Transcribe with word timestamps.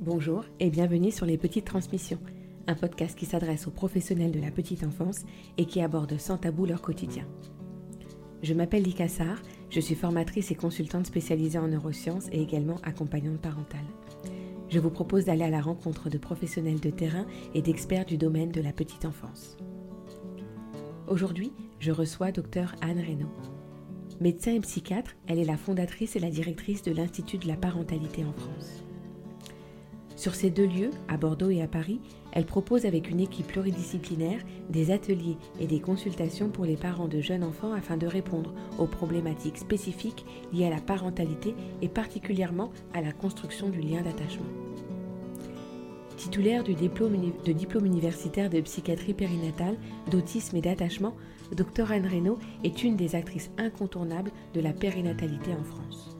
Bonjour 0.00 0.46
et 0.60 0.70
bienvenue 0.70 1.10
sur 1.10 1.26
Les 1.26 1.36
Petites 1.36 1.66
Transmissions, 1.66 2.20
un 2.66 2.74
podcast 2.74 3.18
qui 3.18 3.26
s'adresse 3.26 3.66
aux 3.66 3.70
professionnels 3.70 4.30
de 4.30 4.40
la 4.40 4.50
petite 4.50 4.82
enfance 4.82 5.26
et 5.58 5.66
qui 5.66 5.82
aborde 5.82 6.16
sans 6.16 6.38
tabou 6.38 6.64
leur 6.64 6.80
quotidien. 6.80 7.26
Je 8.42 8.54
m'appelle 8.54 8.82
Lika 8.82 9.08
je 9.68 9.78
suis 9.78 9.94
formatrice 9.94 10.50
et 10.50 10.54
consultante 10.54 11.04
spécialisée 11.04 11.58
en 11.58 11.68
neurosciences 11.68 12.28
et 12.32 12.40
également 12.40 12.76
accompagnante 12.82 13.42
parentale. 13.42 13.84
Je 14.70 14.78
vous 14.78 14.88
propose 14.88 15.26
d'aller 15.26 15.44
à 15.44 15.50
la 15.50 15.60
rencontre 15.60 16.08
de 16.08 16.16
professionnels 16.16 16.80
de 16.80 16.88
terrain 16.88 17.26
et 17.52 17.60
d'experts 17.60 18.06
du 18.06 18.16
domaine 18.16 18.52
de 18.52 18.62
la 18.62 18.72
petite 18.72 19.04
enfance. 19.04 19.58
Aujourd'hui, 21.08 21.52
je 21.78 21.92
reçois 21.92 22.32
Dr 22.32 22.74
Anne 22.80 23.00
Reynaud. 23.00 23.34
Médecin 24.18 24.54
et 24.54 24.60
psychiatre, 24.60 25.14
elle 25.26 25.38
est 25.38 25.44
la 25.44 25.58
fondatrice 25.58 26.16
et 26.16 26.20
la 26.20 26.30
directrice 26.30 26.82
de 26.82 26.92
l'Institut 26.92 27.36
de 27.36 27.48
la 27.48 27.56
parentalité 27.56 28.24
en 28.24 28.32
France. 28.32 28.82
Sur 30.20 30.34
ces 30.34 30.50
deux 30.50 30.66
lieux, 30.66 30.90
à 31.08 31.16
Bordeaux 31.16 31.48
et 31.48 31.62
à 31.62 31.66
Paris, 31.66 31.98
elle 32.32 32.44
propose 32.44 32.84
avec 32.84 33.08
une 33.08 33.20
équipe 33.20 33.46
pluridisciplinaire 33.46 34.42
des 34.68 34.90
ateliers 34.90 35.38
et 35.58 35.66
des 35.66 35.80
consultations 35.80 36.50
pour 36.50 36.66
les 36.66 36.76
parents 36.76 37.08
de 37.08 37.22
jeunes 37.22 37.42
enfants 37.42 37.72
afin 37.72 37.96
de 37.96 38.06
répondre 38.06 38.52
aux 38.78 38.86
problématiques 38.86 39.56
spécifiques 39.56 40.26
liées 40.52 40.66
à 40.66 40.70
la 40.70 40.82
parentalité 40.82 41.54
et 41.80 41.88
particulièrement 41.88 42.70
à 42.92 43.00
la 43.00 43.12
construction 43.12 43.70
du 43.70 43.80
lien 43.80 44.02
d'attachement. 44.02 44.44
Titulaire 46.18 46.64
du 46.64 46.74
diplôme, 46.74 47.16
de 47.42 47.52
diplôme 47.52 47.86
universitaire 47.86 48.50
de 48.50 48.60
psychiatrie 48.60 49.14
périnatale, 49.14 49.78
d'autisme 50.10 50.54
et 50.54 50.60
d'attachement, 50.60 51.16
Dr 51.56 51.92
Anne 51.92 52.06
Reynaud 52.06 52.38
est 52.62 52.84
une 52.84 52.96
des 52.96 53.14
actrices 53.14 53.50
incontournables 53.56 54.32
de 54.52 54.60
la 54.60 54.74
périnatalité 54.74 55.52
en 55.58 55.64
France. 55.64 56.19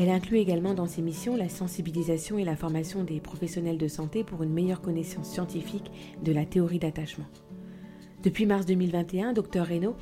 Elle 0.00 0.10
inclut 0.10 0.38
également 0.38 0.74
dans 0.74 0.86
ses 0.86 1.02
missions 1.02 1.34
la 1.34 1.48
sensibilisation 1.48 2.38
et 2.38 2.44
la 2.44 2.54
formation 2.54 3.02
des 3.02 3.18
professionnels 3.18 3.78
de 3.78 3.88
santé 3.88 4.22
pour 4.22 4.44
une 4.44 4.52
meilleure 4.52 4.80
connaissance 4.80 5.28
scientifique 5.28 5.90
de 6.22 6.30
la 6.30 6.44
théorie 6.44 6.78
d'attachement. 6.78 7.24
Depuis 8.22 8.46
mars 8.46 8.64
2021, 8.64 9.32
Dr 9.32 9.62
Reynaud 9.62 9.96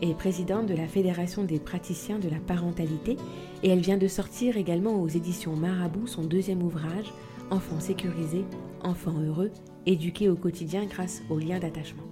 est 0.00 0.16
présidente 0.16 0.64
de 0.64 0.74
la 0.74 0.88
Fédération 0.88 1.44
des 1.44 1.58
praticiens 1.58 2.18
de 2.18 2.30
la 2.30 2.38
parentalité 2.38 3.18
et 3.62 3.68
elle 3.68 3.80
vient 3.80 3.98
de 3.98 4.08
sortir 4.08 4.56
également 4.56 4.94
aux 4.94 5.08
éditions 5.08 5.54
Marabout 5.54 6.06
son 6.06 6.22
deuxième 6.22 6.62
ouvrage, 6.62 7.12
Enfants 7.50 7.80
sécurisés, 7.80 8.46
enfants 8.82 9.20
heureux, 9.20 9.50
éduqués 9.84 10.30
au 10.30 10.36
quotidien 10.36 10.86
grâce 10.86 11.20
au 11.28 11.38
lien 11.38 11.58
d'attachement. 11.58 12.04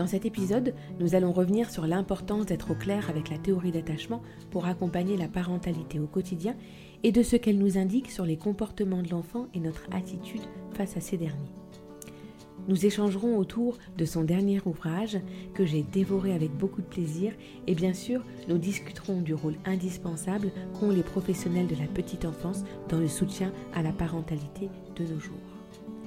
Dans 0.00 0.06
cet 0.06 0.24
épisode, 0.24 0.72
nous 0.98 1.14
allons 1.14 1.30
revenir 1.30 1.70
sur 1.70 1.86
l'importance 1.86 2.46
d'être 2.46 2.70
au 2.70 2.74
clair 2.74 3.10
avec 3.10 3.28
la 3.28 3.36
théorie 3.36 3.70
d'attachement 3.70 4.22
pour 4.50 4.64
accompagner 4.64 5.18
la 5.18 5.28
parentalité 5.28 6.00
au 6.00 6.06
quotidien 6.06 6.56
et 7.02 7.12
de 7.12 7.22
ce 7.22 7.36
qu'elle 7.36 7.58
nous 7.58 7.76
indique 7.76 8.10
sur 8.10 8.24
les 8.24 8.38
comportements 8.38 9.02
de 9.02 9.10
l'enfant 9.10 9.48
et 9.52 9.60
notre 9.60 9.86
attitude 9.92 10.40
face 10.72 10.96
à 10.96 11.02
ces 11.02 11.18
derniers. 11.18 11.52
Nous 12.66 12.86
échangerons 12.86 13.36
autour 13.36 13.76
de 13.98 14.06
son 14.06 14.24
dernier 14.24 14.62
ouvrage 14.64 15.18
que 15.52 15.66
j'ai 15.66 15.82
dévoré 15.82 16.32
avec 16.32 16.50
beaucoup 16.50 16.80
de 16.80 16.86
plaisir 16.86 17.34
et 17.66 17.74
bien 17.74 17.92
sûr 17.92 18.24
nous 18.48 18.56
discuterons 18.56 19.20
du 19.20 19.34
rôle 19.34 19.58
indispensable 19.66 20.50
qu'ont 20.78 20.92
les 20.92 21.02
professionnels 21.02 21.66
de 21.66 21.76
la 21.76 21.88
petite 21.88 22.24
enfance 22.24 22.64
dans 22.88 23.00
le 23.00 23.08
soutien 23.08 23.52
à 23.74 23.82
la 23.82 23.92
parentalité 23.92 24.70
de 24.96 25.04
nos 25.04 25.20
jours. 25.20 25.36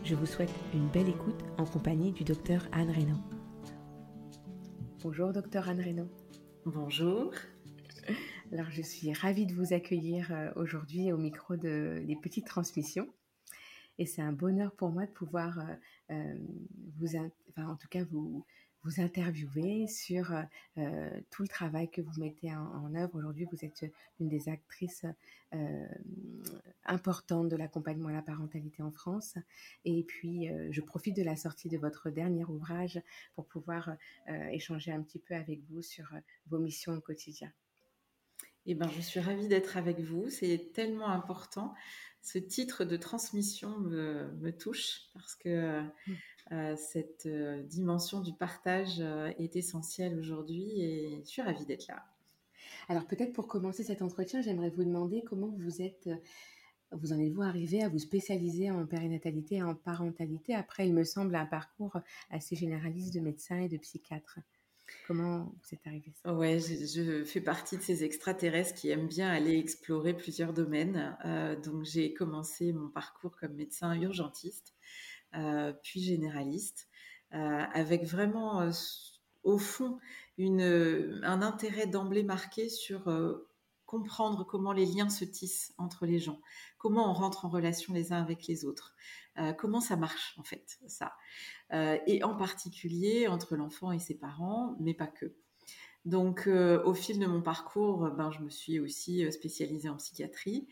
Je 0.04 0.16
vous 0.16 0.26
souhaite 0.26 0.50
une 0.74 0.88
belle 0.88 1.10
écoute 1.10 1.46
en 1.60 1.66
compagnie 1.66 2.12
du 2.12 2.24
docteur 2.24 2.64
Anne 2.72 2.90
Reynaud. 2.90 3.43
Bonjour, 5.04 5.34
docteur 5.34 5.68
Anne 5.68 5.82
Reynaud. 5.82 6.08
Bonjour. 6.66 7.34
Alors, 8.54 8.70
je 8.70 8.82
suis 8.82 9.12
ravie 9.12 9.46
de 9.46 9.54
vous 9.54 9.74
accueillir 9.74 10.32
euh, 10.32 10.50
aujourd'hui 10.56 11.12
au 11.12 11.18
micro 11.18 11.58
de, 11.58 12.02
des 12.08 12.16
petites 12.16 12.48
transmissions. 12.48 13.10
Et 13.98 14.06
c'est 14.06 14.22
un 14.22 14.32
bonheur 14.32 14.72
pour 14.72 14.92
moi 14.92 15.06
de 15.06 15.12
pouvoir 15.12 15.60
euh, 15.60 15.74
euh, 16.12 16.36
vous, 16.98 17.18
enfin, 17.50 17.68
en 17.68 17.76
tout 17.76 17.90
cas, 17.90 18.06
vous, 18.06 18.46
vous 18.84 19.00
interviewer 19.00 19.88
sur 19.88 20.34
euh, 20.78 21.22
tout 21.32 21.42
le 21.42 21.48
travail 21.48 21.90
que 21.90 22.02
vous 22.02 22.20
mettez 22.20 22.54
en, 22.54 22.94
œuvre. 22.96 23.16
Aujourd'hui, 23.16 23.48
vous 23.52 23.64
êtes 23.64 23.86
une 24.20 24.28
des 24.28 24.50
actrices 24.50 25.06
euh, 25.54 25.88
importantes 26.86 27.50
de 27.50 27.56
l'accompagnement 27.56 28.10
à 28.10 28.14
la 28.14 28.22
parentalité 28.22 28.84
en 28.84 28.92
France. 28.92 29.36
Et 29.86 30.04
puis, 30.04 30.50
euh, 30.50 30.68
je 30.72 30.82
profite 30.82 31.16
de 31.16 31.24
la 31.24 31.36
sortie 31.36 31.70
de 31.70 31.78
votre 31.78 32.10
dernier 32.10 32.44
ouvrage 32.46 33.02
pour 33.36 33.46
pouvoir 33.48 33.96
échanger 34.52 34.92
un 34.92 35.02
petit 35.02 35.20
peu 35.20 35.36
avec 35.36 35.62
vous 35.70 35.82
sur 35.82 36.14
vos 36.48 36.60
missions 36.60 36.94
au 36.94 37.02
quotidien. 37.02 37.52
Eh 38.66 38.76
ben, 38.76 38.90
je 38.96 39.02
suis 39.02 39.20
ravie 39.20 39.48
d'être 39.48 39.78
avec 39.78 40.00
vous. 40.00 40.30
C'est 40.30 40.72
tellement 40.74 41.10
important. 41.10 41.74
Ce 42.22 42.38
titre 42.38 42.86
de 42.86 42.96
transmission 42.96 43.78
me, 43.80 44.32
me 44.40 44.52
touche 44.52 45.10
parce 45.14 45.36
que 45.36 45.82
mmh. 45.82 46.16
Euh, 46.54 46.76
cette 46.78 47.26
euh, 47.26 47.64
dimension 47.64 48.20
du 48.20 48.32
partage 48.34 49.00
euh, 49.00 49.32
est 49.40 49.56
essentielle 49.56 50.20
aujourd'hui 50.20 50.82
et 50.82 51.22
je 51.24 51.28
suis 51.28 51.42
ravie 51.42 51.66
d'être 51.66 51.88
là. 51.88 52.06
Alors 52.90 53.08
peut-être 53.08 53.34
pour 53.34 53.48
commencer 53.48 53.84
cet 53.84 54.02
entretien, 54.04 54.42
j'aimerais 54.42 54.70
vous 54.70 54.84
demander 54.84 55.24
comment 55.24 55.52
vous 55.58 55.82
êtes, 55.82 56.10
vous 56.92 57.12
en 57.12 57.20
êtes-vous 57.20 57.42
arrivé 57.42 57.82
à 57.82 57.90
vous 57.90 57.98
spécialiser 57.98 58.70
en 58.70 58.86
périnatalité 58.86 59.56
et 59.56 59.64
en 59.64 59.74
parentalité 59.74 60.54
après, 60.54 60.88
il 60.88 60.94
me 60.94 61.04
semble, 61.04 61.36
un 61.36 61.46
parcours 61.46 61.98
assez 62.30 62.56
généraliste 62.56 63.14
de 63.14 63.20
médecin 63.20 63.62
et 63.62 63.70
de 63.70 63.78
psychiatre. 63.78 64.40
Comment 65.08 65.46
vous 65.46 65.74
êtes 65.74 65.88
arrivé 65.88 66.12
ça? 66.22 66.34
Ouais, 66.36 66.60
je, 66.60 67.24
fais 67.24 67.42
partie 67.42 67.78
de 67.78 67.82
ces 67.82 68.04
extraterrestres 68.04 68.76
qui 68.76 68.90
aiment 68.90 69.08
bien 69.08 69.30
aller 69.30 69.58
explorer 69.58 70.14
plusieurs 70.14 70.54
domaines. 70.54 71.18
donc 71.64 71.86
j'ai 71.86 72.14
commencé 72.14 72.74
mon 72.74 72.90
parcours 72.90 73.36
comme 73.38 73.54
médecin 73.54 73.94
urgentiste. 74.00 74.74
Euh, 75.36 75.74
puis 75.82 76.02
généraliste, 76.02 76.88
euh, 77.34 77.64
avec 77.74 78.06
vraiment 78.06 78.62
euh, 78.62 78.72
au 79.44 79.58
fond 79.58 80.00
un 80.38 81.42
intérêt 81.42 81.88
d'emblée 81.88 82.24
marqué 82.24 82.70
sur 82.70 83.04
comprendre 83.86 84.44
comment 84.44 84.74
les 84.74 84.86
liens 84.86 85.10
se 85.10 85.26
tissent 85.26 85.74
entre 85.78 86.08
les 86.08 86.18
gens, 86.18 86.42
comment 86.80 87.10
on 87.10 87.14
rentre 87.14 87.46
en 87.46 87.50
relation 87.50 87.94
les 87.94 88.14
uns 88.14 88.22
avec 88.22 88.48
les 88.48 88.66
autres, 88.66 88.96
comment 89.60 89.80
ça 89.80 89.96
marche 89.96 90.36
en 90.40 90.44
fait, 90.44 90.80
ça. 90.88 91.14
et 91.72 92.24
en 92.24 92.36
particulier 92.36 93.28
entre 93.28 93.56
l'enfant 93.56 93.92
et 93.92 94.00
ses 94.00 94.16
parents, 94.16 94.76
mais 94.80 94.96
pas 94.96 95.06
que. 95.06 95.36
Donc, 96.06 96.48
au 96.48 96.94
fil 96.94 97.18
de 97.18 97.26
mon 97.26 97.42
parcours, 97.42 98.10
ben, 98.12 98.30
je 98.32 98.42
me 98.42 98.50
suis 98.50 98.80
aussi 98.80 99.32
spécialisée 99.32 99.88
en 99.88 99.96
psychiatrie. 99.96 100.68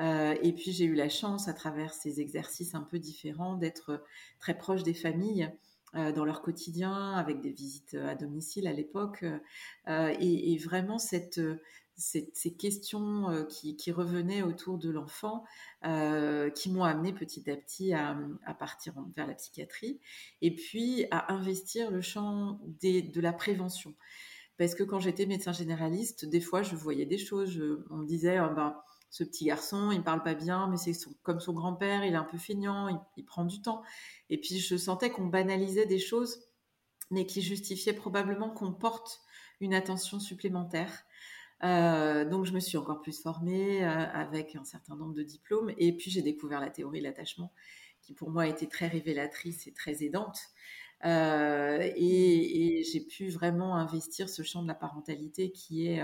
Euh, 0.00 0.34
et 0.42 0.52
puis 0.52 0.72
j'ai 0.72 0.84
eu 0.84 0.94
la 0.94 1.08
chance, 1.08 1.48
à 1.48 1.54
travers 1.54 1.94
ces 1.94 2.20
exercices 2.20 2.74
un 2.74 2.82
peu 2.82 2.98
différents, 2.98 3.56
d'être 3.56 4.04
très 4.38 4.56
proche 4.56 4.82
des 4.82 4.94
familles 4.94 5.50
euh, 5.94 6.12
dans 6.12 6.24
leur 6.24 6.42
quotidien, 6.42 7.12
avec 7.12 7.40
des 7.40 7.50
visites 7.50 7.94
à 7.94 8.14
domicile 8.14 8.66
à 8.66 8.72
l'époque, 8.72 9.24
euh, 9.88 10.14
et, 10.20 10.58
vraiment 10.58 10.98
cette, 10.98 11.40
ces 11.96 12.54
questions 12.58 13.46
qui, 13.48 13.90
revenaient 13.90 14.42
autour 14.42 14.76
de 14.76 14.90
l'enfant, 14.90 15.44
qui 15.82 16.70
m'ont 16.70 16.84
amené 16.84 17.14
petit 17.14 17.50
à 17.50 17.56
petit 17.56 17.94
à, 17.94 18.14
partir 18.58 18.92
vers 19.16 19.26
la 19.26 19.34
psychiatrie, 19.34 19.98
et 20.42 20.54
puis 20.54 21.06
à 21.10 21.32
investir 21.32 21.90
le 21.90 22.02
champ 22.02 22.60
de 22.82 23.20
la 23.20 23.32
prévention. 23.32 23.94
Parce 24.58 24.74
que 24.74 24.82
quand 24.82 25.00
j'étais 25.00 25.26
médecin 25.26 25.52
généraliste, 25.52 26.24
des 26.24 26.40
fois, 26.40 26.62
je 26.62 26.74
voyais 26.76 27.06
des 27.06 27.18
choses, 27.18 27.60
on 27.90 27.98
me 27.98 28.06
disait, 28.06 28.40
oh, 28.40 28.54
ben, 28.54 28.76
ce 29.10 29.24
petit 29.24 29.44
garçon, 29.44 29.90
il 29.92 30.02
parle 30.02 30.22
pas 30.22 30.34
bien, 30.34 30.68
mais 30.68 30.76
c'est 30.76 30.92
comme 31.22 31.40
son 31.40 31.52
grand-père, 31.52 32.04
il 32.04 32.12
est 32.12 32.16
un 32.16 32.24
peu 32.24 32.38
feignant, 32.38 32.88
il, 33.16 33.24
prend 33.24 33.44
du 33.44 33.62
temps. 33.62 33.82
Et 34.30 34.38
puis 34.38 34.58
je 34.58 34.76
sentais 34.76 35.10
qu'on 35.10 35.26
banalisait 35.26 35.86
des 35.86 35.98
choses, 35.98 36.40
mais 37.10 37.26
qui 37.26 37.40
justifiaient 37.40 37.94
probablement 37.94 38.50
qu'on 38.50 38.72
porte 38.72 39.20
une 39.60 39.74
attention 39.74 40.20
supplémentaire. 40.20 41.04
Euh, 41.64 42.24
donc 42.28 42.44
je 42.44 42.52
me 42.52 42.60
suis 42.60 42.76
encore 42.76 43.00
plus 43.00 43.22
formée 43.22 43.82
euh, 43.82 43.88
avec 43.88 44.54
un 44.56 44.64
certain 44.64 44.96
nombre 44.96 45.14
de 45.14 45.22
diplômes, 45.22 45.72
et 45.78 45.96
puis 45.96 46.10
j'ai 46.10 46.22
découvert 46.22 46.60
la 46.60 46.70
théorie 46.70 46.98
de 46.98 47.04
l'attachement, 47.04 47.52
qui 48.02 48.12
pour 48.12 48.30
moi 48.30 48.46
été 48.46 48.68
très 48.68 48.88
révélatrice 48.88 49.66
et 49.66 49.72
très 49.72 50.04
aidante. 50.04 50.38
Euh, 51.04 51.78
et, 51.94 52.78
et 52.78 52.84
j'ai 52.84 53.00
pu 53.00 53.28
vraiment 53.28 53.76
investir 53.76 54.28
ce 54.28 54.42
champ 54.42 54.62
de 54.62 54.68
la 54.68 54.74
parentalité 54.74 55.52
qui 55.52 55.88
est 55.88 56.02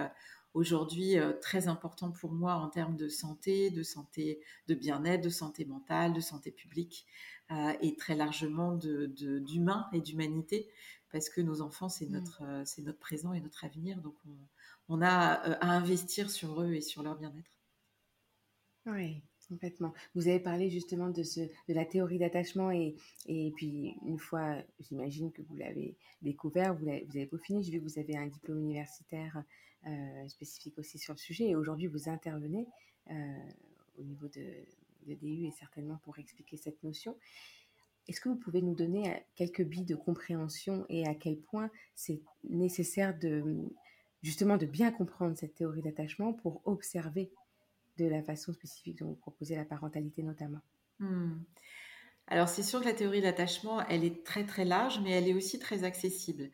aujourd'hui 0.55 1.19
euh, 1.19 1.33
très 1.41 1.69
important 1.69 2.11
pour 2.11 2.33
moi 2.33 2.55
en 2.55 2.69
termes 2.69 2.97
de 2.97 3.09
santé, 3.09 3.71
de 3.71 3.83
santé, 3.83 4.41
de 4.69 4.75
bien-être, 4.75 5.23
de 5.23 5.31
santé 5.31 5.65
mentale, 5.65 6.13
de 6.13 6.21
santé 6.21 6.51
publique 6.51 7.07
euh, 7.51 7.73
et 7.81 7.97
très 7.97 8.15
largement 8.15 8.73
d'humain 8.73 9.89
de, 9.93 9.97
et 9.97 10.01
d'humanité 10.01 10.71
parce 11.11 11.29
que 11.29 11.41
nos 11.41 11.61
enfants, 11.61 11.89
c'est 11.89 12.07
mmh. 12.07 12.13
notre, 12.13 12.43
euh, 12.43 12.63
c'est 12.65 12.83
notre 12.83 12.99
présent 12.99 13.33
et 13.33 13.41
notre 13.41 13.65
avenir. 13.65 14.01
Donc, 14.01 14.15
on, 14.89 15.03
a 15.03 15.07
à 15.07 15.71
investir 15.71 16.31
sur 16.31 16.63
eux 16.63 16.75
et 16.75 16.81
sur 16.81 17.03
leur 17.03 17.17
bien-être. 17.17 17.51
Oui, 18.87 19.23
complètement. 19.53 19.93
Vous 20.15 20.29
avez 20.29 20.41
parlé 20.41 20.71
justement 20.71 21.11
de, 21.11 21.23
ce, 21.23 21.41
de 21.41 21.75
la 21.75 21.85
théorie 21.85 22.19
d'attachement 22.19 22.71
et, 22.71 22.95
et 23.27 23.53
puis 23.55 23.97
une 24.07 24.19
fois, 24.19 24.57
j'imagine 24.81 25.31
que 25.31 25.43
vous 25.43 25.57
l'avez 25.57 25.95
découvert, 26.23 26.75
vous, 26.75 26.89
avez, 26.89 27.05
vous 27.09 27.17
avez 27.17 27.27
peaufiné, 27.27 27.63
j'ai 27.63 27.73
vu 27.73 27.81
que 27.81 27.85
vous 27.85 27.99
avez 27.99 28.17
un 28.17 28.27
diplôme 28.27 28.61
universitaire 28.61 29.43
euh, 29.87 30.29
spécifique 30.29 30.79
aussi 30.79 30.99
sur 30.99 31.13
le 31.13 31.19
sujet. 31.19 31.49
Et 31.49 31.55
aujourd'hui, 31.55 31.87
vous 31.87 32.09
intervenez 32.09 32.67
euh, 33.11 33.15
au 33.99 34.03
niveau 34.03 34.27
de, 34.29 34.47
de 35.07 35.15
DU 35.15 35.47
et 35.47 35.51
certainement 35.51 35.99
pour 36.05 36.19
expliquer 36.19 36.57
cette 36.57 36.83
notion. 36.83 37.17
Est-ce 38.09 38.21
que 38.21 38.31
vous 38.31 38.37
pouvez 38.37 38.63
nous 38.63 38.75
donner 38.75 39.23
quelques 39.37 39.65
billes 39.65 39.85
de 39.85 39.95
compréhension 39.95 40.87
et 40.89 41.07
à 41.07 41.15
quel 41.15 41.37
point 41.37 41.71
c'est 41.95 42.21
nécessaire 42.49 43.17
de 43.19 43.45
justement 44.23 44.57
de 44.57 44.67
bien 44.67 44.91
comprendre 44.91 45.37
cette 45.37 45.55
théorie 45.55 45.83
d'attachement 45.83 46.33
pour 46.33 46.63
observer 46.65 47.31
de 47.99 48.07
la 48.07 48.23
façon 48.23 48.53
spécifique 48.53 48.99
dont 48.99 49.09
vous 49.09 49.15
proposez 49.15 49.57
la 49.57 49.65
parentalité 49.65 50.23
notamment 50.23 50.61
hmm. 50.99 51.33
Alors 52.29 52.49
c'est 52.49 52.63
sûr 52.63 52.81
que 52.81 52.87
la 52.87 52.95
théorie 52.95 53.21
d'attachement, 53.21 53.87
elle 53.89 54.05
est 54.05 54.25
très 54.25 54.45
très 54.45 54.65
large, 54.65 55.01
mais 55.03 55.11
elle 55.11 55.29
est 55.29 55.35
aussi 55.35 55.59
très 55.59 55.85
accessible. 55.85 56.51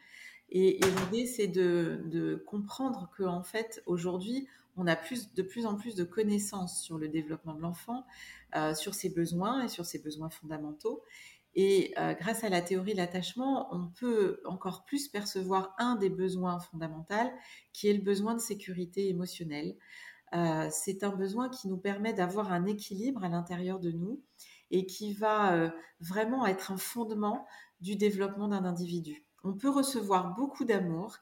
Et, 0.51 0.81
l'idée, 0.81 1.27
c'est 1.27 1.47
de, 1.47 2.43
comprendre 2.47 3.11
qu'en 3.17 3.43
fait, 3.43 3.83
aujourd'hui, 3.87 4.49
on 4.77 4.87
a 4.87 4.97
plus, 4.97 5.35
de 5.35 5.43
plus 5.43 5.67
en 5.67 5.77
plus 5.77 5.95
de 5.95 6.05
connaissances 6.05 6.83
sur 6.83 6.99
le 6.99 7.09
développement 7.09 7.55
de 7.55 7.61
l'enfant, 7.61 8.07
euh, 8.57 8.75
sur 8.75 8.95
ses 8.95 9.11
besoins 9.11 9.65
et 9.65 9.69
sur 9.69 9.85
ses 9.85 9.99
besoins 9.99 10.31
fondamentaux. 10.31 11.03
Et 11.55 11.93
euh, 11.99 12.15
grâce 12.15 12.45
à 12.45 12.49
la 12.49 12.63
théorie 12.63 12.93
de 12.93 12.99
l'attachement, 12.99 13.69
on 13.75 13.89
peut 13.89 14.41
encore 14.45 14.85
plus 14.85 15.09
percevoir 15.09 15.75
un 15.79 15.97
des 15.97 16.11
besoins 16.11 16.61
fondamentaux, 16.61 17.15
qui 17.73 17.89
est 17.89 17.95
le 17.95 18.03
besoin 18.03 18.35
de 18.35 18.41
sécurité 18.41 19.09
émotionnelle. 19.09 19.75
Euh, 20.35 20.69
c'est 20.71 21.05
un 21.05 21.11
besoin 21.11 21.49
qui 21.49 21.69
nous 21.69 21.77
permet 21.77 22.13
d'avoir 22.13 22.53
un 22.53 22.67
équilibre 22.67 23.25
à 23.25 23.29
l'intérieur 23.29 23.79
de 23.81 23.91
nous 23.91 24.21
et 24.71 24.87
qui 24.87 25.13
va 25.13 25.55
euh, 25.55 25.71
vraiment 26.01 26.47
être 26.47 26.73
un 26.73 26.77
fondement 26.77 27.47
du 27.81 27.97
développement 27.97 28.49
d'un 28.49 28.65
individu. 28.65 29.25
On 29.45 29.55
peut 29.55 29.71
recevoir 29.71 30.35
beaucoup 30.35 30.65
d'amour, 30.65 31.17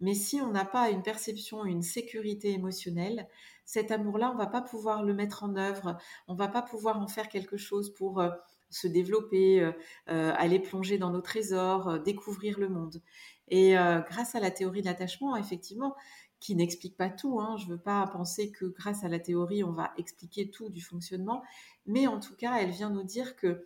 mais 0.00 0.14
si 0.14 0.40
on 0.40 0.50
n'a 0.50 0.64
pas 0.64 0.90
une 0.90 1.02
perception, 1.02 1.64
une 1.64 1.82
sécurité 1.82 2.52
émotionnelle, 2.52 3.28
cet 3.64 3.90
amour-là, 3.90 4.30
on 4.32 4.36
va 4.36 4.46
pas 4.46 4.60
pouvoir 4.60 5.02
le 5.02 5.14
mettre 5.14 5.42
en 5.42 5.56
œuvre, 5.56 5.96
on 6.28 6.34
va 6.34 6.48
pas 6.48 6.62
pouvoir 6.62 7.00
en 7.00 7.08
faire 7.08 7.28
quelque 7.28 7.56
chose 7.56 7.94
pour 7.94 8.20
se 8.72 8.88
développer, 8.88 9.60
euh, 9.60 9.72
euh, 10.08 10.32
aller 10.36 10.58
plonger 10.58 10.98
dans 10.98 11.10
nos 11.10 11.20
trésors, 11.20 11.88
euh, 11.88 11.98
découvrir 11.98 12.58
le 12.58 12.68
monde. 12.68 13.02
Et 13.48 13.74
grâce 14.08 14.34
à 14.34 14.40
la 14.40 14.50
théorie 14.50 14.80
de 14.80 14.86
l'attachement, 14.86 15.36
effectivement, 15.36 15.94
qui 16.42 16.56
n'explique 16.56 16.96
pas 16.96 17.08
tout. 17.08 17.40
Hein, 17.40 17.56
je 17.56 17.66
ne 17.66 17.70
veux 17.70 17.80
pas 17.80 18.04
penser 18.08 18.50
que 18.50 18.64
grâce 18.64 19.04
à 19.04 19.08
la 19.08 19.20
théorie, 19.20 19.62
on 19.62 19.70
va 19.70 19.92
expliquer 19.96 20.50
tout 20.50 20.68
du 20.68 20.82
fonctionnement, 20.82 21.42
mais 21.86 22.08
en 22.08 22.18
tout 22.18 22.34
cas, 22.34 22.56
elle 22.58 22.70
vient 22.70 22.90
nous 22.90 23.04
dire 23.04 23.36
que 23.36 23.64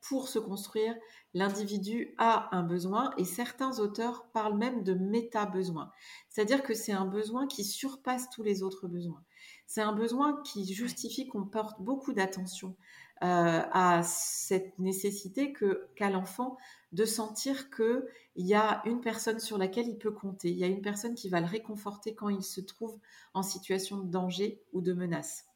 pour 0.00 0.28
se 0.28 0.38
construire, 0.38 0.94
l'individu 1.34 2.14
a 2.18 2.56
un 2.56 2.62
besoin 2.62 3.12
et 3.18 3.24
certains 3.24 3.78
auteurs 3.80 4.26
parlent 4.32 4.56
même 4.56 4.82
de 4.84 4.94
méta-besoin. 4.94 5.90
C'est-à-dire 6.28 6.62
que 6.62 6.74
c'est 6.74 6.92
un 6.92 7.06
besoin 7.06 7.46
qui 7.46 7.64
surpasse 7.64 8.30
tous 8.30 8.42
les 8.42 8.62
autres 8.62 8.86
besoins. 8.86 9.22
C'est 9.66 9.82
un 9.82 9.92
besoin 9.92 10.40
qui 10.42 10.72
justifie 10.72 11.26
qu'on 11.26 11.44
porte 11.44 11.80
beaucoup 11.80 12.12
d'attention 12.12 12.76
à 13.22 14.02
cette 14.02 14.78
nécessité 14.78 15.52
que 15.52 15.88
qu'a 15.94 16.10
l'enfant 16.10 16.56
de 16.92 17.04
sentir 17.04 17.70
qu'il 17.70 18.02
y 18.36 18.54
a 18.54 18.82
une 18.84 19.00
personne 19.00 19.38
sur 19.38 19.58
laquelle 19.58 19.88
il 19.88 19.98
peut 19.98 20.10
compter, 20.10 20.50
il 20.50 20.58
y 20.58 20.64
a 20.64 20.68
une 20.68 20.82
personne 20.82 21.14
qui 21.14 21.28
va 21.28 21.40
le 21.40 21.46
réconforter 21.46 22.14
quand 22.14 22.28
il 22.28 22.42
se 22.42 22.60
trouve 22.60 22.98
en 23.32 23.42
situation 23.42 23.98
de 23.98 24.10
danger 24.10 24.60
ou 24.72 24.82
de 24.82 24.92
menace. 24.92 25.46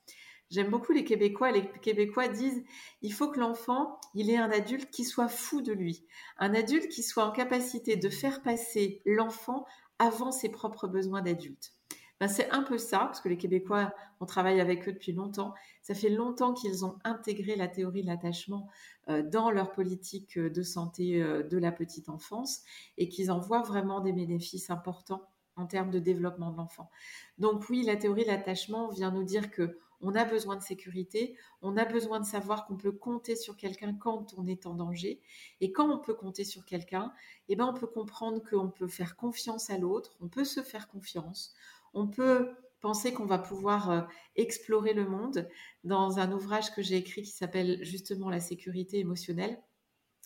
J'aime 0.51 0.71
beaucoup 0.71 0.93
les 0.93 1.05
Québécois. 1.05 1.51
Les 1.51 1.69
Québécois 1.83 2.29
disent 2.29 2.63
il 3.03 3.13
faut 3.13 3.29
que 3.29 3.41
l'enfant, 3.41 3.99
il 4.15 4.31
ait 4.31 4.37
un 4.37 4.51
adulte 4.51 4.91
qui 4.91 5.05
soit 5.05 5.29
fou 5.29 5.61
de 5.61 5.73
lui, 5.73 6.07
un 6.39 6.55
adulte 6.55 6.89
qui 6.89 7.03
soit 7.03 7.27
en 7.27 7.33
capacité 7.33 7.97
de 7.97 8.09
faire 8.09 8.43
passer 8.43 9.03
l'enfant 9.05 9.67
avant 9.99 10.31
ses 10.31 10.49
propres 10.49 10.87
besoins 10.87 11.23
d'adulte. 11.23 11.76
Ben, 12.19 12.29
c'est 12.29 12.51
un 12.51 12.63
peu 12.63 12.79
ça, 12.79 13.01
parce 13.01 13.21
que 13.21 13.29
les 13.29 13.37
Québécois, 13.37 13.93
on 14.21 14.27
travaille 14.27 14.61
avec 14.61 14.89
eux 14.89 14.93
depuis 14.93 15.13
longtemps. 15.13 15.53
Ça 15.83 15.95
fait 15.95 16.09
longtemps 16.09 16.55
qu'ils 16.55 16.85
ont 16.85 16.99
intégré 17.05 17.57
la 17.57 17.69
théorie 17.69 18.03
de 18.03 18.07
l'attachement 18.07 18.69
euh, 19.09 19.23
dans 19.23 19.51
leur 19.51 19.73
politique 19.73 20.39
euh, 20.39 20.49
de 20.49 20.63
santé 20.63 21.23
euh, 21.23 21.43
de 21.43 21.59
la 21.59 21.73
petite 21.73 22.09
enfance 22.09 22.63
et 22.97 23.09
qu'ils 23.09 23.31
en 23.31 23.39
voient 23.39 23.63
vraiment 23.63 24.01
des 24.01 24.13
bénéfices 24.13 24.71
importants 24.71 25.29
en 25.57 25.67
termes 25.67 25.91
de 25.91 25.99
développement 25.99 26.51
de 26.51 26.57
l'enfant. 26.57 26.91
Donc 27.39 27.69
oui, 27.69 27.83
la 27.83 27.97
théorie 27.97 28.25
de 28.25 28.29
l'attachement 28.29 28.89
vient 28.89 29.11
nous 29.11 29.25
dire 29.25 29.51
que 29.51 29.79
on 30.01 30.15
a 30.15 30.25
besoin 30.25 30.57
de 30.57 30.63
sécurité, 30.63 31.37
on 31.63 31.77
a 31.77 31.85
besoin 31.85 32.21
de 32.21 32.27
savoir 32.27 32.67
qu'on 32.67 32.77
peut 32.77 32.93
compter 32.93 33.35
sur 33.35 33.57
quelqu'un 33.57 33.95
quand 33.95 34.35
on 34.37 34.47
est 34.47 34.67
en 34.67 34.75
danger. 34.75 35.23
Et 35.61 35.73
quand 35.73 35.91
on 35.91 35.99
peut 35.99 36.15
compter 36.15 36.45
sur 36.45 36.65
quelqu'un, 36.65 37.13
eh 37.49 37.57
ben 37.57 37.65
on 37.65 37.75
peut 37.75 37.87
comprendre 37.87 38.43
qu'on 38.43 38.69
peut 38.69 38.89
faire 38.89 39.17
confiance 39.17 39.71
à 39.71 39.79
l'autre, 39.79 40.17
on 40.21 40.29
peut 40.29 40.45
se 40.45 40.63
faire 40.63 40.89
confiance, 40.89 41.55
on 41.97 42.07
peut 42.07 42.51
penser 42.81 43.13
qu'on 43.13 43.27
va 43.27 43.39
pouvoir 43.39 43.91
euh, 43.91 44.03
explorer 44.37 44.93
le 44.93 45.09
monde. 45.09 45.49
Dans 45.83 46.19
un 46.19 46.31
ouvrage 46.31 46.73
que 46.75 46.83
j'ai 46.83 46.97
écrit 46.97 47.23
qui 47.23 47.33
s'appelle 47.33 47.83
justement 47.83 48.31
La 48.31 48.39
sécurité 48.39 48.99
émotionnelle, 48.99 49.61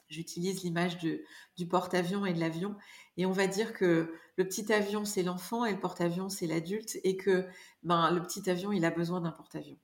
j'utilise 0.09 0.63
l'image 0.63 0.99
du 0.99 1.67
porte-avions 1.69 2.27
et 2.27 2.35
de 2.35 2.41
l'avion. 2.41 2.77
Et 3.17 3.25
on 3.25 3.33
va 3.33 3.47
dire 3.47 3.73
que 3.73 4.13
le 4.37 4.45
petit 4.47 4.73
avion, 4.73 5.05
c'est 5.05 5.23
l'enfant 5.23 5.65
et 5.65 5.73
le 5.73 5.81
porte-avions, 5.81 6.29
c'est 6.29 6.47
l'adulte. 6.47 6.99
Et 7.05 7.17
que 7.17 7.47
ben, 7.85 8.11
le 8.11 8.21
petit 8.21 8.51
avion, 8.51 8.73
il 8.73 8.85
a 8.85 8.91
besoin 8.91 9.21
d'un 9.21 9.31
porte-avions 9.31 9.79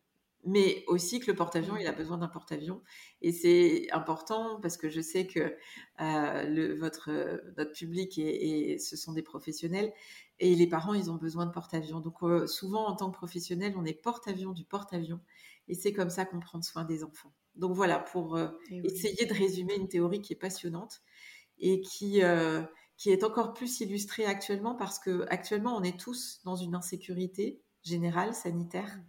mais 0.47 0.85
aussi 0.87 1.19
que 1.19 1.29
le 1.29 1.37
porte-avions, 1.37 1.77
il 1.77 1.87
a 1.89 1.93
besoin 1.93 2.19
d'un 2.19 2.29
porte-avions. 2.29 2.81
Et 3.21 3.33
c'est 3.33 3.91
important 3.91 4.61
parce 4.61 4.77
que 4.77 4.89
je 4.89 5.01
sais 5.01 5.27
que 5.27 5.57
euh, 6.01 6.77
votre, 6.79 7.11
notre 7.59 7.73
public, 7.73 8.17
et 8.19 8.79
ce 8.79 8.97
sont 8.97 9.13
des 9.13 9.23
professionnels, 9.23 9.93
et 10.39 10.55
les 10.55 10.69
parents, 10.69 10.95
ils 10.95 11.11
ont 11.11 11.17
besoin 11.17 11.47
de 11.47 11.51
porte-avions. 11.51 11.99
Donc 11.99 12.23
euh, 12.23 12.47
souvent, 12.47 12.87
en 12.87 12.95
tant 12.95 13.11
que 13.11 13.17
professionnel, 13.17 13.75
on 13.77 13.85
est 13.85 14.01
porte-avions 14.01 14.53
du 14.53 14.65
porte-avions. 14.65 15.21
Et 15.67 15.75
c'est 15.75 15.93
comme 15.93 16.11
ça 16.11 16.25
qu'on 16.25 16.39
prend 16.39 16.63
soin 16.63 16.85
des 16.85 17.03
enfants. 17.03 17.35
Donc 17.57 17.75
voilà, 17.75 17.99
pour 17.99 18.37
euh, 18.37 18.49
essayer 18.71 19.27
de 19.27 19.35
résumer 19.35 19.75
une 19.75 19.89
théorie 19.89 20.23
qui 20.23 20.33
est 20.33 20.37
passionnante 20.37 21.01
et 21.59 21.81
qui, 21.81 22.21
qui 22.97 23.11
est 23.11 23.25
encore 23.25 23.53
plus 23.53 23.81
illustrée 23.81 24.27
actuellement 24.27 24.77
parce 24.77 25.01
que 25.01 25.27
actuellement, 25.29 25.77
on 25.77 25.83
est 25.83 25.99
tous 25.99 26.41
dans 26.45 26.55
une 26.55 26.77
insécurité 26.77 27.63
générale, 27.83 28.33
sanitaire. 28.33 29.01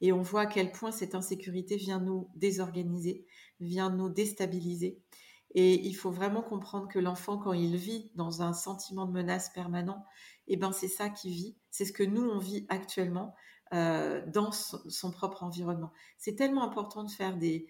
Et 0.00 0.12
on 0.12 0.22
voit 0.22 0.42
à 0.42 0.46
quel 0.46 0.72
point 0.72 0.92
cette 0.92 1.14
insécurité 1.14 1.76
vient 1.76 2.00
nous 2.00 2.30
désorganiser, 2.34 3.26
vient 3.60 3.90
nous 3.90 4.08
déstabiliser. 4.08 5.00
Et 5.54 5.86
il 5.86 5.94
faut 5.94 6.10
vraiment 6.10 6.42
comprendre 6.42 6.88
que 6.88 6.98
l'enfant, 6.98 7.38
quand 7.38 7.52
il 7.52 7.76
vit 7.76 8.10
dans 8.14 8.42
un 8.42 8.52
sentiment 8.52 9.06
de 9.06 9.12
menace 9.12 9.50
permanent, 9.50 10.04
eh 10.46 10.56
ben 10.56 10.72
c'est 10.72 10.88
ça 10.88 11.08
qu'il 11.08 11.32
vit. 11.32 11.56
C'est 11.70 11.84
ce 11.84 11.92
que 11.92 12.02
nous 12.02 12.22
on 12.22 12.38
vit 12.38 12.66
actuellement 12.68 13.34
euh, 13.74 14.24
dans 14.26 14.50
son, 14.50 15.10
propre 15.10 15.42
environnement. 15.42 15.92
C'est 16.16 16.36
tellement 16.36 16.64
important 16.64 17.04
de 17.04 17.10
faire 17.10 17.36
des, 17.36 17.66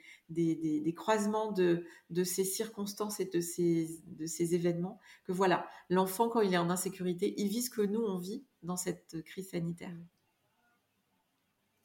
croisements 0.97 1.51
de, 1.51 1.85
de, 2.11 2.25
ces 2.25 2.45
circonstances 2.45 3.19
et 3.19 3.25
de 3.25 3.41
ces, 3.41 4.01
de 4.07 4.27
ces 4.27 4.55
événements 4.55 5.01
que 5.25 5.33
voilà, 5.33 5.67
l'enfant 5.89 6.29
quand 6.29 6.41
il 6.41 6.55
est 6.55 6.59
en 6.59 6.71
insécurité, 6.71 7.35
il 7.39 7.49
vit 7.49 7.63
ce 7.63 7.71
que 7.71 7.83
nous 7.83 8.01
on 8.01 8.17
vit 8.17 8.45
dans 8.63 8.77
cette 8.77 9.23
crise 9.25 9.51
sanitaire. 9.51 9.97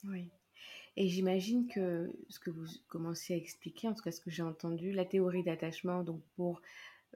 Oui. 0.04 0.28
Et 0.96 1.08
j'imagine 1.08 1.66
que 1.66 2.12
ce 2.28 2.38
que 2.38 2.50
vous 2.50 2.66
commencez 2.88 3.34
à 3.34 3.36
expliquer, 3.36 3.88
en 3.88 3.94
tout 3.94 4.02
cas 4.02 4.12
ce 4.12 4.20
que 4.20 4.30
j'ai 4.30 4.42
entendu, 4.42 4.92
la 4.92 5.04
théorie 5.04 5.42
d'attachement, 5.42 6.04
donc 6.04 6.22
pour 6.36 6.62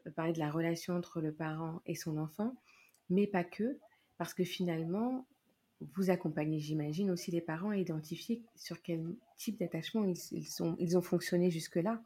euh, 0.07 0.11
parler 0.11 0.33
de 0.33 0.39
la 0.39 0.51
relation 0.51 0.95
entre 0.97 1.21
le 1.21 1.33
parent 1.33 1.81
et 1.87 1.95
son 1.95 2.17
enfant, 2.19 2.55
mais 3.09 3.27
pas 3.27 3.45
que, 3.45 3.79
parce 4.17 4.35
que 4.35 4.45
finalement, 4.45 5.27
vous 5.95 6.11
accompagnez, 6.11 6.59
j'imagine, 6.59 7.11
aussi 7.11 7.31
les 7.31 7.41
parents 7.41 7.71
à 7.71 7.77
identifier 7.77 8.43
sur 8.57 8.83
quel 8.83 9.05
type 9.37 9.61
d'attachement 9.61 10.05
ils, 10.05 10.19
ils 10.33 10.99
ont 10.99 11.03
fonctionné 11.03 11.51
jusque-là. 11.51 12.03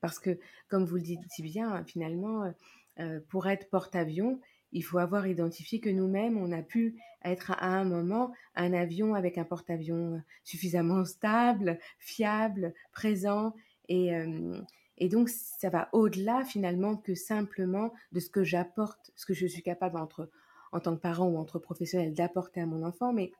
Parce 0.00 0.18
que, 0.18 0.38
comme 0.68 0.84
vous 0.84 0.96
le 0.96 1.02
dites 1.02 1.20
si 1.28 1.42
bien, 1.42 1.84
finalement, 1.84 2.44
euh, 2.44 2.50
euh, 2.98 3.20
pour 3.28 3.46
être 3.46 3.68
porte-avions, 3.68 4.40
il 4.72 4.82
faut 4.82 4.98
avoir 4.98 5.26
identifié 5.26 5.80
que 5.80 5.90
nous-mêmes, 5.90 6.36
on 6.36 6.52
a 6.52 6.62
pu 6.62 6.96
être 7.24 7.52
à 7.52 7.66
un 7.66 7.84
moment 7.84 8.32
un 8.54 8.72
avion 8.72 9.14
avec 9.14 9.38
un 9.38 9.44
porte-avions 9.44 10.14
euh, 10.14 10.18
suffisamment 10.44 11.04
stable, 11.04 11.78
fiable, 11.98 12.74
présent. 12.92 13.54
Et, 13.88 14.14
euh, 14.14 14.60
et 14.98 15.08
donc, 15.08 15.28
ça 15.28 15.70
va 15.70 15.88
au-delà 15.92 16.44
finalement 16.44 16.96
que 16.96 17.14
simplement 17.14 17.92
de 18.12 18.20
ce 18.20 18.30
que 18.30 18.44
j'apporte, 18.44 19.12
ce 19.16 19.26
que 19.26 19.34
je 19.34 19.46
suis 19.46 19.62
capable 19.62 19.98
entre, 19.98 20.30
en 20.72 20.80
tant 20.80 20.94
que 20.96 21.00
parent 21.00 21.26
ou 21.26 21.36
entre 21.38 21.58
professionnel 21.58 22.14
d'apporter 22.14 22.60
à 22.60 22.66
mon 22.66 22.84
enfant, 22.84 23.12
mais 23.12 23.32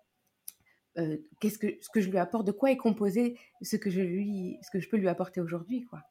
euh, 0.98 1.16
qu'est-ce 1.40 1.58
que, 1.58 1.68
ce 1.80 1.88
que 1.88 2.00
je 2.00 2.10
lui 2.10 2.18
apporte, 2.18 2.46
de 2.46 2.52
quoi 2.52 2.70
est 2.70 2.76
composé 2.76 3.38
ce 3.62 3.76
que 3.76 3.90
je, 3.90 4.00
lui, 4.00 4.58
ce 4.62 4.70
que 4.70 4.80
je 4.80 4.88
peux 4.88 4.96
lui 4.96 5.08
apporter 5.08 5.40
aujourd'hui. 5.40 5.84
quoi. 5.84 6.02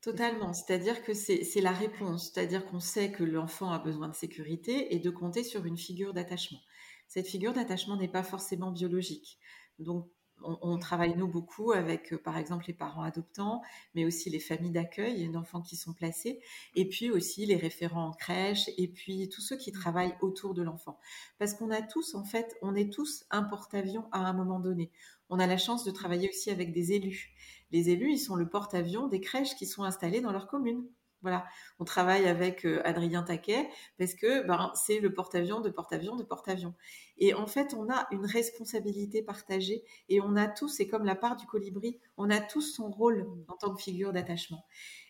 Totalement, 0.00 0.52
c'est-à-dire 0.52 1.02
que 1.02 1.14
c'est 1.14 1.60
la 1.60 1.72
réponse, 1.72 2.30
c'est-à-dire 2.30 2.64
qu'on 2.66 2.80
sait 2.80 3.10
que 3.10 3.24
l'enfant 3.24 3.72
a 3.72 3.78
besoin 3.78 4.08
de 4.08 4.14
sécurité 4.14 4.94
et 4.94 5.00
de 5.00 5.10
compter 5.10 5.42
sur 5.42 5.64
une 5.64 5.78
figure 5.78 6.14
d'attachement. 6.14 6.60
Cette 7.08 7.26
figure 7.26 7.52
d'attachement 7.52 7.96
n'est 7.96 8.08
pas 8.08 8.22
forcément 8.22 8.70
biologique. 8.70 9.38
Donc, 9.78 10.08
on, 10.42 10.78
travaille 10.78 11.16
nous 11.16 11.28
beaucoup 11.28 11.72
avec, 11.72 12.12
euh, 12.12 12.18
par 12.18 12.36
exemple, 12.36 12.66
les 12.68 12.74
parents 12.74 13.02
adoptants, 13.02 13.62
mais 13.94 14.04
aussi 14.04 14.30
les 14.30 14.38
familles 14.38 14.70
d'accueil 14.70 15.28
d'enfants 15.30 15.62
qui 15.62 15.76
sont 15.76 15.92
placés, 15.92 16.40
et 16.74 16.88
puis 16.88 17.10
aussi 17.10 17.46
les 17.46 17.56
référents 17.56 18.08
en 18.08 18.12
crèche, 18.12 18.68
et 18.76 18.88
puis 18.88 19.28
tous 19.28 19.40
ceux 19.40 19.56
qui 19.56 19.72
travaillent 19.72 20.14
autour 20.20 20.54
de 20.54 20.62
l'enfant. 20.62 20.98
Parce 21.38 21.54
qu'on 21.54 21.70
a 21.70 21.82
tous, 21.82 22.14
en 22.14 22.24
fait, 22.24 22.56
on 22.62 22.74
est 22.74 22.92
tous 22.92 23.24
un 23.30 23.42
porte-avions 23.42 24.06
à 24.12 24.20
un 24.20 24.32
moment 24.32 24.60
donné. 24.60 24.90
on 25.28 25.40
a 25.40 25.46
la 25.46 25.58
chance 25.58 25.84
de 25.84 25.90
travailler 25.90 26.28
aussi 26.28 26.50
avec 26.50 26.72
des 26.72 26.92
élus. 26.92 27.34
Les 27.72 27.90
élus, 27.90 28.12
ils 28.12 28.18
sont 28.18 28.36
le 28.36 28.48
porte-avions 28.48 29.08
des 29.08 29.20
crèches 29.20 29.56
qui 29.56 29.66
sont 29.66 29.84
installées 29.84 30.20
dans 30.20 30.32
leur 30.32 30.46
commune. 30.46 30.86
Voilà, 31.22 31.44
on 31.80 31.84
travaille 31.84 32.28
avec 32.28 32.64
euh, 32.66 32.80
Adrien 32.84 33.22
Taquet 33.22 33.68
parce 33.98 34.14
que 34.14 34.46
ben, 34.46 34.70
c'est 34.74 35.00
le 35.00 35.12
porte-avions 35.12 35.60
de 35.60 35.70
porte-avions 35.70 36.14
de 36.14 36.22
porte-avions. 36.22 36.74
Et 37.18 37.34
en 37.34 37.46
fait, 37.46 37.74
on 37.74 37.90
a 37.90 38.06
une 38.12 38.26
responsabilité 38.26 39.22
partagée 39.22 39.82
et 40.08 40.20
on 40.20 40.36
a 40.36 40.46
tous, 40.46 40.68
c'est 40.68 40.86
comme 40.86 41.04
la 41.04 41.16
part 41.16 41.36
du 41.36 41.46
colibri, 41.46 41.98
on 42.16 42.30
a 42.30 42.38
tous 42.38 42.60
son 42.60 42.90
rôle 42.90 43.26
en 43.48 43.56
tant 43.56 43.74
que 43.74 43.82
figure 43.82 44.12
d'attachement. 44.12 44.66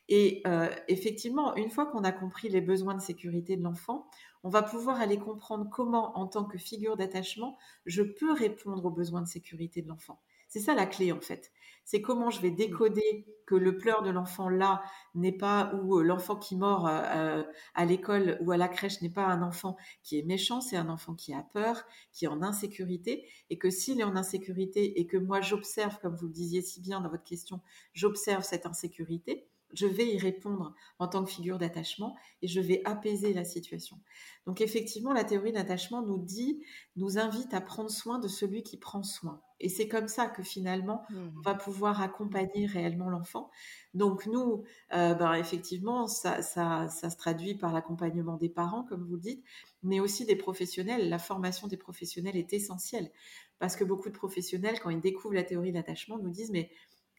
Et 0.09 0.43
euh, 0.47 0.69
effectivement, 0.89 1.57
une 1.57 1.71
fois 1.71 1.87
qu'on 1.87 2.05
a 2.05 2.13
compris 2.13 2.49
les 2.49 2.61
besoins 2.61 2.95
de 2.95 3.03
sécurité 3.03 3.57
de 3.57 3.63
l'enfant, 3.63 4.09
on 4.45 4.49
va 4.49 4.63
pouvoir 4.63 5.01
aller 5.01 5.19
comprendre 5.19 5.69
comment, 5.71 6.17
en 6.17 6.29
tant 6.29 6.45
que 6.45 6.57
figure 6.57 6.97
d'attachement, 6.97 7.59
je 7.85 8.03
peux 8.03 8.33
répondre 8.33 8.85
aux 8.85 8.91
besoins 8.91 9.23
de 9.23 9.29
sécurité 9.29 9.83
de 9.83 9.89
l'enfant. 9.89 10.21
C'est 10.49 10.61
ça 10.61 10.75
la 10.75 10.87
clé 10.87 11.11
en 11.11 11.21
fait. 11.21 11.53
C'est 11.87 12.03
comment 12.03 12.31
je 12.31 12.41
vais 12.41 12.51
décoder 12.51 13.25
que 13.47 13.55
le 13.55 13.79
pleur 13.79 14.03
de 14.03 14.11
l'enfant 14.11 14.49
là 14.49 14.83
n'est 15.15 15.31
pas 15.31 15.73
ou 15.77 15.99
euh, 15.99 16.03
l'enfant 16.03 16.35
qui 16.35 16.57
mord 16.57 16.89
euh, 16.89 17.01
euh, 17.15 17.45
à 17.77 17.85
l'école 17.85 18.39
ou 18.41 18.51
à 18.51 18.57
la 18.57 18.67
crèche 18.67 19.01
n'est 19.03 19.09
pas 19.09 19.25
un 19.25 19.41
enfant 19.41 19.77
qui 20.03 20.19
est 20.19 20.25
méchant, 20.25 20.61
c'est 20.61 20.77
un 20.77 20.89
enfant 20.89 21.15
qui 21.15 21.33
a 21.33 21.43
peur, 21.55 21.85
qui 22.13 22.25
est 22.25 22.29
en 22.29 22.43
insécurité. 22.43 23.29
Et 23.51 23.57
que 23.57 23.71
s'il 23.71 24.01
est 24.01 24.05
en 24.05 24.17
insécurité 24.17 24.99
et 24.99 25.07
que 25.07 25.17
moi 25.17 25.41
j'observe, 25.41 25.97
comme 26.01 26.17
vous 26.17 26.27
le 26.27 26.33
disiez 26.33 26.61
si 26.61 26.81
bien 26.81 27.01
dans 27.01 27.09
votre 27.09 27.23
question, 27.23 27.61
j'observe 27.93 28.43
cette 28.43 28.67
insécurité, 28.67 29.49
je 29.73 29.87
vais 29.87 30.07
y 30.07 30.19
répondre 30.19 30.75
en 30.99 31.09
tant 31.09 31.25
que 31.25 31.31
figure 31.31 31.59
d'attachement 31.59 32.17
et 32.43 32.49
je 32.49 32.61
vais 32.61 32.83
apaiser 32.85 33.33
la 33.33 33.45
situation. 33.45 34.01
Donc 34.47 34.61
effectivement, 34.61 35.13
la 35.13 35.25
théorie 35.25 35.53
d'attachement 35.53 36.03
nous 36.03 36.19
dit, 36.19 36.63
nous 36.95 37.19
invite 37.19 37.53
à 37.53 37.61
prendre 37.61 37.91
soin 37.91 38.19
de 38.19 38.29
celui 38.29 38.63
qui 38.63 38.77
prend 38.77 39.03
soin. 39.03 39.41
Et 39.59 39.69
c'est 39.69 39.89
comme 39.89 40.07
ça 40.07 40.29
que 40.29 40.43
finalement, 40.43 41.03
mmh. 41.09 41.17
on 41.39 41.41
va 41.41 41.55
pouvoir 41.55 42.03
accompagner 42.03 42.67
réellement 42.67 43.09
l'enfant. 43.09 43.51
Donc 43.95 44.27
nous, 44.27 44.65
euh, 44.93 45.15
ben, 45.15 45.33
effectivement, 45.35 46.07
ça, 46.07 46.43
ça, 46.43 46.89
ça, 46.89 47.09
se 47.09 47.17
traduit 47.17 47.55
par 47.55 47.73
l'accompagnement 47.73 48.37
des 48.37 48.51
parents, 48.51 48.85
comme 48.85 49.05
vous 49.05 49.15
le 49.15 49.21
dites, 49.21 49.45
mais 49.83 49.99
aussi 49.99 50.27
des 50.27 50.37
professionnels. 50.37 51.09
La 51.09 51.19
formation 51.19 51.69
des 51.69 51.79
professionnels 51.79 52.37
est 52.37 52.53
essentielle 52.53 53.11
parce 53.59 53.77
que 53.77 53.85
beaucoup 53.85 54.11
de 54.11 54.15
professionnels, 54.15 54.79
quand 54.81 54.91
ils 54.91 55.01
découvrent 55.01 55.35
la 55.35 55.43
théorie 55.43 55.73
d'attachement, 55.73 56.19
nous 56.19 56.31
disent, 56.31 56.51
mais 56.51 56.71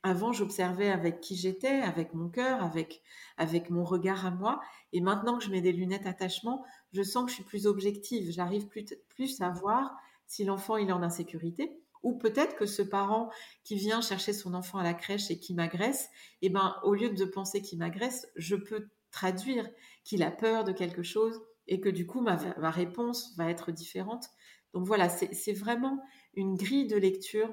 avant, 0.07 0.31
j'observais 0.31 0.89
avec 0.89 1.21
qui 1.21 1.35
j'étais, 1.35 1.81
avec 1.81 2.13
mon 2.13 2.29
cœur, 2.29 2.63
avec, 2.63 3.01
avec 3.37 3.69
mon 3.69 3.83
regard 3.83 4.25
à 4.25 4.31
moi. 4.31 4.59
Et 4.93 5.01
maintenant 5.01 5.37
que 5.37 5.43
je 5.43 5.51
mets 5.51 5.61
des 5.61 5.71
lunettes 5.71 6.07
attachement, 6.07 6.65
je 6.93 7.03
sens 7.03 7.25
que 7.25 7.29
je 7.29 7.35
suis 7.35 7.43
plus 7.43 7.67
objective. 7.67 8.31
J'arrive 8.31 8.67
plus, 8.67 8.85
plus 9.09 9.41
à 9.41 9.49
voir 9.49 9.95
si 10.25 10.43
l'enfant 10.43 10.77
est 10.77 10.91
en 10.91 11.03
insécurité. 11.03 11.79
Ou 12.03 12.17
peut-être 12.17 12.55
que 12.55 12.65
ce 12.65 12.81
parent 12.81 13.29
qui 13.63 13.75
vient 13.75 14.01
chercher 14.01 14.33
son 14.33 14.53
enfant 14.53 14.77
à 14.77 14.83
la 14.83 14.93
crèche 14.93 15.29
et 15.29 15.39
qui 15.39 15.53
m'agresse, 15.53 16.09
eh 16.41 16.49
ben, 16.49 16.75
au 16.83 16.93
lieu 16.93 17.09
de 17.09 17.25
penser 17.25 17.61
qu'il 17.61 17.79
m'agresse, 17.79 18.27
je 18.35 18.55
peux 18.55 18.87
traduire 19.11 19.67
qu'il 20.03 20.23
a 20.23 20.31
peur 20.31 20.63
de 20.63 20.71
quelque 20.71 21.03
chose 21.03 21.41
et 21.67 21.81
que 21.81 21.89
du 21.89 22.05
coup, 22.05 22.21
ma, 22.21 22.37
ma 22.57 22.71
réponse 22.71 23.35
va 23.35 23.49
être 23.49 23.71
différente. 23.71 24.27
Donc 24.73 24.85
voilà, 24.85 25.09
c'est 25.09 25.53
vraiment 25.53 26.01
une 26.33 26.55
grille 26.55 26.87
de 26.87 26.97
lecture 26.97 27.51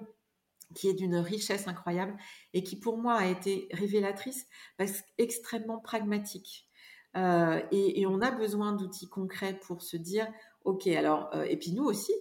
qui 0.75 0.88
est 0.88 0.94
d'une 0.94 1.16
richesse 1.16 1.68
incroyable 1.68 2.16
et 2.52 2.62
qui 2.62 2.76
pour 2.76 2.99
moi 2.99 3.14
a 3.14 3.26
été 3.26 3.68
révélatrice 3.73 4.47
parce 4.76 5.02
qu'extrêmement 5.02 5.78
pragmatique. 5.78 6.68
Euh, 7.16 7.61
et, 7.71 8.06
on 8.06 8.21
a 8.21 8.30
besoin 8.30 8.73
d'outils 8.73 9.09
concrets 9.09 9.59
pour 9.66 9.83
se 9.83 9.97
dire, 9.97 10.26
ok, 10.64 10.87
alors, 10.88 11.30
euh, 11.35 11.44
et 11.44 11.56
puis 11.56 11.73
nous 11.73 11.85
aussi, 11.85 12.12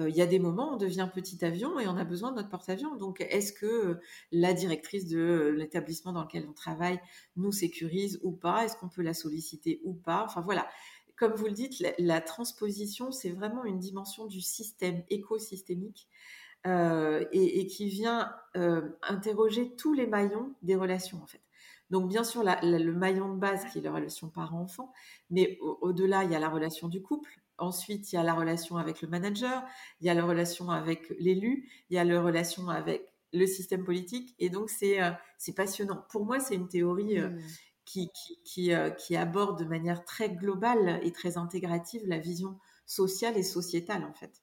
euh, 0.00 0.08
il 0.08 0.16
y 0.16 0.22
a 0.22 0.26
des 0.26 0.38
moments 0.38 0.72
où 0.72 0.74
on 0.74 0.76
devient 0.76 1.08
petit 1.12 1.42
avion 1.44 1.78
et 1.78 1.86
on 1.86 1.96
a 1.96 2.04
besoin 2.04 2.30
de 2.30 2.36
notre 2.36 2.50
porte-avions. 2.50 2.96
Donc, 2.96 3.20
est-ce 3.20 3.52
que 3.52 3.98
la 4.32 4.52
directrice 4.52 5.06
de 5.06 5.54
l'établissement 5.56 6.12
dans 6.12 6.22
lequel 6.22 6.46
on 6.48 6.52
travaille 6.52 7.00
nous 7.36 7.52
sécurise 7.52 8.20
ou 8.22 8.32
pas? 8.32 8.64
Est-ce 8.64 8.76
qu'on 8.76 8.88
peut 8.88 9.02
la 9.02 9.14
solliciter 9.14 9.80
ou 9.84 9.94
pas? 9.94 10.24
Enfin 10.24 10.40
voilà, 10.40 10.68
comme 11.16 11.32
vous 11.34 11.46
le 11.46 11.52
dites, 11.52 11.82
la 11.98 12.20
transposition, 12.20 13.12
c'est 13.12 13.30
vraiment 13.30 13.64
une 13.64 13.78
dimension 13.78 14.26
du 14.26 14.40
système 14.40 15.04
écosystémique 15.10 16.08
euh, 16.66 17.26
et, 17.30 17.66
qui 17.66 17.90
vient 17.90 18.34
euh, 18.56 18.88
interroger 19.02 19.76
tous 19.76 19.92
les 19.92 20.06
maillons 20.06 20.54
des 20.62 20.76
relations 20.76 21.22
en 21.22 21.26
fait. 21.26 21.42
Donc 21.90 22.08
bien 22.08 22.24
sûr 22.24 22.42
le 22.42 22.90
maillon 22.90 23.34
de 23.34 23.38
base 23.38 23.66
qui 23.70 23.80
est 23.80 23.82
la 23.82 23.92
relation 23.92 24.30
parent-enfant, 24.30 24.90
mais 25.28 25.58
au-delà 25.60 26.24
il 26.24 26.32
y 26.32 26.34
a 26.34 26.38
la 26.38 26.48
relation 26.48 26.88
du 26.88 27.02
couple. 27.02 27.38
Ensuite 27.58 28.10
il 28.10 28.16
y 28.16 28.18
a 28.18 28.22
la 28.22 28.32
relation 28.32 28.78
avec 28.78 29.02
le 29.02 29.08
manager, 29.08 29.62
il 30.00 30.06
y 30.06 30.10
a 30.10 30.14
la 30.14 30.24
relation 30.24 30.70
avec 30.70 31.10
l'élu, 31.18 31.70
il 31.90 31.96
y 31.96 31.98
a 31.98 32.04
la 32.04 32.22
relation 32.22 32.70
avec 32.70 33.12
le 33.34 33.46
système 33.46 33.84
politique. 33.84 34.34
Et 34.38 34.48
donc 34.48 34.70
c'est 34.70 35.02
euh, 35.02 35.10
passionnant. 35.54 36.06
Pour 36.08 36.24
moi 36.24 36.40
c'est 36.40 36.54
une 36.54 36.68
théorie 36.68 37.20
mmh. 37.20 37.38
qui, 37.84 38.10
qui, 38.42 38.72
qui, 38.96 39.16
aborde 39.16 39.58
de 39.58 39.66
manière 39.66 40.02
très 40.06 40.30
globale 40.30 40.98
et 41.02 41.12
très 41.12 41.36
intégrative 41.36 42.00
la 42.06 42.18
vision 42.18 42.58
sociale 42.86 43.36
et 43.36 43.42
sociétale 43.42 44.04
en 44.04 44.14
fait. 44.14 44.42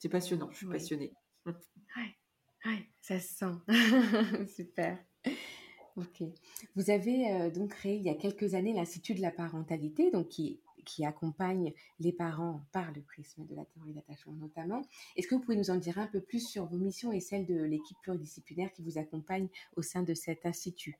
C'est 0.00 0.08
passionnant, 0.08 0.50
je 0.50 0.56
suis 0.56 0.66
passionnée. 0.66 1.14
Ouais, 1.46 2.86
ça 3.00 3.18
se 3.18 3.34
sent. 3.34 3.54
Super. 4.56 4.98
Ok. 5.96 6.22
Vous 6.74 6.90
avez 6.90 7.30
euh, 7.32 7.50
donc 7.50 7.70
créé 7.70 7.96
il 7.96 8.02
y 8.02 8.08
a 8.08 8.14
quelques 8.14 8.54
années 8.54 8.72
l'Institut 8.72 9.14
de 9.14 9.20
la 9.20 9.30
parentalité, 9.30 10.10
donc 10.10 10.28
qui, 10.28 10.60
qui 10.84 11.04
accompagne 11.04 11.72
les 11.98 12.12
parents 12.12 12.64
par 12.72 12.92
le 12.92 13.02
prisme 13.02 13.44
de 13.46 13.54
la 13.54 13.64
théorie 13.64 13.92
d'attachement 13.92 14.34
notamment. 14.34 14.82
Est-ce 15.16 15.26
que 15.26 15.34
vous 15.34 15.40
pouvez 15.40 15.56
nous 15.56 15.70
en 15.70 15.76
dire 15.76 15.98
un 15.98 16.06
peu 16.06 16.20
plus 16.20 16.46
sur 16.46 16.66
vos 16.66 16.78
missions 16.78 17.12
et 17.12 17.20
celles 17.20 17.46
de 17.46 17.62
l'équipe 17.62 17.98
pluridisciplinaire 18.02 18.72
qui 18.72 18.82
vous 18.82 18.98
accompagne 18.98 19.48
au 19.76 19.82
sein 19.82 20.02
de 20.02 20.14
cet 20.14 20.46
institut 20.46 20.98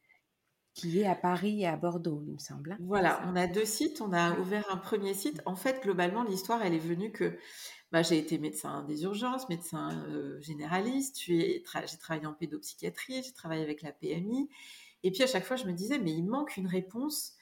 qui 0.75 1.00
est 1.00 1.06
à 1.06 1.14
Paris 1.14 1.62
et 1.62 1.66
à 1.66 1.76
Bordeaux, 1.76 2.22
il 2.26 2.32
me 2.32 2.38
semble. 2.38 2.72
Hein, 2.72 2.78
voilà, 2.80 3.22
on 3.26 3.37
a 3.37 3.46
deux 3.46 3.66
sites. 3.66 4.00
On 4.00 4.12
a 4.12 4.38
ouvert 4.38 4.64
un 4.70 4.78
premier 4.78 5.12
site. 5.12 5.42
En 5.44 5.54
fait, 5.54 5.82
globalement, 5.82 6.25
l'histoire, 6.25 6.62
elle 6.62 6.72
est 6.72 6.78
venue 6.78 7.12
que 7.12 7.37
bah, 7.92 8.02
j'ai 8.02 8.18
été 8.18 8.38
médecin 8.38 8.82
des 8.84 9.02
urgences, 9.02 9.49
médecin 9.50 10.02
euh, 10.08 10.40
généraliste, 10.40 11.20
j'ai 11.22 11.62
travaillé 12.00 12.26
en 12.26 12.32
pédopsychiatrie, 12.32 13.22
j'ai 13.22 13.32
travaillé 13.32 13.62
avec 13.62 13.82
la 13.82 13.92
PMI. 13.92 14.49
Et 15.02 15.11
puis 15.11 15.22
à 15.22 15.26
chaque 15.26 15.44
fois, 15.44 15.56
je 15.56 15.66
me 15.66 15.72
disais, 15.72 15.99
mais 15.99 16.12
il 16.12 16.22
manque 16.22 16.56
une 16.56 16.66
réponse, 16.66 17.34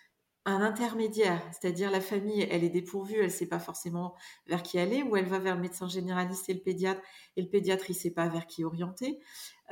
un 0.47 0.61
intermédiaire. 0.61 1.41
C'est-à-dire 1.53 1.93
la 1.93 2.01
famille, 2.01 2.49
elle 2.51 2.65
est 2.65 2.71
dépourvue, 2.71 3.19
elle 3.19 3.27
ne 3.27 3.29
sait 3.29 3.47
pas 3.47 3.61
forcément 3.61 4.17
vers 4.49 4.65
qui 4.65 4.81
aller, 4.81 5.05
ou 5.05 5.17
elle 5.17 5.27
va 5.27 5.39
vers 5.39 5.55
le 5.55 5.61
médecin 5.61 5.89
généraliste 5.89 6.49
et 6.49 6.55
le 6.55 6.61
pédiatre, 6.61 7.01
et 7.37 7.43
le 7.43 7.49
pédiatre, 7.49 7.85
il 7.89 7.93
ne 7.93 7.99
sait 7.99 8.11
pas 8.11 8.27
vers 8.27 8.47
qui 8.47 8.65
orienter. 8.65 9.21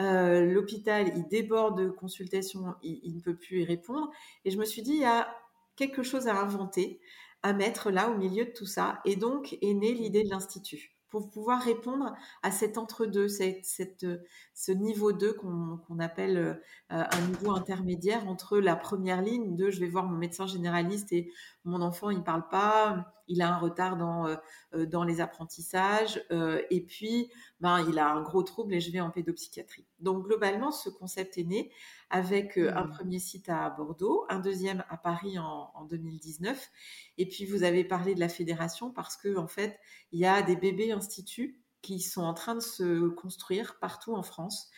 Euh, 0.00 0.44
l'hôpital, 0.44 1.10
il 1.16 1.26
déborde 1.26 1.82
de 1.82 1.90
consultations, 1.90 2.76
il, 2.82 3.00
il 3.02 3.16
ne 3.16 3.20
peut 3.20 3.36
plus 3.36 3.62
y 3.62 3.64
répondre. 3.64 4.10
Et 4.44 4.52
je 4.52 4.58
me 4.58 4.64
suis 4.64 4.82
dit, 4.82 4.92
il 4.92 5.00
y 5.00 5.04
a 5.04 5.28
quelque 5.74 6.04
chose 6.04 6.28
à 6.28 6.38
inventer 6.38 7.00
à 7.42 7.52
mettre 7.52 7.90
là 7.90 8.10
au 8.10 8.16
milieu 8.16 8.44
de 8.44 8.50
tout 8.50 8.66
ça. 8.66 9.00
Et 9.04 9.16
donc 9.16 9.58
est 9.62 9.74
née 9.74 9.94
l'idée 9.94 10.24
de 10.24 10.30
l'Institut 10.30 10.98
pour 11.08 11.30
pouvoir 11.30 11.62
répondre 11.62 12.14
à 12.42 12.50
cet 12.50 12.76
entre-deux, 12.76 13.28
cette, 13.28 14.06
ce 14.54 14.72
niveau 14.72 15.12
2 15.12 15.32
qu'on 15.32 15.98
appelle 15.98 16.36
euh, 16.36 16.54
un 16.88 17.20
niveau 17.28 17.52
intermédiaire 17.52 18.28
entre 18.28 18.58
la 18.58 18.76
première 18.76 19.22
ligne 19.22 19.56
de 19.56 19.70
je 19.70 19.80
vais 19.80 19.88
voir 19.88 20.04
mon 20.04 20.18
médecin 20.18 20.46
généraliste 20.46 21.12
et 21.12 21.32
mon 21.68 21.82
enfant 21.82 22.10
il 22.10 22.22
parle 22.22 22.48
pas, 22.48 23.12
il 23.28 23.42
a 23.42 23.54
un 23.54 23.58
retard 23.58 23.96
dans, 23.96 24.26
euh, 24.26 24.36
euh, 24.74 24.86
dans 24.86 25.04
les 25.04 25.20
apprentissages 25.20 26.24
et 26.70 26.80
puis 26.80 27.30
ben, 27.60 27.84
il 27.88 27.98
a 27.98 28.10
un 28.10 28.22
gros 28.22 28.42
trouble 28.42 28.74
et 28.74 28.80
je 28.80 28.90
vais 28.90 29.00
en 29.00 29.10
pédopsychiatrie. 29.10 29.86
Donc 30.00 30.24
globalement 30.24 30.72
ce 30.72 30.88
concept 30.88 31.38
est 31.38 31.44
né 31.44 31.70
avec 32.10 32.56
un 32.58 32.84
mmh. 32.84 32.90
premier 32.90 33.18
site 33.18 33.48
à 33.48 33.70
Bordeaux, 33.70 34.24
un 34.28 34.40
deuxième 34.40 34.84
à 34.88 34.96
Paris 34.96 35.38
en, 35.38 35.70
en, 35.74 35.84
2019. 35.84 36.70
Et 37.18 37.28
puis 37.28 37.44
vous 37.44 37.62
avez 37.62 37.84
parlé 37.84 38.14
de 38.14 38.20
la 38.20 38.28
fédération 38.28 38.90
parce 38.90 39.16
que 39.16 39.36
en 39.36 39.46
fait, 39.46 39.78
il 40.12 40.20
y 40.20 40.26
a 40.26 40.42
des 40.42 40.56
bébés 40.56 40.92
instituts 40.92 41.62
qui 41.82 42.00
sont 42.00 42.22
en 42.22 42.34
train 42.34 42.54
de 42.54 42.60
se 42.60 43.08
construire 43.08 43.78
partout 43.78 44.14
en 44.14 44.22
France. 44.22 44.70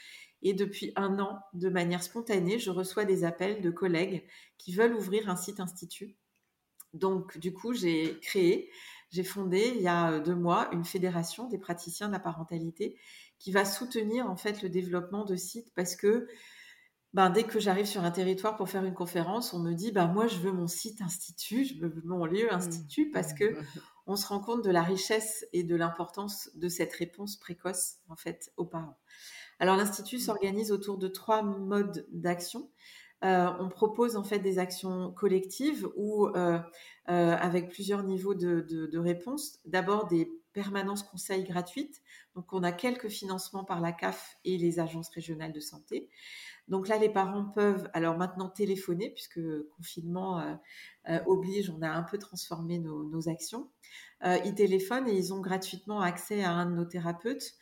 Et 0.43 0.55
depuis 0.55 0.93
un 0.97 1.19
an, 1.19 1.41
de 1.53 1.69
manière 1.69 2.03
spontanée, 2.03 2.59
je 2.59 2.71
reçois 2.71 3.05
des 3.05 3.25
appels 3.25 3.61
de 3.61 3.71
collègues 3.71 4.27
qui 4.59 4.73
veulent 4.73 4.95
ouvrir 4.95 5.29
un 5.29 5.37
site 5.37 5.61
institut. 5.61 6.17
Donc, 6.95 7.39
du 7.39 7.53
coup, 7.53 7.73
j'ai 7.73 8.19
créé, 8.21 8.71
j'ai 9.11 9.25
fondé 9.25 9.73
il 9.75 9.83
y 9.83 9.89
a 9.89 10.19
deux 10.21 10.35
mois 10.35 10.69
une 10.73 10.85
fédération 10.85 11.49
des 11.49 11.59
praticiens 11.59 12.09
de 12.09 12.13
la 12.13 12.21
parentalité 12.21 12.97
qui 13.39 13.53
va 13.53 13.65
soutenir 13.65 14.31
en 14.31 14.37
fait 14.37 14.63
le 14.63 14.69
développement 14.69 15.25
de 15.25 15.35
sites 15.35 15.73
parce 15.75 15.97
que 15.97 16.29
ben, 17.13 17.29
dès 17.31 17.43
que 17.43 17.59
j'arrive 17.59 17.87
sur 17.87 18.05
un 18.05 18.13
territoire 18.13 18.57
pour 18.57 18.69
faire 18.69 18.85
une 18.85 18.95
conférence, 18.95 19.53
on 19.53 19.59
me 19.59 19.73
dit 19.73 19.91
ben, 19.91 20.07
moi 20.07 20.29
je 20.29 20.37
veux 20.37 20.53
mon 20.53 20.69
site 20.69 21.03
institut, 21.03 21.65
je 21.65 21.75
veux 21.81 21.93
mon 22.05 22.25
lieu 22.25 22.47
mmh. 22.47 22.55
institut 22.55 23.11
parce 23.11 23.33
que 23.33 23.45
on 24.07 24.15
se 24.15 24.27
rend 24.29 24.41
compte 24.41 24.63
de 24.65 24.71
la 24.71 24.83
richesse 24.83 25.45
et 25.53 25.65
de 25.65 25.75
l'importance 25.75 26.51
de 26.55 26.69
cette 26.69 26.93
réponse 26.93 27.37
précoce 27.37 27.97
en 28.09 28.17
fait 28.17 28.53
aux 28.57 28.67
parents. 28.67 28.99
Alors 29.59 29.77
l'institut 29.77 30.17
mmh. 30.17 30.21
s'organise 30.21 30.71
autour 30.71 30.99
de 30.99 31.09
trois 31.09 31.43
modes 31.43 32.07
d'action. 32.13 32.71
Euh, 33.23 33.51
on 33.59 33.69
propose 33.69 34.17
en 34.17 34.25
fait 34.25 34.39
des 34.39 34.59
actions 34.59 35.13
collectives 35.13 35.89
ou 35.95 36.27
euh, 36.29 36.59
euh, 37.11 37.37
avec 37.37 37.69
plusieurs 37.69 38.03
niveaux 38.03 38.35
de, 38.35 38.61
de, 38.61 38.99
réponse. 38.99 39.59
D'abord 39.67 40.07
des 40.07 40.31
permanence 40.53 41.05
conseil 41.05 41.45
gratuite. 41.45 42.03
Donc, 42.35 42.53
on 42.53 42.65
a 42.65 42.73
quelques 42.73 43.09
financements 43.09 43.63
par 43.63 43.81
la 43.81 43.93
CAF 43.93 44.37
et 44.45 44.59
les 44.59 44.81
agences 44.81 45.09
régionales 45.11 45.53
de 45.53 45.61
santé. 45.61 46.09
Donc 46.67 46.89
là, 46.89 46.99
les 46.99 47.09
parents 47.09 47.45
peuvent 47.45 47.89
alors 47.93 48.17
maintenant 48.19 48.49
téléphoner, 48.49 49.11
puisque 49.11 49.41
confinement 49.77 50.59
oblige, 51.27 51.71
on 51.71 51.83
a 51.83 51.89
un 51.89 52.03
peu 52.03 52.19
transformé 52.19 52.81
nos, 52.81 53.29
actions. 53.29 53.71
Ils 54.25 54.55
téléphonent 54.57 55.09
et 55.09 55.17
ils 55.17 55.33
ont 55.33 55.41
gratuitement 55.41 56.01
accès 56.01 56.43
à 56.43 56.51
un 56.51 56.67
de 56.67 56.75
nos 56.75 56.85
thérapeutes 56.85 57.55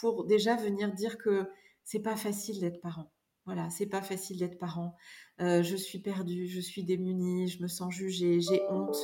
pour 0.00 0.24
déjà 0.24 0.54
venir 0.54 0.92
dire 0.92 1.18
que 1.18 1.50
c'est 1.82 2.02
pas 2.02 2.16
facile 2.16 2.60
d'être 2.60 2.80
parent. 2.80 3.10
Voilà, 3.44 3.70
c'est 3.70 3.86
pas 3.86 4.02
facile 4.02 4.38
d'être 4.38 4.58
parent. 4.58 4.96
je 5.40 5.76
suis 5.76 5.98
perdue, 5.98 6.46
je 6.46 6.60
suis 6.60 6.84
démunie, 6.84 7.48
je 7.48 7.60
me 7.60 7.66
sens 7.66 7.92
jugée, 7.92 8.40
j'ai 8.40 8.62
honte. 8.70 8.96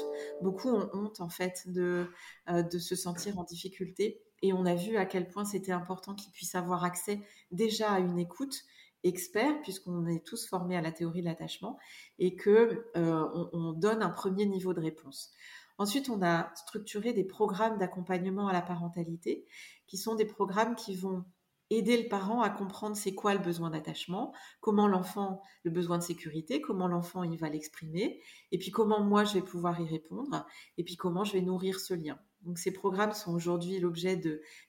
Beaucoup 0.43 0.69
ont 0.69 0.89
honte 0.93 1.21
en 1.21 1.29
fait 1.29 1.65
de, 1.67 2.07
de 2.49 2.79
se 2.79 2.95
sentir 2.95 3.39
en 3.39 3.45
difficulté. 3.45 4.23
Et 4.43 4.53
on 4.53 4.65
a 4.65 4.75
vu 4.75 4.97
à 4.97 5.07
quel 5.07 5.29
point 5.29 5.45
c'était 5.45 5.73
important 5.73 6.15
qu'ils 6.15 6.33
puissent 6.33 6.55
avoir 6.55 6.85
accès 6.85 7.21
déjà 7.51 7.93
à 7.93 7.99
une 7.99 8.19
écoute 8.19 8.63
expert, 9.05 9.61
puisqu'on 9.63 10.07
est 10.07 10.25
tous 10.25 10.49
formés 10.49 10.77
à 10.77 10.81
la 10.81 10.93
théorie 10.93 11.21
de 11.21 11.27
l'attachement, 11.27 11.79
et 12.19 12.37
que 12.37 12.87
euh, 12.97 13.49
on, 13.53 13.73
donne 13.73 14.03
un 14.03 14.11
premier 14.11 14.47
niveau 14.47 14.75
de 14.75 14.81
réponse. 14.81 15.33
Ensuite, 15.79 16.09
on 16.09 16.23
a 16.23 16.53
structuré 16.57 17.13
des 17.13 17.25
programmes 17.25 17.79
d'accompagnement 17.79 18.49
à 18.49 18.53
la 18.53 18.63
parentalité, 18.63 19.47
qui 19.87 19.97
sont 19.97 20.17
des 20.17 20.25
programmes 20.25 20.75
qui 20.75 20.97
vont 20.97 21.25
aider 21.71 22.03
le 22.03 22.09
parent 22.09 22.43
à 22.43 22.51
comprendre 22.51 22.97
c'est 22.97 23.15
quoi 23.15 23.35
le 23.35 23.41
besoin 23.41 23.71
d'attachement, 23.71 24.33
comment 24.61 24.89
l'enfant, 24.89 25.43
le 25.65 25.71
besoin 25.71 25.99
de 25.99 26.03
sécurité, 26.03 26.61
comment 26.61 26.89
l'enfant 26.89 27.23
il 27.23 27.39
va 27.39 27.49
l'exprimer, 27.49 28.21
et 28.53 28.59
puis 28.59 28.71
comment 28.71 29.03
moi 29.03 29.25
je 29.25 29.35
vais 29.35 29.43
pouvoir 29.43 29.81
y 29.81 29.87
répondre, 29.87 30.47
et 30.79 30.85
puis 30.85 30.97
comment 30.97 31.25
je 31.25 31.35
vais 31.35 31.43
nourrir 31.43 31.81
ce 31.81 31.95
lien. 31.95 32.19
Donc 32.43 32.59
ces 32.59 32.73
programmes 32.73 33.13
sont 33.13 33.35
aujourd'hui 33.35 33.81
l'objet 33.81 34.21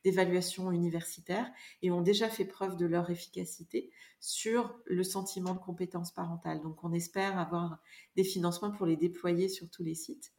d'évaluations 0.04 0.72
universitaires 0.72 1.50
et 1.82 1.92
ont 1.92 2.02
déjà 2.02 2.28
fait 2.28 2.46
preuve 2.46 2.78
de 2.78 2.86
leur 2.86 3.10
efficacité 3.10 3.92
sur 4.20 4.76
le 4.86 5.04
sentiment 5.04 5.54
de 5.54 5.60
compétence 5.60 6.12
parentale. 6.12 6.62
Donc 6.62 6.84
on 6.84 6.92
espère 6.94 7.38
avoir 7.38 7.78
des 8.16 8.24
financements 8.24 8.72
pour 8.72 8.86
les 8.86 8.98
déployer 8.98 9.50
sur 9.50 9.70
tous 9.70 9.84
les 9.84 9.96
sites. 9.96 10.34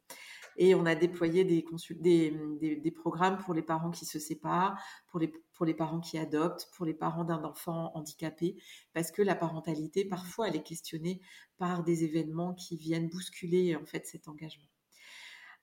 Et 0.57 0.75
on 0.75 0.85
a 0.85 0.95
déployé 0.95 1.43
des, 1.43 2.91
programmes 2.91 3.37
pour 3.37 3.53
les 3.53 3.61
parents 3.61 3.91
qui 3.91 4.05
se 4.05 4.19
séparent, 4.19 4.79
pour 5.07 5.19
les, 5.19 5.73
parents 5.73 5.99
qui 5.99 6.17
adoptent, 6.17 6.69
pour 6.75 6.85
les 6.85 6.93
parents 6.93 7.23
d'un 7.23 7.43
enfant 7.43 7.91
handicapé, 7.95 8.57
parce 8.93 9.11
que 9.11 9.21
la 9.21 9.35
parentalité, 9.35 10.05
parfois, 10.05 10.47
elle 10.47 10.55
est 10.55 10.63
questionnée 10.63 11.21
par 11.57 11.83
des 11.83 12.03
événements 12.03 12.53
qui 12.53 12.75
viennent 12.75 13.09
bousculer 13.09 13.75
en 13.75 13.85
fait 13.85 14.05
cet 14.05 14.27
engagement. 14.27 14.67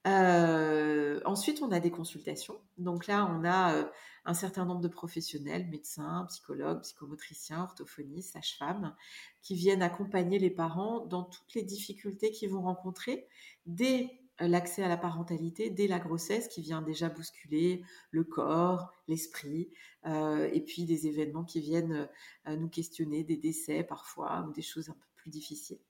Euh, 0.07 1.21
ensuite, 1.25 1.61
on 1.63 1.71
a 1.73 1.81
des 1.81 1.91
consultations. 1.91 2.61
Donc 2.79 3.07
là, 3.07 3.27
on 3.31 3.45
a 3.45 3.75
euh, 3.75 3.85
un 4.25 4.35
certain 4.35 4.65
nombre 4.65 4.81
de 4.81 4.89
professionnels, 4.89 5.67
médecins, 5.69 6.25
psychologues, 6.29 6.83
psychomotriciens, 6.83 7.63
orthophonistes, 7.63 8.33
sages-femmes, 8.33 8.95
qui 9.43 9.55
viennent 9.55 9.83
accompagner 9.83 10.39
les 10.39 10.51
parents 10.51 11.05
dans 11.07 11.25
toutes 11.25 11.55
les 11.55 11.63
difficultés 11.63 12.31
qu'ils 12.31 12.51
vont 12.51 12.63
rencontrer 12.63 13.27
dès 13.67 14.28
l'accès 14.41 14.83
à 14.83 14.89
la 14.89 14.97
parentalité, 14.97 15.71
dès 15.71 15.87
la 15.87 15.99
grossesse, 15.99 16.49
qui 16.49 16.63
vient 16.63 16.83
déjà 16.83 17.09
bousculer 17.09 17.83
le 18.11 18.25
corps, 18.25 18.93
l'esprit, 19.09 19.71
et 20.07 20.65
puis 20.67 20.85
des 20.85 21.07
événements 21.07 21.45
qui 21.45 21.61
viennent 21.61 22.09
nous 22.47 22.69
questionner, 22.69 23.25
des 23.25 23.37
décès 23.37 23.83
parfois, 23.83 24.47
ou 24.49 24.53
des 24.53 24.63
choses 24.63 24.89
un 24.89 24.95
peu 24.95 25.07
plus 25.17 25.31
difficiles. 25.31 25.81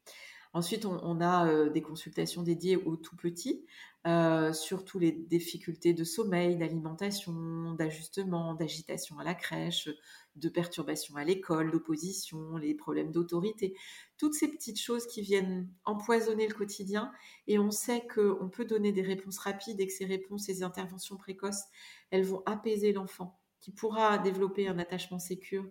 Ensuite, 0.55 0.87
on, 0.87 1.21
a 1.21 1.69
des 1.69 1.83
consultations 1.83 2.43
dédiées 2.43 2.76
aux 2.76 2.97
tout 2.97 3.17
petits, 3.17 3.67
euh, 4.09 4.55
sur 4.55 4.87
toutes 4.87 5.03
les 5.03 5.12
difficultés 5.12 5.93
de 5.93 6.03
sommeil, 6.03 6.57
d'alimentation, 6.57 7.75
d'ajustement, 7.75 8.55
d'agitation 8.55 9.19
à 9.19 9.25
la 9.25 9.35
crèche, 9.35 9.91
de 10.35 10.49
perturbations 10.49 11.17
à 11.17 11.25
l'école, 11.25 11.71
d'opposition, 11.71 12.57
les 12.57 12.75
problèmes 12.75 13.12
d'autorité, 13.12 13.77
toutes 14.17 14.33
ces 14.33 14.49
petites 14.49 14.81
choses 14.81 15.07
qui 15.07 15.21
viennent 15.21 15.68
empoisonner 15.85 16.49
le 16.49 16.55
quotidien. 16.55 17.12
Et 17.49 17.59
on 17.59 17.71
sait 17.71 18.07
qu'on 18.07 18.49
peut 18.49 18.64
donner 18.64 18.92
des 18.92 19.03
réponses 19.03 19.38
rapides 19.38 19.79
et 19.79 19.87
que 19.87 19.92
ces 19.92 20.07
réponses, 20.07 20.47
ces 20.47 20.62
interventions 20.62 21.18
précoces, 21.18 21.64
elles 22.11 22.25
vont 22.25 22.42
apaiser 22.47 22.94
l'enfant 22.94 23.38
qui 23.61 23.73
pourra 23.73 24.16
développer 24.16 24.68
un 24.68 24.79
attachement 24.79 25.18
sécure 25.18 25.66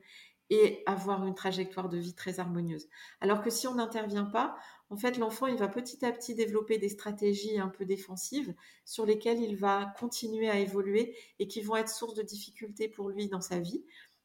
et 0.49 0.83
avoir 0.85 1.25
une 1.25 1.35
trajectoire 1.35 1.89
de 1.89 1.97
vie 1.97 2.13
très 2.13 2.39
harmonieuse. 2.39 2.87
Alors 3.19 3.41
que 3.41 3.49
si 3.49 3.67
on 3.67 3.75
n'intervient 3.75 4.25
pas, 4.25 4.57
en 4.89 4.95
fait, 4.95 5.17
l'enfant, 5.17 5.47
il 5.47 5.57
va 5.57 5.67
petit 5.67 6.05
à 6.05 6.11
petit 6.11 6.33
développer 6.33 6.77
des 6.77 6.89
stratégies 6.89 7.59
un 7.59 7.67
peu 7.67 7.83
défensives 7.85 8.55
sur 8.85 9.05
lesquelles 9.05 9.41
il 9.41 9.57
va 9.57 9.93
continuer 9.99 10.49
à 10.49 10.59
évoluer 10.59 11.15
et 11.39 11.47
qui 11.47 11.61
vont 11.61 11.75
être 11.75 11.89
source 11.89 12.13
de 12.13 12.21
difficultés 12.21 12.87
pour 12.87 13.09
lui 13.09 13.27
dans 13.27 13.41
sa 13.41 13.59
vie. 13.59 13.83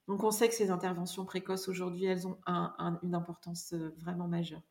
Donc, 0.08 0.22
on 0.24 0.30
sait 0.30 0.48
que 0.48 0.54
ces 0.54 0.70
interventions 0.70 1.24
précoces 1.24 1.68
aujourd'hui, 1.68 2.04
elles 2.06 2.26
ont 2.26 2.36
une 3.02 3.14
importance 3.14 3.72
euh, 3.72 3.94
vraiment 3.98 4.26
majeure. 4.28 4.62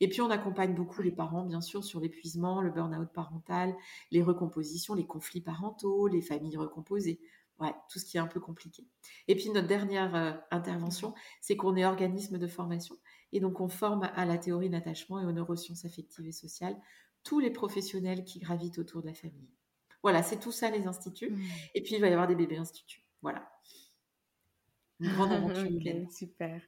Et 0.00 0.08
puis, 0.08 0.20
on 0.22 0.30
accompagne 0.30 0.74
beaucoup 0.74 1.02
les 1.02 1.12
parents, 1.12 1.44
bien 1.44 1.60
sûr, 1.60 1.84
sur 1.84 2.00
l'épuisement, 2.00 2.60
le 2.60 2.70
burn-out 2.70 3.10
parental, 3.12 3.74
les 4.10 4.22
recompositions, 4.22 4.94
les 4.94 5.06
conflits 5.06 5.42
parentaux, 5.42 6.08
les 6.08 6.22
familles 6.22 6.56
recomposées. 6.56 7.20
Ouais, 7.58 7.74
tout 7.90 7.98
ce 7.98 8.04
qui 8.04 8.16
est 8.16 8.20
un 8.20 8.28
peu 8.28 8.38
compliqué. 8.38 8.86
Et 9.26 9.34
puis 9.34 9.50
notre 9.50 9.66
dernière 9.66 10.14
euh, 10.14 10.32
intervention, 10.52 11.12
c'est 11.40 11.56
qu'on 11.56 11.74
est 11.74 11.84
organisme 11.84 12.38
de 12.38 12.46
formation 12.46 12.96
et 13.32 13.40
donc 13.40 13.60
on 13.60 13.68
forme 13.68 14.10
à 14.14 14.24
la 14.24 14.38
théorie 14.38 14.70
d'attachement 14.70 15.20
et 15.20 15.24
aux 15.24 15.32
neurosciences 15.32 15.84
affectives 15.84 16.26
et 16.26 16.32
sociales 16.32 16.76
tous 17.24 17.40
les 17.40 17.50
professionnels 17.50 18.24
qui 18.24 18.38
gravitent 18.38 18.78
autour 18.78 19.02
de 19.02 19.08
la 19.08 19.14
famille. 19.14 19.50
Voilà, 20.02 20.22
c'est 20.22 20.38
tout 20.38 20.52
ça 20.52 20.70
les 20.70 20.86
instituts. 20.86 21.30
Mmh. 21.30 21.42
Et 21.74 21.82
puis 21.82 21.96
il 21.96 22.00
va 22.00 22.08
y 22.08 22.12
avoir 22.12 22.28
des 22.28 22.34
bébés 22.34 22.56
instituts. 22.56 23.02
Voilà. 23.22 23.50
Une 25.00 25.12
grande 25.12 25.32
aventure. 25.32 26.10
super. 26.10 26.60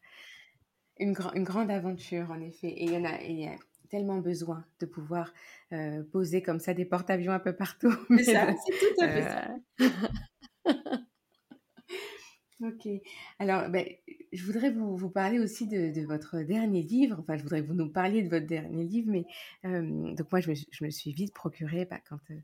Une, 0.99 1.17
une, 1.35 1.45
grande 1.45 1.71
aventure 1.71 2.31
en 2.31 2.41
effet. 2.41 2.69
Et 2.69 2.85
il 2.85 2.93
y 2.93 2.97
en 2.97 3.05
a, 3.05 3.15
a 3.15 3.59
tellement 3.89 4.19
besoin 4.19 4.65
de 4.81 4.87
pouvoir 4.87 5.33
euh, 5.73 6.03
poser 6.13 6.43
comme 6.43 6.61
ça 6.61 6.75
des 6.75 6.85
porte-avions 6.85 7.33
un 7.33 7.41
peu 7.41 7.55
partout. 7.55 7.95
Mais 8.09 8.23
ça, 8.23 8.53
c'est 8.67 8.79
tout 8.79 9.03
à 9.03 9.09
fait 9.09 9.23
ça. 9.23 11.01
Ok. 12.63 12.87
Alors, 13.39 13.71
ben, 13.71 13.87
je 14.33 14.45
voudrais 14.45 14.71
vous, 14.71 15.09
parler 15.09 15.39
aussi 15.39 15.67
de, 15.67 16.07
votre 16.07 16.41
dernier 16.41 16.83
livre. 16.83 17.17
Enfin, 17.19 17.39
je 17.39 17.43
voudrais 17.43 17.63
que 17.63 17.67
vous 17.67 17.75
nous 17.75 17.89
parliez 17.89 18.23
de 18.23 18.29
votre 18.29 18.47
dernier 18.47 18.85
livre. 18.85 19.11
Mais 19.11 19.25
euh, 19.65 20.15
donc, 20.15 20.31
moi, 20.31 20.41
je 20.41 20.85
me, 20.85 20.91
suis 20.91 21.13
vite 21.13 21.33
procuré 21.33 21.87
bah, 21.87 22.01
quand 22.07 22.21
euh, 22.31 22.39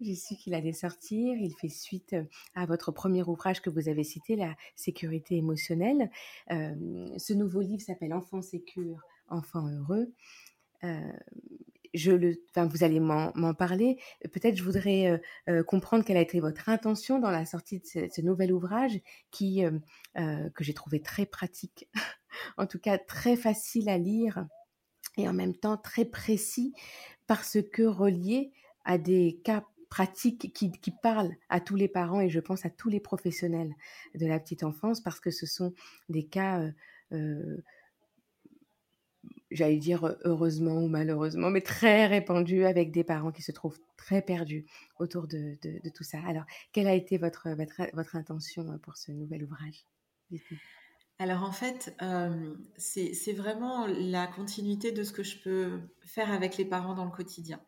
j'ai 0.00 0.16
su 0.16 0.34
qu'il 0.34 0.54
allait 0.54 0.72
sortir. 0.72 1.36
Il 1.36 1.54
fait 1.54 1.68
suite 1.68 2.14
euh, 2.14 2.24
à 2.56 2.66
votre 2.66 2.90
premier 2.90 3.22
ouvrage 3.22 3.62
que 3.62 3.70
vous 3.70 3.88
avez 3.88 4.02
cité, 4.02 4.34
La 4.34 4.56
sécurité 4.74 5.36
émotionnelle. 5.36 6.10
ce 6.48 7.32
nouveau 7.32 7.60
livre 7.60 7.82
s'appelle 7.82 8.12
Enfant 8.12 8.42
sécure, 8.42 9.00
enfant 9.28 9.68
heureux 9.68 10.12
je 11.94 12.12
le, 12.12 12.42
enfin, 12.50 12.66
vous 12.66 12.84
allez 12.84 13.00
m'en 13.00 13.54
parler. 13.54 13.98
Peut-être 14.32 14.56
je 14.56 14.62
voudrais 14.62 15.06
euh, 15.08 15.18
euh, 15.48 15.62
comprendre 15.62 16.04
quelle 16.04 16.16
a 16.16 16.20
été 16.20 16.40
votre 16.40 16.68
intention 16.68 17.18
dans 17.18 17.30
la 17.30 17.44
sortie 17.44 17.80
de 17.80 17.86
ce, 17.86 18.20
nouvel 18.20 18.52
ouvrage 18.52 19.00
qui 19.30 19.64
euh, 19.64 20.50
que 20.50 20.64
j'ai 20.64 20.74
trouvé 20.74 21.00
très 21.00 21.26
pratique, 21.26 21.88
en 22.56 22.66
tout 22.66 22.78
cas 22.78 22.98
très 22.98 23.36
facile 23.36 23.88
à 23.88 23.98
lire 23.98 24.46
et 25.16 25.28
en 25.28 25.32
même 25.32 25.54
temps 25.54 25.76
très 25.76 26.04
précis 26.04 26.74
parce 27.26 27.58
que 27.72 27.82
relié 27.82 28.52
à 28.84 28.98
des 28.98 29.40
cas 29.44 29.64
pratiques 29.88 30.52
qui, 30.54 30.70
qui 30.70 30.92
parlent 31.02 31.34
à 31.48 31.60
tous 31.60 31.74
les 31.74 31.88
parents 31.88 32.20
et 32.20 32.30
je 32.30 32.38
pense 32.38 32.64
à 32.64 32.70
tous 32.70 32.88
les 32.88 33.00
professionnels 33.00 33.74
de 34.14 34.26
la 34.26 34.38
petite 34.38 34.62
enfance 34.62 35.00
parce 35.00 35.18
que 35.18 35.32
ce 35.32 35.46
sont 35.46 35.74
des 36.08 36.24
cas 36.24 36.62
j'allais 39.50 39.78
dire 39.78 40.16
heureusement 40.24 40.82
ou 40.82 40.88
malheureusement, 40.88 41.50
mais 41.50 41.60
très 41.60 42.06
répandu 42.06 42.64
avec 42.64 42.92
des 42.92 43.04
parents 43.04 43.32
qui 43.32 43.42
se 43.42 43.52
trouvent 43.52 43.78
très 43.96 44.22
perdus 44.22 44.66
autour 44.98 45.26
de, 45.26 45.58
de, 45.62 45.88
tout 45.90 46.04
ça. 46.04 46.18
Alors, 46.26 46.44
quelle 46.72 46.86
a 46.86 46.94
été 46.94 47.18
votre, 47.18 47.48
votre, 47.50 47.82
votre 47.94 48.16
intention 48.16 48.78
pour 48.82 48.96
ce 48.96 49.12
nouvel 49.12 49.44
ouvrage? 49.44 49.84
Alors 51.18 51.42
en 51.42 51.52
fait, 51.52 51.94
euh, 52.00 52.54
c'est 52.78 53.32
vraiment 53.34 53.86
la 53.86 54.26
continuité 54.26 54.90
de 54.90 55.02
ce 55.02 55.12
que 55.12 55.22
je 55.22 55.38
peux 55.38 55.80
faire 56.02 56.32
avec 56.32 56.56
les 56.56 56.64
parents 56.64 56.94
dans 56.94 57.04
le 57.04 57.10
quotidien. 57.10 57.60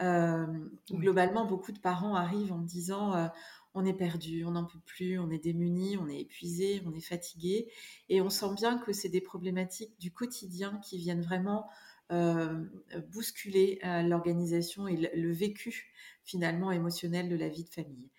Euh, 0.00 0.46
globalement, 0.90 1.44
beaucoup 1.44 1.72
de 1.72 1.78
parents 1.78 2.14
arrivent 2.14 2.52
en 2.52 2.58
me 2.58 2.66
disant 2.66 3.14
euh, 3.14 3.26
on 3.74 3.84
est 3.84 3.92
perdu, 3.92 4.44
on 4.44 4.52
n'en 4.52 4.64
peut 4.64 4.78
plus, 4.86 5.18
on 5.18 5.30
est 5.30 5.42
démuni, 5.42 5.96
on 5.96 6.08
est 6.08 6.20
épuisé, 6.20 6.80
on 6.86 6.94
est 6.94 7.00
fatigué. 7.00 7.70
Et 8.08 8.20
on 8.20 8.30
sent 8.30 8.54
bien 8.56 8.78
que 8.78 8.92
c'est 8.92 9.08
des 9.08 9.20
problématiques 9.20 9.98
du 9.98 10.12
quotidien 10.12 10.80
qui 10.84 10.96
viennent 10.96 11.22
vraiment 11.22 11.68
euh, 12.12 12.62
bousculer 13.08 13.80
euh, 13.82 14.02
l'organisation 14.02 14.86
et 14.86 15.10
le, 15.14 15.32
vécu 15.32 15.92
finalement 16.22 16.70
émotionnel 16.70 17.30
de 17.30 17.36
la 17.36 17.48
vie 17.48 17.64
de 17.64 17.70
famille. 17.70 18.10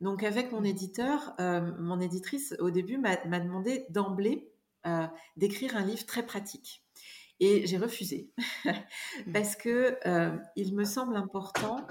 Donc 0.00 0.22
avec 0.22 0.52
mon 0.52 0.60
mmh. 0.60 0.66
éditeur, 0.66 1.34
euh, 1.40 1.72
mon 1.78 2.00
éditrice 2.00 2.54
au 2.60 2.70
début 2.70 2.98
m'a 2.98 3.16
demandé 3.16 3.86
d'emblée 3.90 4.48
d'écrire 5.36 5.76
un 5.76 5.84
livre 5.84 6.04
très 6.06 6.24
pratique. 6.24 6.84
Et 7.38 7.66
j'ai 7.66 7.78
refusé 7.78 8.30
mmh. 8.64 9.32
parce 9.32 9.56
que 9.56 9.98
il 10.56 10.74
me 10.74 10.84
semble 10.84 11.16
important 11.16 11.86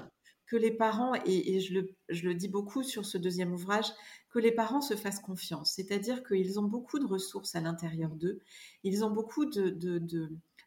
que 0.52 0.58
les 0.58 0.70
parents, 0.70 1.14
et, 1.24 1.60
je, 1.60 1.80
le, 2.26 2.34
dis 2.34 2.48
beaucoup 2.48 2.82
sur 2.82 3.06
ce 3.06 3.16
deuxième 3.16 3.54
ouvrage, 3.54 3.86
que 4.28 4.38
les 4.38 4.52
parents 4.52 4.82
se 4.82 4.94
fassent 4.96 5.20
confiance. 5.20 5.72
C'est-à-dire 5.72 6.22
qu'ils 6.22 6.60
ont 6.60 6.64
beaucoup 6.64 6.98
de 6.98 7.06
ressources 7.06 7.54
à 7.54 7.60
l'intérieur 7.62 8.10
d'eux, 8.10 8.38
ils 8.84 9.02
ont 9.02 9.10
beaucoup 9.10 9.46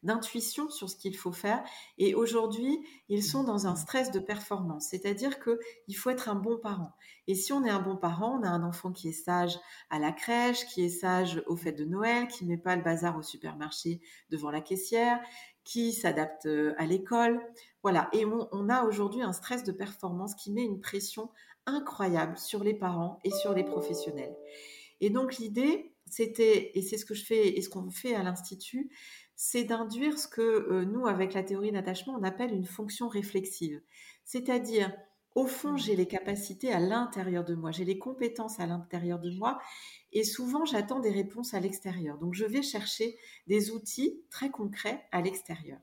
d'intuition 0.01 0.71
sur 0.71 0.89
ce 0.89 0.95
qu'il 0.95 1.15
faut 1.15 1.31
faire. 1.31 1.63
Et 1.99 2.15
aujourd'hui, 2.15 2.79
ils 3.09 3.23
sont 3.23 3.43
dans 3.43 3.67
un 3.67 3.75
stress 3.75 4.09
de 4.09 4.17
performance, 4.17 4.87
c'est-à-dire 4.89 5.37
qu'il 5.39 5.95
faut 5.95 6.09
être 6.09 6.29
un 6.29 6.35
bon 6.35 6.57
parent. 6.57 6.95
Et 7.27 7.35
si 7.35 7.53
on 7.53 7.63
est 7.63 7.69
un 7.69 7.81
bon 7.81 7.95
parent, 7.95 8.39
on 8.39 8.43
a 8.43 8.49
un 8.49 8.63
enfant 8.63 8.91
qui 8.91 9.09
est 9.09 9.23
sage 9.23 9.55
à 9.91 9.99
la 9.99 10.13
crèche, 10.13 10.65
qui 10.65 10.83
est 10.83 10.89
sage 10.89 11.43
au 11.45 11.55
fêtes 11.55 11.77
de 11.77 11.85
Noël, 11.85 12.27
qui 12.27 12.43
met 12.43 12.57
pas 12.57 12.75
le 12.75 12.81
bazar 12.81 13.19
au 13.19 13.21
supermarché 13.21 14.01
devant 14.31 14.49
la 14.49 14.61
caissière, 14.61 15.19
qui 15.65 15.91
s'adapte 15.91 16.45
euh, 16.45 16.73
à 16.77 16.85
l'école. 16.85 17.41
Voilà. 17.83 18.09
Et 18.13 18.25
on, 18.25 18.47
on 18.53 18.69
a 18.69 18.83
aujourd'hui 18.83 19.21
un 19.21 19.33
stress 19.33 19.63
de 19.63 19.73
performance 19.73 20.35
qui 20.35 20.51
met 20.51 20.63
une 20.63 20.79
pression 20.79 21.29
incroyable 21.65 22.37
sur 22.37 22.63
les 22.63 22.73
parents 22.73 23.19
et 23.23 23.31
sur 23.31 23.53
les 23.53 23.63
professionnels. 23.63 24.35
Et 25.01 25.09
donc 25.09 25.37
l'idée, 25.37 25.93
c'était, 26.05 26.71
et 26.75 26.81
c'est 26.81 26.97
ce 26.97 27.05
que 27.05 27.15
je 27.15 27.25
fais 27.25 27.57
et 27.57 27.61
ce 27.61 27.69
qu'on 27.69 27.89
fait 27.89 28.15
à 28.15 28.23
l'Institut, 28.23 28.89
c'est 29.35 29.65
d'induire 29.65 30.17
ce 30.17 30.27
que 30.27 30.41
euh, 30.41 30.85
nous, 30.85 31.07
avec 31.07 31.33
la 31.33 31.43
théorie 31.43 31.71
d'attachement, 31.71 32.15
on 32.17 32.23
appelle 32.23 32.53
une 32.53 32.65
fonction 32.65 33.07
réflexive. 33.07 33.81
C'est-à-dire, 34.23 34.95
au 35.35 35.47
fond, 35.47 35.75
j'ai 35.75 35.97
les 35.97 36.07
capacités 36.07 36.71
à 36.71 36.79
l'intérieur 36.79 37.43
de 37.43 37.55
moi, 37.55 37.71
j'ai 37.71 37.83
les 37.83 37.99
compétences 37.99 38.59
à 38.61 38.65
l'intérieur 38.65 39.19
de 39.19 39.31
moi, 39.31 39.59
et 40.13 40.23
souvent, 40.23 40.63
j'attends 40.63 41.01
des 41.01 41.11
réponses 41.11 41.53
à 41.53 41.59
l'extérieur. 41.59 42.17
Donc, 42.17 42.33
je 42.33 42.45
vais 42.45 42.61
chercher 42.61 43.17
des 43.47 43.71
outils 43.71 44.23
très 44.29 44.49
concrets 44.49 45.05
à 45.11 45.21
l'extérieur. 45.21 45.77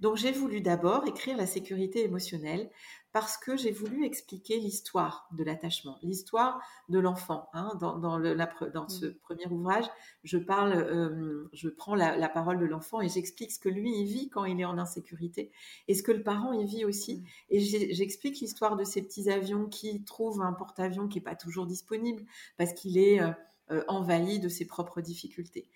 Donc, 0.00 0.16
j'ai 0.16 0.32
voulu 0.32 0.60
d'abord 0.60 1.06
écrire 1.06 1.36
la 1.36 1.46
sécurité 1.46 2.02
émotionnelle 2.02 2.68
parce 3.14 3.36
que 3.36 3.56
j'ai 3.56 3.70
voulu 3.70 4.04
expliquer 4.04 4.58
l'histoire 4.58 5.28
de 5.30 5.44
l'attachement, 5.44 5.98
l'histoire 6.02 6.60
de 6.88 6.98
l'enfant. 6.98 7.48
Hein. 7.52 7.70
Dans, 7.78 8.18
le, 8.18 8.34
dans, 8.74 8.88
ce 8.88 9.06
mmh. 9.06 9.14
premier 9.22 9.46
ouvrage, 9.46 9.84
je 10.24 10.36
parle, 10.36 10.72
euh, 10.72 11.48
je 11.52 11.68
prends 11.68 11.94
la, 11.94 12.28
parole 12.28 12.58
de 12.58 12.66
l'enfant 12.66 13.00
et 13.00 13.08
j'explique 13.08 13.52
ce 13.52 13.60
que 13.60 13.68
lui 13.68 13.96
il 14.00 14.06
vit 14.06 14.30
quand 14.30 14.44
il 14.46 14.60
est 14.60 14.64
en 14.64 14.78
insécurité 14.78 15.52
et 15.86 15.94
ce 15.94 16.02
que 16.02 16.10
le 16.10 16.24
parent 16.24 16.52
il 16.52 16.66
vit 16.66 16.84
aussi. 16.84 17.18
Mmh. 17.18 17.24
Et 17.50 17.60
j'explique 17.94 18.40
l'histoire 18.40 18.74
de 18.74 18.82
ces 18.82 19.00
petits 19.00 19.30
avions 19.30 19.66
qui 19.66 20.02
trouvent 20.02 20.42
un 20.42 20.52
porte-avions 20.52 21.06
qui 21.06 21.18
est 21.18 21.22
pas 21.22 21.36
toujours 21.36 21.66
disponible 21.66 22.24
parce 22.56 22.72
qu'il 22.72 22.98
est 22.98 23.20
euh, 23.20 23.30
euh, 23.70 23.84
envahi 23.86 24.40
de 24.40 24.48
ses 24.48 24.66
propres 24.66 25.00
difficultés. 25.00 25.70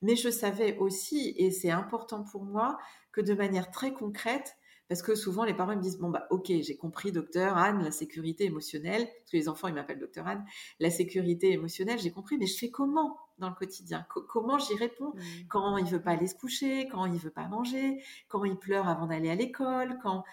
Mais 0.00 0.14
je 0.14 0.30
savais 0.30 0.76
aussi, 0.78 1.34
et 1.38 1.50
c'est 1.50 1.72
important 1.72 2.22
pour 2.22 2.44
moi, 2.44 2.78
que 3.10 3.20
de 3.20 3.34
manière 3.34 3.72
très 3.72 3.92
concrète, 3.92 4.56
parce 4.88 5.02
que 5.02 5.14
souvent, 5.14 5.44
les 5.44 5.54
parents 5.54 5.74
me 5.74 5.80
disent, 5.80 5.98
bon, 5.98 6.10
bah, 6.10 6.26
ok, 6.30 6.46
j'ai 6.46 6.76
compris, 6.76 7.10
docteur 7.10 7.56
Anne, 7.56 7.82
la 7.82 7.90
sécurité 7.90 8.44
émotionnelle, 8.44 9.06
parce 9.06 9.30
que 9.30 9.36
les 9.36 9.48
enfants, 9.48 9.68
ils 9.68 9.74
m'appellent 9.74 9.98
docteur 9.98 10.26
Anne, 10.26 10.44
la 10.78 10.90
sécurité 10.90 11.52
émotionnelle, 11.52 11.98
j'ai 11.98 12.10
compris, 12.10 12.36
mais 12.38 12.46
je 12.46 12.58
fais 12.58 12.70
comment 12.70 13.18
dans 13.38 13.48
le 13.48 13.54
quotidien? 13.54 14.06
Comment 14.28 14.58
j'y 14.58 14.74
réponds? 14.76 15.12
Mmh. 15.14 15.20
quand 15.48 15.76
il 15.78 15.86
veut 15.86 16.02
pas 16.02 16.12
aller 16.12 16.26
se 16.26 16.34
coucher, 16.34 16.88
quand 16.88 17.06
il 17.06 17.18
veut 17.18 17.30
pas 17.30 17.48
manger, 17.48 18.02
quand 18.28 18.44
il 18.44 18.56
pleure 18.56 18.88
avant 18.88 19.06
d'aller 19.06 19.30
à 19.30 19.34
l'école, 19.34 19.98
quand... 20.02 20.24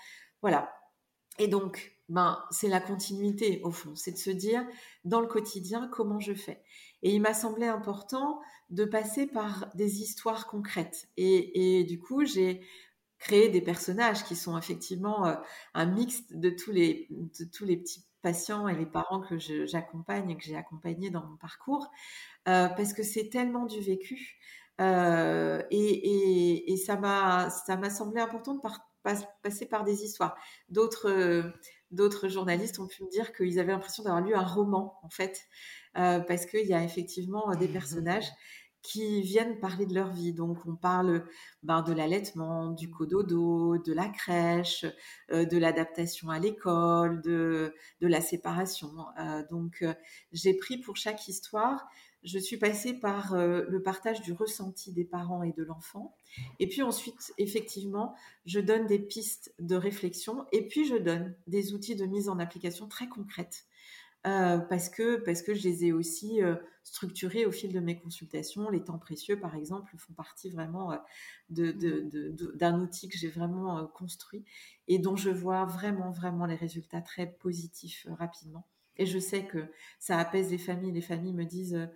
Voilà. 0.42 0.74
Et 1.40 1.48
donc, 1.48 1.96
ben, 2.10 2.44
c'est 2.52 2.68
la 2.68 2.82
continuité, 2.82 3.62
au 3.64 3.72
fond. 3.72 3.96
C'est 3.96 4.12
de 4.12 4.18
se 4.18 4.30
dire, 4.30 4.66
dans 5.06 5.22
le 5.22 5.28
quotidien, 5.28 5.88
comment 5.92 6.20
je 6.20 6.34
fais 6.34 6.62
Et 7.04 7.14
il 7.16 7.22
m'a 7.22 7.34
semblé 7.34 7.68
important 7.68 8.42
de 8.70 8.86
passer 8.86 9.28
par 9.28 9.70
des 9.76 10.02
histoires 10.02 10.48
concrètes. 10.48 11.08
Et, 11.16 11.80
et 11.80 11.84
du 11.84 12.00
coup, 12.00 12.26
j'ai 12.26 12.62
créer 13.22 13.50
des 13.50 13.62
personnages 13.62 14.24
qui 14.24 14.36
sont 14.36 14.58
effectivement 14.58 15.28
euh, 15.28 15.36
un 15.76 15.86
mix 15.86 16.24
de 16.32 16.50
tous 16.50 16.72
les, 16.72 17.08
de 17.12 17.46
tous 17.46 17.66
les 17.66 17.78
petits 17.78 18.04
patients 18.24 18.68
et 18.68 18.76
les 18.76 18.88
parents 18.88 19.22
que 19.22 19.38
j'accompagne 19.38 20.32
et 20.32 20.38
que 20.38 20.44
j'ai 20.44 20.58
accompagnés 20.58 21.12
dans 21.12 21.26
mon 21.26 21.38
parcours, 21.38 21.90
euh, 22.48 22.68
parce 22.68 22.94
que 22.94 23.04
c'est 23.04 23.30
tellement 23.30 23.66
du 23.66 23.80
vécu. 23.80 24.40
Euh, 24.80 25.62
et, 25.70 26.74
et, 26.74 26.78
ça 26.78 26.96
m'a 26.98 27.52
ça 27.52 27.78
m'a 27.78 27.92
semblé 27.92 28.20
important 28.20 28.56
de 28.56 28.62
passer 29.44 29.66
par 29.68 29.84
des 29.84 30.04
histoires. 30.04 30.36
D'autres 30.70 31.54
d'autres 31.92 32.30
journalistes 32.30 32.80
ont 32.80 32.88
pu 32.88 33.04
me 33.04 33.10
dire 33.10 33.34
qu'ils 33.34 33.60
avaient 33.60 33.74
l'impression 33.74 34.04
d'avoir 34.04 34.24
lu 34.24 34.34
un 34.34 34.46
roman 34.46 35.00
en 35.04 35.10
fait, 35.10 35.48
parce 35.94 36.48
qu'il 36.48 36.66
y 36.66 36.74
a 36.74 36.84
effectivement 36.84 37.54
des 37.56 37.68
personnages 37.68 38.32
qui 38.82 39.22
viennent 39.22 39.60
parler 39.60 39.86
de 39.86 39.94
leur 39.94 40.12
vie. 40.12 40.34
Donc, 40.34 40.58
on 40.66 40.76
parle 40.76 41.26
ben, 41.64 41.82
de 41.82 41.94
l'allaitement, 41.94 42.72
du 42.72 42.90
cododo, 42.90 43.78
de 43.78 43.94
la 43.94 44.08
crèche, 44.08 44.86
euh, 45.32 45.46
de 45.46 45.58
l'adaptation 45.58 46.30
à 46.30 46.40
l'école, 46.40 47.22
de, 47.22 47.74
la 48.02 48.22
séparation. 48.22 48.92
Euh, 49.20 49.44
donc, 49.50 49.82
euh, 49.82 49.94
j'ai 50.32 50.54
pris 50.56 50.78
pour 50.78 50.98
chaque 50.98 51.28
histoire, 51.28 51.88
je 52.24 52.38
suis 52.38 52.58
passée 52.58 52.94
par 52.94 53.36
le 53.36 53.82
partage 53.82 54.22
du 54.22 54.32
ressenti 54.32 54.92
des 54.94 55.06
parents 55.06 55.42
et 55.42 55.54
de 55.54 55.64
l'enfant. 55.64 56.16
Et 56.60 56.68
puis 56.68 56.84
ensuite, 56.84 57.34
effectivement, 57.40 58.14
je 58.46 58.60
donne 58.60 58.86
des 58.86 59.00
pistes 59.00 59.56
de 59.58 59.76
réflexion 59.76 60.46
et 60.52 60.68
puis 60.68 60.86
je 60.86 60.98
donne 60.98 61.36
des 61.48 61.74
outils 61.74 61.96
de 61.96 62.06
mise 62.06 62.30
en 62.30 62.38
application 62.38 62.88
très 62.88 63.08
concrètes 63.08 63.66
euh, 64.28 64.60
parce 64.60 64.90
que 64.90 65.18
parce 65.18 65.42
que 65.42 65.54
je 65.54 65.64
les 65.68 65.86
ai 65.86 65.94
aussi 65.94 66.44
euh, 66.44 66.56
structurés 66.84 67.46
au 67.46 67.52
fil 67.52 67.74
de 67.74 67.80
mes 67.80 67.98
consultations. 68.00 68.70
Les 68.70 68.84
temps 68.84 69.00
précieux, 69.00 69.40
par 69.40 69.56
exemple, 69.56 69.96
font 69.98 70.14
partie 70.14 70.50
vraiment 70.50 70.92
euh, 70.92 70.98
de, 71.50 71.72
de, 71.72 72.32
d'un 72.56 72.80
outil 72.80 73.10
que 73.10 73.18
j'ai 73.18 73.30
vraiment 73.30 73.88
construit 73.88 74.46
et 74.88 75.00
dont 75.00 75.16
je 75.16 75.30
vois 75.32 75.66
vraiment 75.66 76.12
vraiment 76.12 76.46
les 76.46 76.56
résultats 76.56 77.02
très 77.02 77.28
positifs 77.28 78.06
rapidement. 78.12 78.68
Et 78.98 79.06
je 79.06 79.18
sais 79.18 79.46
que 79.46 79.72
ça 80.00 80.18
apaise 80.20 80.52
les 80.52 80.58
familles. 80.60 80.92
Les 80.92 81.02
familles 81.02 81.34
me 81.34 81.46
disent 81.46 81.90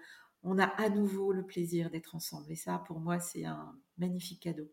on 0.43 0.57
a 0.59 0.65
à 0.65 0.89
nouveau 0.89 1.31
le 1.31 1.45
plaisir 1.45 1.89
d'être 1.91 2.15
ensemble. 2.15 2.51
Et 2.51 2.55
ça, 2.55 2.83
pour 2.87 2.99
moi, 2.99 3.19
c'est 3.19 3.45
un 3.45 3.75
magnifique 3.97 4.41
cadeau. 4.41 4.71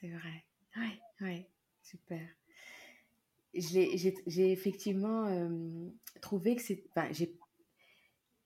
C'est 0.00 0.10
vrai. 0.10 0.44
Ouais, 0.76 1.00
ouais, 1.20 1.48
super 1.82 2.28
j'ai 3.54 4.52
effectivement 4.52 5.48
trouvé 6.20 6.56
que 6.56 6.62
c'est. 6.62 6.84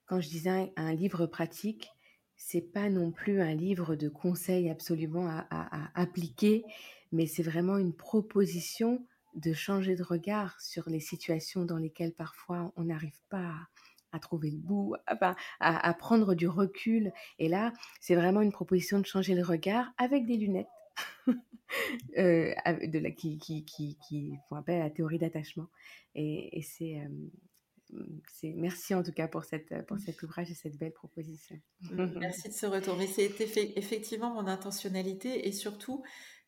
Quand 0.07 0.21
je 0.21 0.29
disais 0.29 0.73
un, 0.77 0.95
livre 0.95 1.27
pratique, 1.27 1.91
c'est 2.37 2.73
pas 2.73 2.89
non 2.89 3.11
plus 3.11 3.43
un 3.43 3.55
livre 3.55 3.95
de 3.95 4.09
conseils 4.09 4.71
absolument 4.71 5.29
à, 5.29 5.91
appliquer, 5.95 6.65
mais 7.13 7.27
c'est 7.27 7.43
vraiment 7.43 7.77
une 7.77 7.95
proposition 7.95 9.05
de 9.35 9.53
changer 9.53 9.97
de 9.97 10.03
regard 10.03 10.59
sur 10.61 10.89
les 10.89 11.01
situations 11.01 11.65
dans 11.65 11.77
lesquelles 11.77 12.15
parfois 12.15 12.73
on 12.77 12.85
n'arrive 12.85 13.21
pas 13.29 13.55
à, 14.13 14.19
trouver 14.19 14.51
le 14.51 14.59
bout, 14.59 14.95
enfin, 15.11 15.37
à, 15.61 15.93
prendre 15.93 16.35
du 16.35 16.49
recul. 16.49 17.13
Et 17.39 17.49
là, 17.49 17.73
c'est 18.01 18.15
vraiment 18.15 18.41
une 18.41 18.53
proposition 18.53 19.01
de 19.01 19.07
changer 19.07 19.35
le 19.35 19.45
regard 19.45 19.93
avec 19.99 20.25
des 20.25 20.37
lunettes. 20.37 20.67
Euh, 22.17 22.55
de 22.87 22.99
la, 22.99 23.11
qui, 23.11 23.37
qui, 23.39 23.65
qui, 23.65 23.99
qui, 24.09 24.33
font 24.49 24.57
appel 24.57 24.81
à 24.81 24.85
la 24.85 24.91
théorie 24.91 25.19
d'attachement. 25.19 25.69
Et, 26.15 26.63
c'est, 26.63 26.99
euh, 26.99 28.01
c'est, 28.33 28.55
merci 28.57 28.95
en 28.95 29.03
tout 29.03 29.13
cas 29.13 29.29
pour, 29.29 29.45
cette, 29.45 29.87
pour 29.87 29.99
cet 29.99 30.23
ouvrage 30.23 30.51
et 30.51 30.55
cette 30.55 30.79
belle 30.79 30.93
proposition. 30.93 31.61
Merci 31.93 32.49
de 32.49 32.55
ce 32.55 32.65
retour. 32.65 32.97
Mais 32.97 33.07
c'est 33.07 33.31
effectivement 33.77 34.33
mon 34.33 34.47
intentionnalité 34.47 35.47
et 35.47 35.53
surtout 35.53 36.03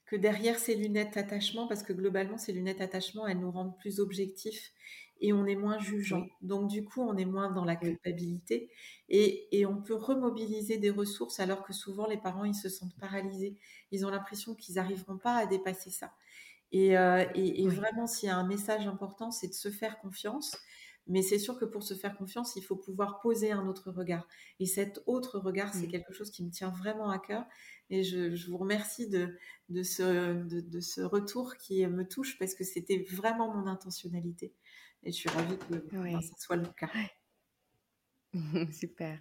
que 0.07 0.17
derrière 0.17 0.59
ces 0.59 0.75
lunettes 0.75 1.15
d'attachement, 1.15 1.69
parce 1.69 1.83
que 1.83 1.93
globalement, 1.93 2.39
ces 2.39 2.53
lunettes 2.53 2.79
d'attachement, 2.79 3.29
elles 3.29 3.39
nous 3.39 3.51
rendent 3.53 3.79
plus 3.79 4.01
objectifs 4.01 4.73
et 5.21 5.33
on 5.33 5.47
est 5.47 5.57
moins 5.57 5.79
jugeant. 5.79 6.27
Donc 6.43 6.69
du 6.69 6.85
coup, 6.85 7.03
on 7.03 7.17
est 7.17 7.25
moins 7.25 7.51
dans 7.51 7.65
la 7.65 7.77
culpabilité 7.77 8.71
et, 9.09 9.67
on 9.67 9.77
peut 9.83 9.95
remobiliser 9.95 10.79
des 10.79 10.91
ressources 10.91 11.41
alors 11.41 11.63
que 11.63 11.73
souvent 11.73 12.07
les 12.07 12.17
parents, 12.17 12.45
ils 12.45 12.55
se 12.55 12.69
sentent 12.69 12.97
paralysés. 12.99 13.57
Ils 13.93 14.07
ont 14.07 14.11
l'impression 14.11 14.55
qu'ils 14.55 14.77
n'arriveront 14.77 15.19
pas 15.19 15.37
à 15.37 15.47
dépasser 15.47 15.91
ça. 15.91 16.13
Et, 16.73 16.97
euh, 16.97 17.25
vraiment, 17.67 18.07
s'il 18.07 18.29
y 18.29 18.33
a 18.33 18.37
un 18.37 18.47
message 18.47 18.87
important, 18.87 19.31
c'est 19.31 19.49
de 19.49 19.55
se 19.55 19.71
faire 19.71 19.99
confiance. 19.99 20.57
Mais 21.07 21.23
c'est 21.23 21.39
sûr 21.39 21.59
que 21.59 21.65
pour 21.65 21.83
se 21.83 21.95
faire 21.95 22.17
confiance, 22.17 22.55
il 22.57 22.63
faut 22.63 22.77
pouvoir 22.77 23.21
poser 23.21 23.51
un 23.51 23.67
autre 23.67 23.91
regard. 23.91 24.29
Et 24.61 24.67
cet 24.67 25.03
autre 25.07 25.41
regard, 25.41 25.75
c'est 25.75 25.89
quelque 25.89 26.13
chose 26.13 26.31
qui 26.31 26.45
me 26.45 26.51
tient 26.51 26.71
vraiment 26.71 27.11
à 27.11 27.19
cœur. 27.19 27.45
Et 27.91 28.05
je, 28.05 28.49
vous 28.49 28.59
remercie 28.59 29.09
de, 29.09 29.37
de, 29.71 29.83
ce, 29.83 30.35
de, 30.45 30.81
ce 30.81 31.01
retour 31.01 31.57
qui 31.57 31.85
me 31.87 32.07
touche 32.07 32.39
parce 32.39 32.55
que 32.55 32.63
c'était 32.63 33.05
vraiment 33.11 33.53
mon 33.53 33.67
intentionnalité. 33.67 34.55
Et 35.03 35.13
je 35.13 35.17
suis 35.17 35.29
ravie 35.31 35.57
que 35.57 35.75
ben, 35.93 36.21
ça 36.21 36.35
soit 36.39 36.57
le 36.57 36.67
cas. 36.77 36.91
Super. 38.73 39.19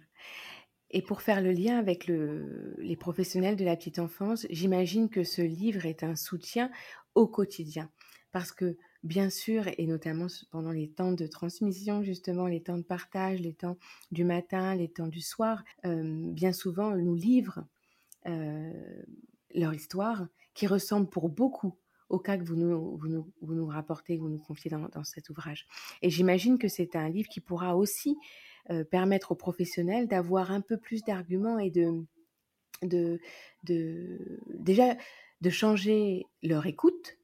Et 0.90 1.02
pour 1.02 1.22
faire 1.22 1.40
le 1.40 1.52
lien 1.52 1.78
avec 1.78 2.06
le, 2.06 2.74
les 2.78 2.96
professionnels 2.96 3.56
de 3.56 3.64
la 3.64 3.76
petite 3.76 3.98
enfance, 3.98 4.46
j'imagine 4.50 5.08
que 5.08 5.22
ce 5.22 5.42
livre 5.42 5.86
est 5.86 6.02
un 6.02 6.16
soutien 6.16 6.70
au 7.14 7.26
quotidien. 7.28 7.90
Parce 8.32 8.52
que, 8.52 8.76
bien 9.02 9.30
sûr, 9.30 9.68
et 9.78 9.86
notamment 9.86 10.26
pendant 10.50 10.72
les 10.72 10.90
temps 10.90 11.12
de 11.12 11.26
transmission, 11.26 12.02
justement, 12.02 12.46
les 12.46 12.62
temps 12.62 12.76
de 12.76 12.82
partage, 12.82 13.40
les 13.40 13.54
temps 13.54 13.78
du 14.10 14.24
matin, 14.24 14.74
les 14.74 14.88
temps 14.88 15.08
du 15.08 15.20
soir, 15.20 15.64
euh, 15.84 16.32
bien 16.32 16.52
souvent, 16.52 16.90
nous 16.96 17.14
livrent 17.14 17.64
euh, 18.26 19.02
leur 19.54 19.74
histoire 19.74 20.26
qui 20.54 20.66
ressemble 20.66 21.08
pour 21.08 21.28
beaucoup 21.28 21.76
au 22.10 22.18
cas 22.18 22.36
que 22.36 22.44
vous 22.44 22.56
nous, 22.56 22.96
vous 22.96 23.08
nous, 23.08 23.32
vous 23.40 23.54
nous 23.54 23.66
rapportez, 23.66 24.18
vous 24.18 24.28
nous 24.28 24.38
confiez 24.38 24.70
dans, 24.70 24.88
dans 24.88 25.04
cet 25.04 25.30
ouvrage. 25.30 25.66
Et 26.02 26.10
j'imagine 26.10 26.58
que 26.58 26.68
c'est 26.68 26.96
un 26.96 27.08
livre 27.08 27.28
qui 27.28 27.40
pourra 27.40 27.76
aussi 27.76 28.16
euh, 28.70 28.84
permettre 28.84 29.32
aux 29.32 29.36
professionnels 29.36 30.08
d'avoir 30.08 30.50
un 30.50 30.60
peu 30.60 30.76
plus 30.76 31.02
d'arguments 31.04 31.58
et 31.58 31.70
de, 31.70 32.04
de, 32.82 33.20
de, 33.64 34.40
déjà 34.52 34.96
de 35.40 35.50
changer 35.50 36.26
leur 36.42 36.66
écoute, 36.66 37.18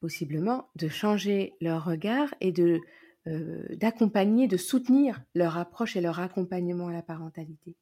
possiblement, 0.00 0.68
de 0.76 0.88
changer 0.88 1.54
leur 1.60 1.84
regard 1.84 2.32
et 2.40 2.52
de 2.52 2.80
euh, 3.26 3.66
d'accompagner, 3.76 4.46
de 4.46 4.56
soutenir 4.56 5.22
leur 5.34 5.58
approche 5.58 5.96
et 5.96 6.00
leur 6.00 6.20
accompagnement 6.20 6.88
à 6.88 6.92
la 6.92 7.02
parentalité. 7.02 7.76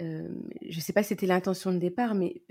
Euh, 0.00 0.28
je 0.62 0.76
ne 0.76 0.80
sais 0.80 0.92
pas 0.92 1.02
si 1.02 1.08
c'était 1.08 1.26
l'intention 1.26 1.72
de 1.72 1.78
départ, 1.78 2.14
mais 2.14 2.42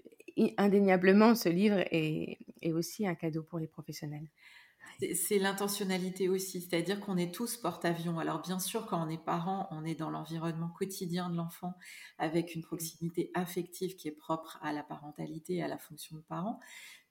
indéniablement, 0.58 1.36
ce 1.36 1.50
livre 1.50 1.80
est, 1.92 2.38
aussi 2.74 3.08
un 3.08 3.16
cadeau 3.16 3.44
pour 3.44 3.60
les 3.60 3.68
professionnels. 3.68 4.28
C'est 5.14 5.40
l'intentionnalité 5.40 6.30
aussi, 6.30 6.62
c'est-à-dire 6.62 7.00
qu'on 7.00 7.18
est 7.18 7.34
tous 7.34 7.58
porte-avions. 7.58 8.18
Alors 8.18 8.42
bien 8.42 8.60
sûr, 8.60 8.86
quand 8.86 9.06
on 9.06 9.10
est 9.10 9.24
parent, 9.24 9.68
on 9.72 9.84
est 9.84 9.96
dans 9.96 10.10
l'environnement 10.10 10.70
quotidien 10.70 11.30
de 11.30 11.36
l'enfant 11.36 11.74
avec 12.18 12.56
une 12.56 12.62
proximité 12.62 13.30
affective 13.34 13.96
qui 13.96 14.08
est 14.08 14.16
propre 14.16 14.58
à 14.62 14.72
la 14.72 14.84
parentalité, 14.84 15.62
à 15.62 15.68
la 15.68 15.78
fonction 15.78 16.16
de 16.16 16.22
parent. 16.22 16.60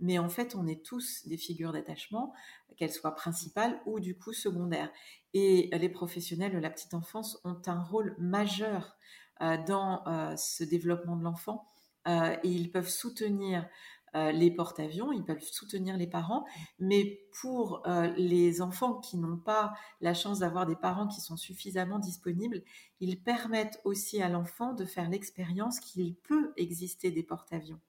Mais 0.01 0.19
en 0.19 0.29
fait, 0.29 0.55
on 0.55 0.67
est 0.67 0.85
tous 0.85 1.27
des 1.27 1.37
figures 1.37 1.73
d'attachement, 1.73 2.33
qu'elles 2.77 2.93
soient 2.93 3.15
principales 3.15 3.79
ou 3.87 4.01
du 4.01 4.17
coup 4.17 4.33
secondaires. 4.33 4.91
Et 5.35 5.69
les 5.73 5.89
professionnels 5.89 6.53
de 6.53 6.59
la 6.59 6.71
petite 6.71 6.95
enfance 6.95 7.39
ont 7.45 7.61
un 7.67 7.83
rôle 7.83 8.17
majeur 8.19 8.97
euh, 9.41 9.59
dans 9.67 10.07
euh, 10.07 10.37
ce 10.37 10.65
développement 10.65 11.17
de 11.17 11.25
l'enfant 11.25 11.74
euh, 12.07 12.37
et 12.43 12.49
ils 12.49 12.71
peuvent 12.71 12.89
soutenir 12.89 13.69
les 14.33 14.53
porte-avions, 14.53 15.11
ils 15.11 15.25
peuvent 15.25 15.43
soutenir 15.43 15.97
les 15.97 16.07
parents, 16.07 16.45
mais 16.79 17.27
pour 17.41 17.83
les 18.17 18.63
enfants 18.63 19.01
qui 19.01 19.17
n'ont 19.17 19.39
pas 19.39 19.75
la 20.01 20.15
chance 20.15 20.39
d'avoir 20.39 20.67
des 20.67 20.77
parents 20.77 21.09
qui 21.09 21.21
sont 21.21 21.37
suffisamment 21.37 21.99
disponibles, 21.99 22.63
ils 23.01 23.21
permettent 23.21 23.81
aussi 23.83 24.23
à 24.23 24.29
l'enfant 24.29 24.73
de 24.73 24.85
faire 24.85 25.11
l'expérience 25.11 25.81
qu'il 25.81 26.15
peut 26.15 26.53
exister 26.57 27.11
des 27.11 27.25
porte-avions 27.25 27.81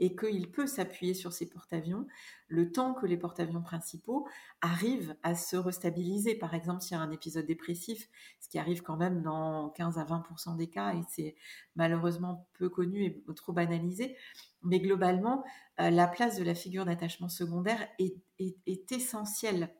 et 0.00 0.16
qu'il 0.16 0.50
peut 0.50 0.66
s'appuyer 0.66 1.14
sur 1.14 1.32
ces 1.32 1.48
porte-avions 1.48 2.06
le 2.48 2.72
temps 2.72 2.94
que 2.94 3.06
les 3.06 3.16
porte-avions 3.16 3.62
principaux 3.62 4.26
arrivent 4.62 5.14
à 5.22 5.36
se 5.36 5.56
restabiliser. 5.56 6.34
Par 6.34 6.54
exemple, 6.54 6.80
s'il 6.80 6.96
y 6.96 7.00
a 7.00 7.02
un 7.02 7.12
épisode 7.12 7.46
dépressif, 7.46 8.08
ce 8.40 8.48
qui 8.48 8.58
arrive 8.58 8.82
quand 8.82 8.96
même 8.96 9.22
dans 9.22 9.68
15 9.70 9.98
à 9.98 10.04
20% 10.04 10.56
des 10.56 10.68
cas, 10.68 10.94
et 10.94 11.02
c'est 11.08 11.36
malheureusement 11.76 12.48
peu 12.54 12.68
connu 12.68 13.04
et 13.04 13.24
trop 13.36 13.52
banalisé, 13.52 14.16
mais 14.62 14.80
globalement, 14.80 15.44
euh, 15.80 15.90
la 15.90 16.08
place 16.08 16.36
de 16.36 16.42
la 16.42 16.54
figure 16.54 16.86
d'attachement 16.86 17.28
secondaire 17.28 17.86
est, 17.98 18.16
est 18.38 18.90
essentielle. 18.90 19.72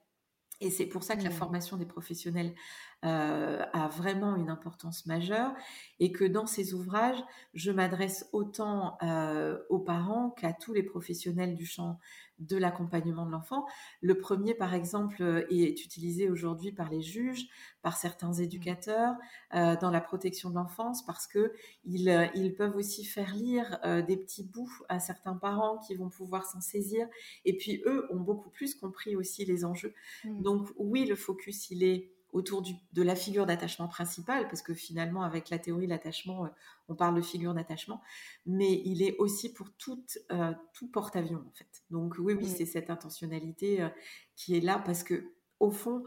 Et 0.61 0.71
c'est 0.71 0.87
pour 0.87 1.03
ça 1.03 1.17
que 1.17 1.23
la 1.23 1.31
mmh. 1.31 1.33
formation 1.33 1.77
des 1.79 1.87
professionnels 1.87 2.55
euh, 3.03 3.65
a 3.73 3.89
vraiment 3.89 4.37
une 4.37 4.51
importance 4.51 5.07
majeure 5.07 5.55
et 6.01 6.13
que 6.13 6.27
dans 6.27 6.45
ces 6.45 6.75
ouvrages, 6.75 7.17
je 7.55 7.71
m'adresse 7.73 8.29
autant 8.33 8.99
euh, 9.03 9.59
aux 9.71 9.79
parents 9.79 10.29
qu'à 10.33 10.53
tous 10.53 10.75
les 10.75 10.83
professionnels 10.83 11.55
du 11.55 11.65
champ 11.65 11.99
de 12.41 12.59
l'accompagnement 12.59 13.25
de 13.25 13.31
l'enfant. 13.31 13.65
Le 14.03 14.19
premier, 14.19 14.53
par 14.53 14.75
exemple, 14.75 15.23
euh, 15.23 15.47
est 15.49 15.83
utilisé 15.83 16.29
aujourd'hui 16.29 16.73
par 16.73 16.91
les 16.91 17.01
juges, 17.01 17.49
par 17.81 17.97
certains 17.97 18.33
mmh. 18.33 18.43
éducateurs 18.43 19.15
dans 19.53 19.91
la 19.91 20.03
protection 20.03 20.51
de 20.51 20.57
l'enfance 20.57 21.05
parce 21.05 21.27
que 21.27 21.55
ils, 21.85 22.31
ils, 22.35 22.55
peuvent 22.55 22.77
aussi 22.77 23.05
faire 23.05 23.35
lire 23.35 23.81
des 24.07 24.17
petits 24.17 24.45
bouts 24.45 24.83
à 24.91 25.01
certains 25.01 25.35
parents 25.35 25.79
qui 25.79 25.95
vont 25.95 26.11
pouvoir 26.11 26.45
s'en 26.45 26.61
saisir. 26.61 27.09
Et 27.47 27.57
puis 27.57 27.83
eux 27.87 28.07
ont 28.11 28.21
beaucoup 28.21 28.51
plus 28.51 28.75
compris 28.75 29.17
aussi 29.17 29.47
les 29.47 29.65
enjeux. 29.65 29.95
Mmh. 30.25 30.43
Donc 30.43 30.69
oui, 30.77 31.07
le 31.07 31.17
focus 31.17 31.71
il 31.71 31.83
est 31.83 32.11
autour 32.33 32.63
de 32.63 33.03
la 33.03 33.17
figure 33.17 33.47
d'attachement 33.47 33.89
principale, 33.89 34.47
parce 34.49 34.63
que 34.63 34.75
finalement, 34.75 35.23
avec 35.23 35.51
la 35.51 35.59
théorie 35.59 35.87
de 35.87 35.91
l'attachement, 35.91 36.45
euh, 36.45 36.49
on 36.89 36.95
parle 36.95 37.15
de 37.15 37.23
figure 37.23 37.55
d'attachement, 37.55 38.01
mais 38.47 38.83
il 38.85 39.03
est 39.03 39.17
aussi 39.19 39.53
pour 39.53 39.71
tout, 39.73 40.05
euh, 40.31 40.53
tout 40.73 40.89
porte-avions, 40.89 41.45
en 41.47 41.53
fait. 41.53 41.83
Donc 41.91 42.17
oui, 42.19 42.35
oui, 42.35 42.49
c'est 42.49 42.67
cette 42.67 42.91
intentionnalité 42.91 43.83
euh, 43.83 43.89
qui 44.37 44.57
est 44.57 44.61
là, 44.61 44.83
parce 44.85 45.03
que 45.03 45.33
au 45.59 45.71
fond, 45.71 46.05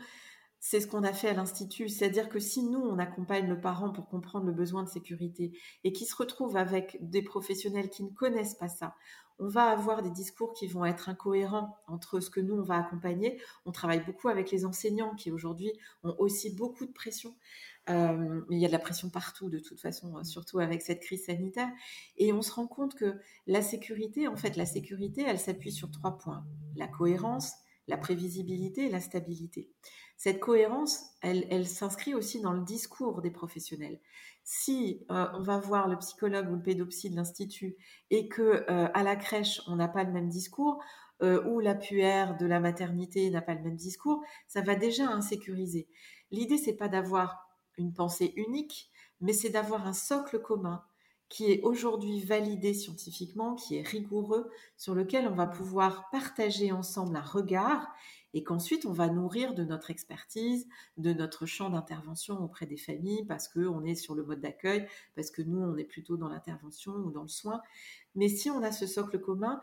c'est 0.66 0.80
ce 0.80 0.88
qu'on 0.88 1.04
a 1.04 1.12
fait 1.12 1.28
à 1.28 1.34
l'Institut, 1.34 1.90
c'est-à-dire 1.90 2.30
que 2.30 2.40
si 2.40 2.64
nous, 2.64 2.80
on 2.80 2.98
accompagne 2.98 3.50
le 3.50 3.60
parent 3.60 3.92
pour 3.92 4.08
comprendre 4.08 4.46
le 4.46 4.54
besoin 4.54 4.84
de 4.84 4.88
sécurité 4.88 5.52
et 5.84 5.92
qui 5.92 6.06
se 6.06 6.16
retrouve 6.16 6.56
avec 6.56 6.98
des 7.02 7.22
professionnels 7.22 7.90
qui 7.90 8.02
ne 8.02 8.10
connaissent 8.12 8.56
pas 8.56 8.70
ça, 8.70 8.96
on 9.40 9.50
va 9.50 9.66
avoir 9.66 10.02
des 10.02 10.10
discours 10.10 10.54
qui 10.54 10.68
vont 10.68 10.86
être 10.86 11.10
incohérents 11.10 11.78
entre 11.88 12.22
ce 12.22 12.30
que 12.30 12.40
nous, 12.40 12.56
on 12.56 12.62
va 12.62 12.78
accompagner. 12.78 13.42
On 13.66 13.74
travaille 13.74 14.06
beaucoup 14.06 14.30
avec 14.30 14.52
les 14.52 14.64
enseignants 14.64 15.16
qui 15.16 15.32
aujourd'hui 15.32 15.74
ont 16.06 16.16
aussi 16.18 16.56
beaucoup 16.56 16.86
de 16.86 16.94
pression. 16.94 17.36
Euh, 17.90 18.40
il 18.50 18.58
y 18.58 18.64
a 18.64 18.70
de 18.70 18.74
la 18.74 18.80
pression 18.80 19.10
partout 19.10 19.50
de 19.50 19.60
toute 19.60 19.82
façon, 19.82 20.16
euh, 20.16 20.24
surtout 20.24 20.60
avec 20.60 20.82
cette 20.82 21.02
crise 21.02 21.26
sanitaire. 21.26 21.70
Et 22.18 22.32
on 22.32 22.42
se 22.42 22.54
rend 22.54 22.68
compte 22.68 22.96
que 22.96 23.20
la 23.48 23.62
sécurité, 23.62 24.30
en 24.30 24.38
fait, 24.38 24.56
la 24.56 24.66
sécurité, 24.66 25.26
elle 25.28 25.40
s'appuie 25.40 25.74
sur 25.74 25.92
trois 25.92 26.18
points. 26.18 26.46
La 26.78 26.88
cohérence, 26.88 27.52
la 27.88 27.98
prévisibilité 27.98 28.86
et 28.86 28.90
la 28.90 29.02
stabilité. 29.02 29.70
Cette 30.18 30.40
cohérence, 30.40 31.04
elle, 31.22 31.68
s'inscrit 31.68 32.14
aussi 32.14 32.42
dans 32.42 32.54
le 32.54 32.64
discours 32.64 33.22
des 33.22 33.32
professionnels. 33.32 34.00
Si 34.44 35.06
euh, 35.12 35.28
on 35.34 35.42
va 35.42 35.58
voir 35.58 35.88
le 35.88 35.98
psychologue 35.98 36.50
ou 36.50 36.56
le 36.56 36.62
pédopsie 36.62 37.10
de 37.10 37.16
l'institut 37.16 37.76
et 38.10 38.28
que 38.28 38.42
euh, 38.42 38.88
à 38.94 39.04
la 39.04 39.16
crèche 39.16 39.62
on 39.68 39.76
n'a 39.76 39.88
pas 39.88 40.04
le 40.04 40.12
même 40.12 40.30
discours, 40.30 40.82
euh, 41.22 41.44
ou 41.46 41.60
la 41.60 41.76
puère 41.76 42.38
de 42.38 42.46
la 42.46 42.60
maternité 42.60 43.30
n'a 43.30 43.42
pas 43.42 43.54
le 43.54 43.62
même 43.62 43.76
discours, 43.76 44.24
ça 44.48 44.62
va 44.62 44.76
déjà 44.76 45.10
insécuriser. 45.10 45.88
L'idée 46.32 46.58
c'est 46.58 46.76
pas 46.76 46.90
d'avoir 46.90 47.48
une 47.78 47.94
pensée 47.94 48.34
unique, 48.36 48.92
mais 49.22 49.34
c'est 49.34 49.50
d'avoir 49.50 49.88
un 49.88 49.94
socle 49.94 50.42
commun 50.42 50.84
qui 51.34 51.52
est 51.52 51.62
aujourd'hui 51.64 52.22
validé 52.22 52.76
scientifiquement, 52.76 53.56
qui 53.56 53.78
est 53.78 53.82
rigoureux, 53.82 54.52
sur 54.78 54.94
lequel 54.94 55.28
on 55.28 55.34
va 55.34 55.48
pouvoir 55.48 56.12
partager 56.12 56.72
ensemble 56.72 57.16
un 57.16 57.24
regard 57.24 57.88
et 58.36 58.44
qu'ensuite 58.44 58.86
on 58.86 58.92
va 58.92 59.08
nourrir 59.08 59.56
de 59.56 59.64
notre 59.64 59.90
expertise, 59.90 60.68
de 60.98 61.12
notre 61.12 61.48
champ 61.48 61.72
d'intervention 61.72 62.40
auprès 62.44 62.68
des 62.68 62.78
familles, 62.78 63.26
parce 63.26 63.48
qu'on 63.48 63.84
est 63.84 63.96
sur 63.96 64.14
le 64.14 64.24
mode 64.24 64.42
d'accueil, 64.42 64.88
parce 65.16 65.32
que 65.32 65.42
nous, 65.42 65.60
on 65.60 65.76
est 65.76 65.86
plutôt 65.86 66.18
dans 66.18 66.28
l'intervention 66.28 66.92
ou 66.92 67.10
dans 67.10 67.24
le 67.24 67.28
soin. 67.28 67.64
Mais 68.14 68.30
si 68.30 68.52
on 68.52 68.62
a 68.62 68.72
ce 68.72 68.86
socle 68.86 69.20
commun, 69.20 69.60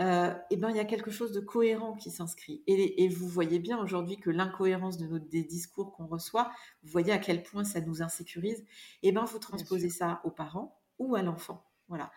euh, 0.00 0.34
eh 0.50 0.56
ben, 0.56 0.70
il 0.70 0.76
y 0.76 0.80
a 0.80 0.84
quelque 0.84 1.12
chose 1.12 1.30
de 1.30 1.38
cohérent 1.40 1.94
qui 1.94 2.10
s'inscrit. 2.10 2.64
Et, 2.66 3.08
vous 3.10 3.28
voyez 3.28 3.60
bien 3.60 3.78
aujourd'hui 3.78 4.16
que 4.16 4.30
l'incohérence 4.30 4.98
de 4.98 5.06
nos, 5.06 5.20
des 5.20 5.44
discours 5.44 5.92
qu'on 5.92 6.06
reçoit, 6.06 6.50
vous 6.82 6.90
voyez 6.90 7.12
à 7.12 7.18
quel 7.18 7.44
point 7.44 7.62
ça 7.62 7.80
nous 7.80 8.02
insécurise. 8.02 8.64
Eh 9.04 9.12
ben, 9.12 9.24
vous 9.24 9.38
transposez 9.38 9.88
ça 9.88 10.20
aux 10.24 10.32
parents, 10.32 10.81
ou 10.98 11.14
à 11.14 11.22
l'enfant. 11.22 11.64
Voilà. 11.88 12.10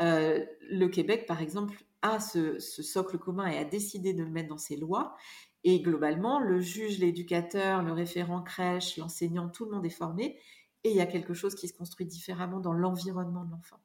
Euh, 0.00 0.44
le 0.70 0.86
Québec, 0.88 1.26
par 1.26 1.40
exemple, 1.40 1.82
a 2.02 2.20
ce, 2.20 2.58
socle 2.58 3.18
commun 3.18 3.46
et 3.46 3.56
a 3.56 3.64
décidé 3.64 4.12
de 4.12 4.22
le 4.22 4.30
mettre 4.30 4.48
dans 4.48 4.58
ses 4.58 4.76
lois. 4.76 5.16
Et 5.62 5.80
globalement, 5.80 6.40
le 6.40 6.60
juge, 6.60 6.98
l'éducateur, 6.98 7.82
le 7.82 7.92
référent 7.92 8.42
crèche, 8.42 8.98
l'enseignant, 8.98 9.48
tout 9.48 9.64
le 9.64 9.70
monde 9.70 9.86
est 9.86 9.90
formé. 9.90 10.38
Et 10.82 10.90
il 10.90 10.96
y 10.96 11.00
a 11.00 11.06
quelque 11.06 11.32
chose 11.32 11.54
qui 11.54 11.68
se 11.68 11.72
construit 11.72 12.04
différemment 12.04 12.60
dans 12.60 12.74
l'environnement 12.74 13.44
de 13.44 13.50
l'enfant. 13.50 13.80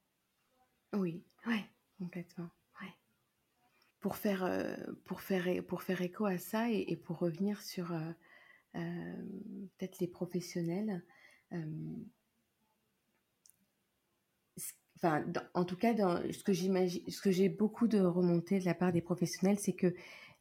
Oui, 0.94 1.24
ouais, 1.48 1.66
complètement. 1.98 2.50
Pour, 4.02 4.16
faire, 4.16 4.46
euh, 4.46 4.78
pour, 5.04 5.20
faire, 5.20 5.62
pour 5.66 5.84
faire 5.84 6.02
écho 6.02 6.26
à 6.26 6.38
ça 6.38 6.72
et, 6.72 6.96
pour 6.96 7.20
revenir 7.20 7.62
sur 7.62 7.92
euh, 7.92 9.14
peut-être 9.78 10.00
les 10.00 10.08
professionnels, 10.08 11.04
enfin, 15.02 15.24
en 15.54 15.66
tout 15.66 15.78
cas, 15.78 15.94
ce 16.32 16.44
que 16.44 16.54
j'imagine, 16.54 17.02
ce 17.08 17.22
que 17.22 17.32
j'ai 17.32 17.50
beaucoup 17.50 17.88
de 17.88 18.00
remontées 18.00 18.60
de 18.60 18.66
la 18.66 18.74
part 18.74 18.92
des 18.92 19.02
professionnels, 19.02 19.58
c'est 19.60 19.74
que 19.74 19.94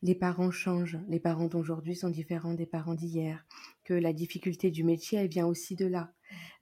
les 0.03 0.15
parents 0.15 0.51
changent. 0.51 0.99
Les 1.09 1.21
parents 1.21 1.47
d'aujourd'hui 1.47 1.97
sont 1.97 2.11
différents 2.11 2.55
des 2.55 2.67
parents 2.67 2.95
d'hier. 2.95 3.45
Que 3.85 3.95
la 3.95 4.13
difficulté 4.13 4.71
du 4.71 4.85
métier, 4.85 5.19
elle 5.19 5.29
vient 5.29 5.47
aussi 5.47 5.75
de 5.75 5.87
là. 5.87 6.13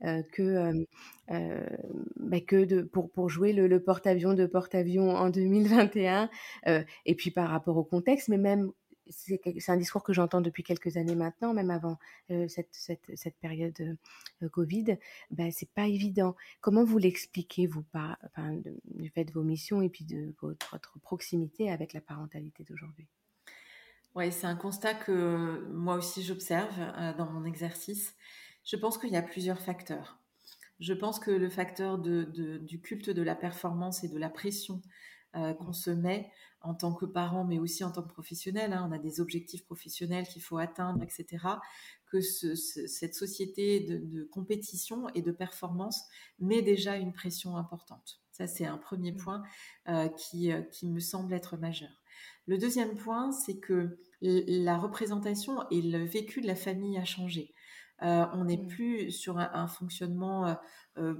Euh, 0.04 0.22
que 0.32 0.42
euh, 0.42 0.85
euh, 1.30 1.66
bah, 2.16 2.40
que 2.40 2.64
de, 2.64 2.82
pour, 2.82 3.11
pour 3.11 3.28
jouer 3.28 3.52
le, 3.52 3.66
le 3.66 3.82
porte-avions 3.82 4.35
de 4.35 4.46
porte-avions 4.46 5.11
en 5.11 5.30
2021, 5.30 6.30
et 7.04 7.14
puis 7.14 7.30
par 7.30 7.50
rapport 7.50 7.76
au 7.76 7.85
contexte, 7.85 8.28
mais 8.28 8.38
même 8.38 8.70
c'est 9.08 9.70
un 9.70 9.76
discours 9.76 10.02
que 10.02 10.12
j'entends 10.12 10.40
depuis 10.40 10.62
quelques 10.62 10.96
années 10.96 11.14
maintenant, 11.14 11.54
même 11.54 11.70
avant 11.70 11.98
euh, 12.30 12.48
cette, 12.48 12.68
cette, 12.72 13.10
cette, 13.14 13.36
période 13.36 13.96
euh, 14.42 14.48
Covid, 14.48 14.98
ben, 15.30 15.50
c'est 15.50 15.70
pas 15.70 15.86
évident. 15.86 16.36
Comment 16.60 16.84
vous 16.84 16.98
l'expliquez, 16.98 17.66
vous, 17.66 17.82
pas, 17.82 18.18
enfin, 18.24 18.56
du 18.84 19.10
fait 19.10 19.24
de 19.24 19.32
vos 19.32 19.42
missions 19.42 19.82
et 19.82 19.88
puis 19.88 20.04
de 20.04 20.34
votre, 20.40 20.78
proximité 21.00 21.70
avec 21.70 21.92
la 21.92 22.00
parentalité 22.00 22.64
d'aujourd'hui? 22.64 23.06
Oui, 24.14 24.32
c'est 24.32 24.46
un 24.46 24.56
constat 24.56 24.94
que 24.94 25.68
moi 25.72 25.96
aussi 25.96 26.22
j'observe 26.22 26.74
euh, 26.78 27.12
dans 27.14 27.30
mon 27.30 27.44
exercice. 27.44 28.14
Je 28.64 28.76
pense 28.76 28.98
qu'il 28.98 29.10
y 29.10 29.16
a 29.16 29.22
plusieurs 29.22 29.60
facteurs. 29.60 30.18
Je 30.80 30.92
pense 30.92 31.18
que 31.18 31.30
le 31.30 31.48
facteur 31.48 31.98
de, 31.98 32.24
de, 32.24 32.58
du 32.58 32.80
culte 32.80 33.10
de 33.10 33.22
la 33.22 33.34
performance 33.34 34.04
et 34.04 34.08
de 34.08 34.18
la 34.18 34.28
pression 34.28 34.82
qu'on 35.59 35.72
se 35.72 35.90
met 35.90 36.31
en 36.62 36.75
tant 36.75 36.92
que 36.92 37.05
parent, 37.05 37.44
mais 37.44 37.59
aussi 37.59 37.85
en 37.85 37.92
tant 37.92 38.03
que 38.03 38.12
professionnel. 38.12 38.72
Hein. 38.72 38.87
On 38.88 38.92
a 38.92 38.99
des 38.99 39.20
objectifs 39.20 39.64
professionnels 39.64 40.27
qu'il 40.27 40.42
faut 40.42 40.59
atteindre, 40.59 41.03
etc. 41.03 41.44
Que 42.07 42.20
cette 42.20 43.14
société 43.14 43.81
de, 43.81 44.25
compétition 44.25 45.09
et 45.11 45.22
de 45.22 45.33
performance 45.33 46.03
met 46.38 46.62
déjà 46.62 46.96
une 46.96 47.12
pression 47.12 47.57
importante. 47.57 48.20
Ça, 48.33 48.46
c'est 48.46 48.66
un 48.66 48.79
premier 48.79 49.12
mmh. 49.12 49.16
point 49.16 49.42
qui, 50.16 50.51
qui 50.72 50.87
me 50.87 51.01
semble 51.01 51.33
être 51.33 51.57
majeur. 51.57 52.03
Le 52.46 52.59
deuxième 52.59 52.94
point, 52.94 53.33
c'est 53.33 53.59
que 53.59 53.99
la 54.22 54.79
représentation 54.79 55.68
et 55.70 55.83
le 55.83 56.05
vécu 56.05 56.40
de 56.40 56.46
la 56.46 56.55
famille 56.55 56.96
a 56.96 57.05
changé. 57.05 57.53
Euh, 58.02 58.26
on 58.35 58.44
n'est 58.44 58.59
mmh. 58.59 58.66
plus 58.66 59.11
sur 59.11 59.38
un, 59.38 59.66
fonctionnement 59.68 60.46
euh, 60.46 60.54
euh, 60.98 61.14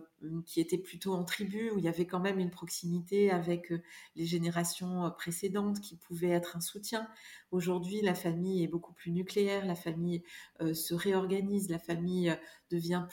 qui 0.45 0.61
était 0.61 0.79
plutôt 0.79 1.15
en 1.15 1.25
tribu, 1.25 1.71
où 1.71 1.79
il 1.79 1.85
y 1.85 1.89
avait 1.89 2.07
quand 2.07 2.21
même 2.21 2.39
une 2.39 2.51
proximité 2.51 3.31
avec 3.31 3.73
les 4.15 4.27
générations 4.27 5.11
précédentes 5.17 5.81
qui 5.81 5.97
pouvait 5.97 6.31
être 6.31 6.57
un 6.57 6.61
soutien. 6.61 7.09
Aujourd'hui, 7.51 8.03
la 8.03 8.15
famille 8.15 8.63
est 8.63 8.69
beaucoup 8.69 8.93
plus 8.93 9.11
nucléaire, 9.11 9.65
la 9.65 9.75
famille 9.75 10.23
se 10.61 10.95
réorganise, 10.95 11.71
la 11.71 11.79
famille 11.79 12.37
devient 12.71 13.07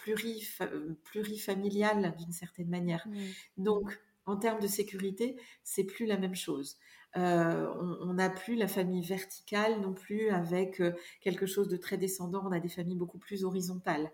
plurifamiliale 1.04 2.16
d'une 2.18 2.34
certaine 2.34 2.70
manière. 2.70 3.08
Mmh. 3.08 3.20
Donc, 3.58 4.00
en 4.26 4.38
termes 4.38 4.60
de 4.60 4.68
sécurité, 4.68 5.38
c'est 5.64 5.84
plus 5.84 6.06
la 6.06 6.18
même 6.18 6.36
chose. 6.36 6.78
Euh, 7.16 7.72
on 8.02 8.14
n'a 8.14 8.30
plus 8.30 8.56
la 8.56 8.68
famille 8.68 9.06
verticale 9.06 9.80
non 9.82 9.94
plus 9.94 10.30
avec 10.30 10.82
euh, 10.82 10.94
quelque 11.22 11.46
chose 11.46 11.68
de 11.68 11.78
très 11.78 11.98
descendant. 11.98 12.44
On 12.46 12.52
a 12.52 12.60
des 12.60 12.70
familles 12.70 12.98
beaucoup 12.98 13.20
plus 13.20 13.44
horizontales. 13.44 14.12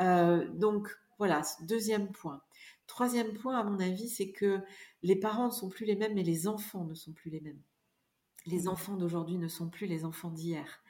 Euh, 0.00 0.46
donc 0.50 0.88
voilà, 1.18 1.42
deuxième 1.62 2.12
point. 2.12 2.42
Troisième 2.86 3.32
point, 3.32 3.58
à 3.58 3.64
mon 3.64 3.80
avis, 3.80 4.08
c'est 4.08 4.30
que 4.30 4.60
les 5.02 5.16
parents 5.16 5.46
ne 5.46 5.52
sont 5.52 5.70
plus 5.70 5.86
les 5.86 5.96
mêmes, 5.96 6.14
mais 6.14 6.22
les 6.22 6.46
enfants 6.46 6.84
ne 6.84 6.94
sont 6.94 7.12
plus 7.12 7.30
les 7.30 7.40
mêmes. 7.40 7.60
Les 8.46 8.64
mmh. 8.64 8.68
enfants 8.68 8.96
d'aujourd'hui 8.96 9.38
ne 9.38 9.48
sont 9.48 9.70
plus 9.70 9.86
les 9.86 10.04
enfants 10.04 10.30
d'hier. 10.30 10.82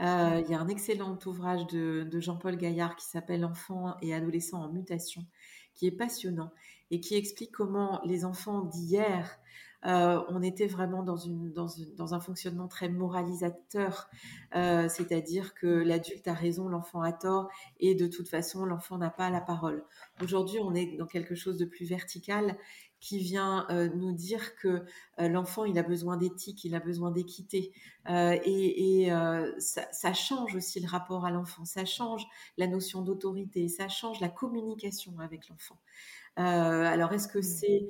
Il 0.00 0.04
y 0.48 0.54
a 0.54 0.58
un 0.58 0.68
excellent 0.68 1.16
ouvrage 1.26 1.66
de, 1.66 2.08
de 2.10 2.20
Jean-Paul 2.20 2.56
Gaillard 2.56 2.96
qui 2.96 3.04
s'appelle 3.04 3.44
Enfants 3.44 3.94
et 4.00 4.12
adolescents 4.12 4.64
en 4.64 4.72
mutation, 4.72 5.24
qui 5.74 5.86
est 5.86 5.92
passionnant 5.92 6.50
et 6.90 7.00
qui 7.00 7.16
explique 7.16 7.52
comment 7.52 8.00
les 8.04 8.24
enfants 8.24 8.62
d'hier 8.62 9.38
euh, 9.86 10.22
on 10.28 10.42
était 10.42 10.66
vraiment 10.66 11.02
dans, 11.02 12.14
un 12.14 12.20
fonctionnement 12.20 12.68
très 12.68 12.88
moralisateur, 12.88 14.08
euh, 14.56 14.88
c'est-à-dire 14.88 15.54
que 15.54 15.66
l'adulte 15.66 16.26
a 16.26 16.32
raison, 16.32 16.68
l'enfant 16.68 17.02
a 17.02 17.12
tort, 17.12 17.48
et 17.80 17.94
de 17.94 18.06
toute 18.06 18.28
façon, 18.28 18.64
l'enfant 18.64 18.96
n'a 18.96 19.10
pas 19.10 19.28
la 19.28 19.40
parole. 19.40 19.84
Aujourd'hui, 20.22 20.58
on 20.58 20.74
est 20.74 20.96
dans 20.96 21.06
quelque 21.06 21.34
chose 21.34 21.58
de 21.58 21.66
plus 21.66 21.84
vertical 21.84 22.56
qui 22.98 23.18
vient 23.18 23.66
euh, 23.68 23.90
nous 23.94 24.12
dire 24.12 24.56
que 24.56 24.84
l'enfant, 25.18 25.66
il 25.66 25.78
a 25.78 25.82
besoin 25.82 26.16
d'éthique, 26.16 26.64
il 26.64 26.74
a 26.74 26.80
besoin 26.80 27.10
d'équité. 27.10 27.72
et, 28.08 29.10
ça, 29.58 30.12
change 30.14 30.54
aussi 30.54 30.80
le 30.80 30.88
rapport 30.88 31.26
à 31.26 31.30
l'enfant, 31.30 31.66
ça 31.66 31.84
change 31.84 32.26
la 32.56 32.66
notion 32.66 33.02
d'autorité, 33.02 33.68
ça 33.68 33.88
change 33.88 34.20
la 34.20 34.30
communication 34.30 35.18
avec 35.18 35.50
l'enfant. 35.50 35.76
Alors, 36.36 37.12
est-ce 37.12 37.28
que 37.28 37.38
mmh. 37.38 37.42
c'est 37.42 37.88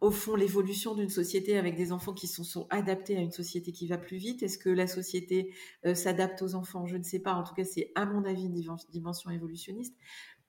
au 0.00 0.10
fond 0.10 0.36
l'évolution 0.36 0.94
d'une 0.94 1.08
société 1.08 1.56
avec 1.56 1.76
des 1.76 1.90
enfants 1.90 2.12
qui 2.12 2.26
sont, 2.26 2.66
adaptés 2.68 3.16
à 3.16 3.20
une 3.20 3.30
société 3.30 3.72
qui 3.72 3.86
va 3.86 3.98
plus 3.98 4.18
vite? 4.18 4.42
Est-ce 4.42 4.58
que 4.58 4.68
la 4.68 4.86
société 4.86 5.54
euh, 5.86 5.94
s'adapte 5.94 6.42
aux 6.42 6.54
enfants? 6.54 6.86
Je 6.86 6.96
ne 6.96 7.02
sais 7.02 7.20
pas. 7.20 7.34
En 7.34 7.42
tout 7.42 7.54
cas, 7.54 7.64
c'est 7.64 7.90
à 7.94 8.04
mon 8.04 8.24
avis 8.24 8.44
une 8.44 8.62
dimension 8.90 9.30
évolutionniste. 9.30 9.96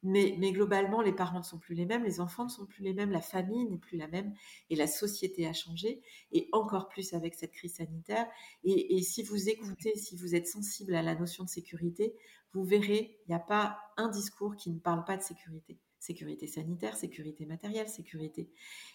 Mais, 0.08 0.51
globalement, 0.51 1.01
les 1.01 1.13
parents 1.13 1.39
ne 1.39 1.43
sont 1.43 1.58
plus 1.58 1.73
les 1.73 1.88
mêmes, 1.88 2.03
les 2.03 2.19
enfants 2.19 2.43
ne 2.43 2.49
sont 2.49 2.67
plus 2.67 2.84
les 2.84 2.93
mêmes, 2.93 3.10
la 3.10 3.21
famille 3.21 3.65
n'est 3.65 3.79
plus 3.79 3.97
la 3.97 4.08
même 4.08 4.36
et 4.69 4.75
la 4.75 4.86
société 4.86 5.47
a 5.47 5.53
changé 5.53 6.03
et 6.31 6.47
encore 6.51 6.89
plus 6.89 7.13
avec 7.13 7.34
cette 7.34 7.53
crise 7.53 7.77
sanitaire. 7.77 8.27
Et, 8.63 8.97
et 8.97 9.01
si 9.01 9.23
vous 9.23 9.49
écoutez, 9.49 9.95
si 9.95 10.15
vous 10.15 10.36
êtes 10.36 10.47
sensible 10.47 10.93
à 10.93 11.01
la 11.01 11.15
notion 11.15 11.43
de 11.43 11.49
sécurité, 11.49 12.13
vous 12.53 12.63
verrez, 12.63 13.17
il 13.25 13.29
n'y 13.29 13.36
a 13.36 13.39
pas 13.39 13.79
un 13.97 14.10
discours 14.10 14.55
qui 14.55 14.69
ne 14.69 14.77
parle 14.79 15.05
pas 15.05 15.17
de 15.17 15.23
sécurité 15.23 15.79
sécurité 16.06 16.48
sanitaire, 16.48 16.96
sécurité 16.96 17.46
matérielle, 17.46 17.89
sécurité. 17.89 18.50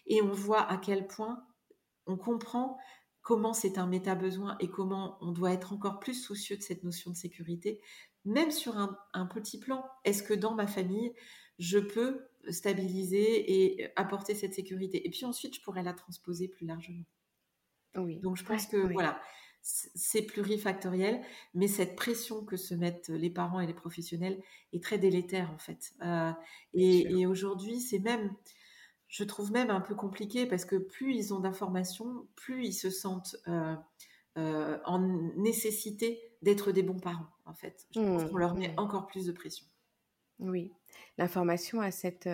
Et 0.06 0.22
on 0.22 0.32
voit 0.32 0.62
à 0.70 0.76
quel 0.76 1.06
point 1.06 1.44
on 2.06 2.16
comprend 2.16 2.78
comment 3.22 3.52
c'est 3.52 3.78
un 3.78 3.86
méta-besoin 3.86 4.56
et 4.60 4.68
comment 4.68 5.18
on 5.20 5.32
doit 5.32 5.52
être 5.52 5.72
encore 5.72 6.00
plus 6.00 6.14
soucieux 6.14 6.56
de 6.56 6.62
cette 6.62 6.84
notion 6.84 7.10
de 7.10 7.16
sécurité, 7.16 7.80
même 8.24 8.50
sur 8.50 8.76
un, 8.78 9.26
petit 9.26 9.58
plan. 9.58 9.84
Est-ce 10.04 10.22
que 10.22 10.34
dans 10.34 10.54
ma 10.54 10.66
famille, 10.66 11.12
je 11.58 11.78
peux 11.78 12.28
stabiliser 12.48 13.52
et 13.52 13.88
apporter 13.96 14.34
cette 14.34 14.54
sécurité? 14.54 15.06
Et 15.06 15.10
puis 15.10 15.24
ensuite, 15.24 15.54
je 15.54 15.60
pourrais 15.60 15.82
la 15.82 15.92
transposer 15.92 16.48
plus 16.48 16.66
largement. 16.66 17.04
Oui. 17.96 18.18
Donc 18.20 18.36
je 18.36 18.44
pense 18.44 18.66
que 18.66 18.92
voilà, 18.92 19.20
c'est 19.62 20.22
plurifactoriel, 20.22 21.20
mais 21.54 21.68
cette 21.68 21.96
pression 21.96 22.44
que 22.44 22.56
se 22.56 22.74
mettent 22.74 23.08
les 23.08 23.30
parents 23.30 23.60
et 23.60 23.66
les 23.66 23.74
professionnels 23.74 24.42
est 24.72 24.82
très 24.82 24.98
délétère 24.98 25.50
en 25.52 25.58
fait. 25.58 25.92
Euh, 26.02 26.32
et, 26.74 27.26
aujourd'hui, 27.26 27.80
c'est 27.80 27.98
même, 27.98 28.34
je 29.08 29.24
trouve 29.24 29.52
même 29.52 29.70
un 29.70 29.80
peu 29.80 29.94
compliqué 29.94 30.46
parce 30.46 30.64
que 30.64 30.76
plus 30.76 31.14
ils 31.14 31.34
ont 31.34 31.40
d'informations, 31.40 32.26
plus 32.36 32.66
ils 32.66 32.72
se 32.72 32.90
sentent 32.90 33.36
euh, 33.48 33.74
euh, 34.38 34.78
en 34.84 35.00
nécessité 35.36 36.20
d'être 36.42 36.72
des 36.72 36.82
bons 36.82 37.00
parents 37.00 37.28
en 37.44 37.54
fait. 37.54 37.86
Je 37.94 38.00
mmh, 38.00 38.30
qu'on 38.30 38.36
leur 38.36 38.54
met 38.54 38.68
mmh. 38.68 38.78
encore 38.78 39.06
plus 39.06 39.26
de 39.26 39.32
pression. 39.32 39.66
Oui, 40.38 40.72
l'information 41.18 41.82
a 41.82 41.90
cette, 41.90 42.28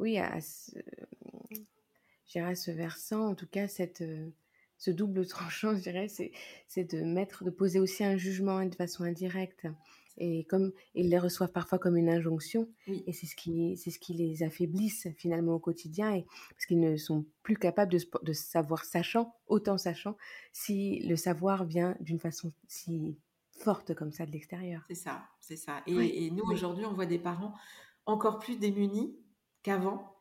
oui, 0.00 0.18
à 0.18 0.40
ce, 0.40 0.72
à 2.34 2.56
ce 2.56 2.72
versant, 2.72 3.28
en 3.28 3.34
tout 3.36 3.46
cas 3.46 3.68
cette 3.68 4.02
ce 4.78 4.90
double 4.90 5.26
tranchant, 5.26 5.74
je 5.74 5.80
dirais, 5.80 6.08
c'est 6.08 6.84
de 6.84 7.02
mettre, 7.02 7.44
de 7.44 7.50
poser 7.50 7.80
aussi 7.80 8.04
un 8.04 8.16
jugement 8.16 8.64
de 8.64 8.74
façon 8.74 9.04
indirecte. 9.04 9.66
Et 10.16 10.44
comme 10.44 10.72
ils 10.94 11.08
les 11.08 11.18
reçoivent 11.18 11.50
parfois 11.50 11.80
comme 11.80 11.96
une 11.96 12.08
injonction, 12.08 12.68
et 12.86 13.12
c'est 13.12 13.26
ce 13.26 13.34
qui, 13.34 13.76
c'est 13.76 13.90
ce 13.90 13.98
qui 13.98 14.14
les 14.14 14.44
affaiblisse 14.44 15.08
finalement 15.16 15.54
au 15.54 15.58
quotidien, 15.58 16.14
et 16.14 16.24
parce 16.50 16.66
qu'ils 16.66 16.78
ne 16.78 16.96
sont 16.96 17.26
plus 17.42 17.56
capables 17.56 17.90
de, 17.90 17.98
de 18.22 18.32
savoir 18.32 18.84
sachant, 18.84 19.34
autant 19.48 19.76
sachant, 19.76 20.16
si 20.52 21.00
le 21.00 21.16
savoir 21.16 21.64
vient 21.64 21.96
d'une 21.98 22.20
façon 22.20 22.52
si 22.68 23.18
forte 23.58 23.94
comme 23.94 24.12
ça 24.12 24.24
de 24.24 24.30
l'extérieur. 24.30 24.84
C'est 24.88 24.94
ça, 24.94 25.24
c'est 25.40 25.56
ça. 25.56 25.82
Et, 25.86 26.26
et 26.26 26.30
nous 26.30 26.44
aujourd'hui, 26.44 26.84
on 26.84 26.94
voit 26.94 27.06
des 27.06 27.18
parents 27.18 27.54
encore 28.06 28.38
plus 28.38 28.56
démunis 28.58 29.16
qu'avant 29.62 30.13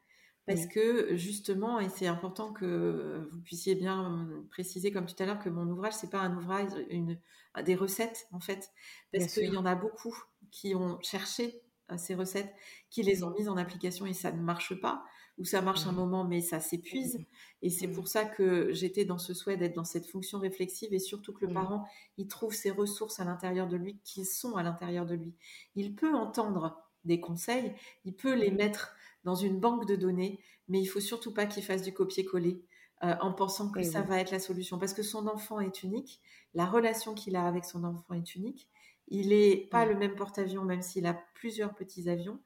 parce 0.45 0.65
que 0.65 1.15
justement, 1.15 1.79
et 1.79 1.89
c'est 1.89 2.07
important 2.07 2.51
que 2.51 3.27
vous 3.31 3.41
puissiez 3.41 3.75
bien 3.75 4.27
préciser, 4.51 4.91
comme 4.91 5.05
tout 5.05 5.15
à 5.19 5.25
l'heure, 5.25 5.39
que 5.39 5.49
mon 5.49 5.67
ouvrage, 5.69 5.93
c'est 5.93 6.09
pas 6.09 6.19
un 6.19 6.35
ouvrage, 6.35 6.71
une, 6.89 7.17
des 7.61 7.75
recettes 7.75 8.27
en 8.31 8.39
fait, 8.39 8.71
parce 9.11 9.33
qu'il 9.33 9.53
y 9.53 9.57
en 9.57 9.65
a 9.65 9.75
beaucoup 9.75 10.15
qui 10.51 10.75
ont 10.75 10.99
cherché 11.01 11.61
euh, 11.91 11.97
ces 11.97 12.15
recettes, 12.15 12.53
qui 12.89 13.03
les 13.03 13.23
ont 13.23 13.31
mises 13.31 13.49
en 13.49 13.57
application 13.57 14.05
et 14.05 14.13
ça 14.13 14.31
ne 14.31 14.41
marche 14.41 14.79
pas, 14.79 15.03
ou 15.37 15.45
ça 15.45 15.61
marche 15.61 15.85
un 15.87 15.91
moment 15.91 16.23
mais 16.23 16.41
ça 16.41 16.59
s'épuise. 16.59 17.19
Et 17.61 17.69
c'est 17.69 17.87
pour 17.87 18.07
ça 18.07 18.25
que 18.25 18.71
j'étais 18.73 19.05
dans 19.05 19.17
ce 19.17 19.33
souhait 19.33 19.57
d'être 19.57 19.75
dans 19.75 19.83
cette 19.83 20.07
fonction 20.07 20.39
réflexive 20.39 20.93
et 20.93 20.99
surtout 20.99 21.33
que 21.33 21.45
le 21.45 21.53
parent, 21.53 21.87
il 22.17 22.27
trouve 22.27 22.53
ses 22.53 22.71
ressources 22.71 23.19
à 23.19 23.25
l'intérieur 23.25 23.67
de 23.67 23.77
lui, 23.77 23.99
qui 24.03 24.25
sont 24.25 24.55
à 24.55 24.63
l'intérieur 24.63 25.05
de 25.05 25.15
lui. 25.15 25.35
Il 25.75 25.95
peut 25.95 26.13
entendre 26.13 26.77
des 27.05 27.19
conseils, 27.19 27.73
il 28.05 28.13
peut 28.13 28.33
les 28.33 28.51
mettre 28.51 28.95
dans 29.23 29.35
une 29.35 29.59
banque 29.59 29.87
de 29.87 29.95
données, 29.95 30.39
mais 30.67 30.79
il 30.81 30.85
faut 30.85 30.99
surtout 30.99 31.33
pas 31.33 31.45
qu'il 31.45 31.63
fasse 31.63 31.81
du 31.81 31.93
copier-coller 31.93 32.63
euh, 33.03 33.15
en 33.21 33.33
pensant 33.33 33.69
que 33.69 33.83
ça 33.83 34.01
va 34.01 34.19
être 34.19 34.31
la 34.31 34.39
solution, 34.39 34.79
parce 34.79 34.93
que 34.93 35.03
son 35.03 35.27
enfant 35.27 35.59
est 35.59 35.83
unique, 35.83 36.21
la 36.53 36.65
relation 36.65 37.13
qu'il 37.13 37.35
a 37.35 37.45
avec 37.45 37.65
son 37.65 37.83
enfant 37.83 38.13
est 38.13 38.35
unique, 38.35 38.69
il 39.09 39.29
n'est 39.29 39.67
pas 39.69 39.85
le 39.85 39.95
même 39.95 40.15
porte-avions, 40.15 40.63
même 40.63 40.81
s'il 40.81 41.05
a 41.05 41.13
plusieurs 41.35 41.73
petits 41.75 42.09
avions, 42.09 42.39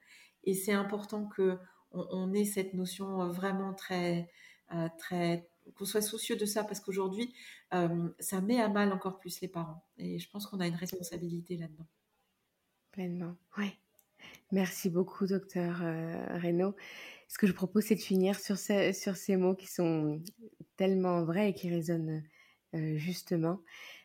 et 0.44 0.54
c'est 0.54 0.74
important 0.74 1.26
que 1.28 1.58
on, 1.92 2.34
ait 2.34 2.46
cette 2.46 2.74
notion 2.74 3.22
euh, 3.22 3.28
vraiment 3.28 3.74
très, 3.74 4.30
euh, 4.74 4.90
très 4.98 5.50
qu'on 5.76 5.86
soit 5.86 6.02
soucieux 6.02 6.36
de 6.36 6.46
ça, 6.46 6.64
parce 6.64 6.80
qu'aujourd'hui, 6.80 7.34
ça 8.20 8.42
met 8.42 8.62
à 8.62 8.70
mal 8.70 8.94
encore 8.94 9.20
plus 9.20 9.42
les 9.42 9.48
parents, 9.48 9.84
et 9.98 10.18
je 10.18 10.30
pense 10.30 10.48
qu'on 10.48 10.60
a 10.60 10.68
une 10.68 10.76
responsabilité 10.76 11.58
là-dedans. 11.58 11.88
Pleinement, 12.92 13.36
oui. 13.58 13.78
Merci 14.54 14.90
beaucoup, 14.90 15.28
docteur 15.28 15.82
euh, 15.84 16.38
Reynaud. 16.38 16.74
Ce 17.28 17.38
que 17.38 17.48
je 17.48 17.52
propose, 17.52 17.84
c'est 17.84 17.96
de 17.96 18.00
finir 18.00 18.40
sur, 18.40 18.58
ces 18.58 19.36
mots 19.36 19.56
qui 19.56 19.68
sont 19.68 20.22
tellement 20.78 21.26
vrais 21.26 21.50
et 21.50 21.54
qui 21.54 21.70
résonnent 21.70 22.24
euh, 22.74 22.98
justement. 22.98 23.60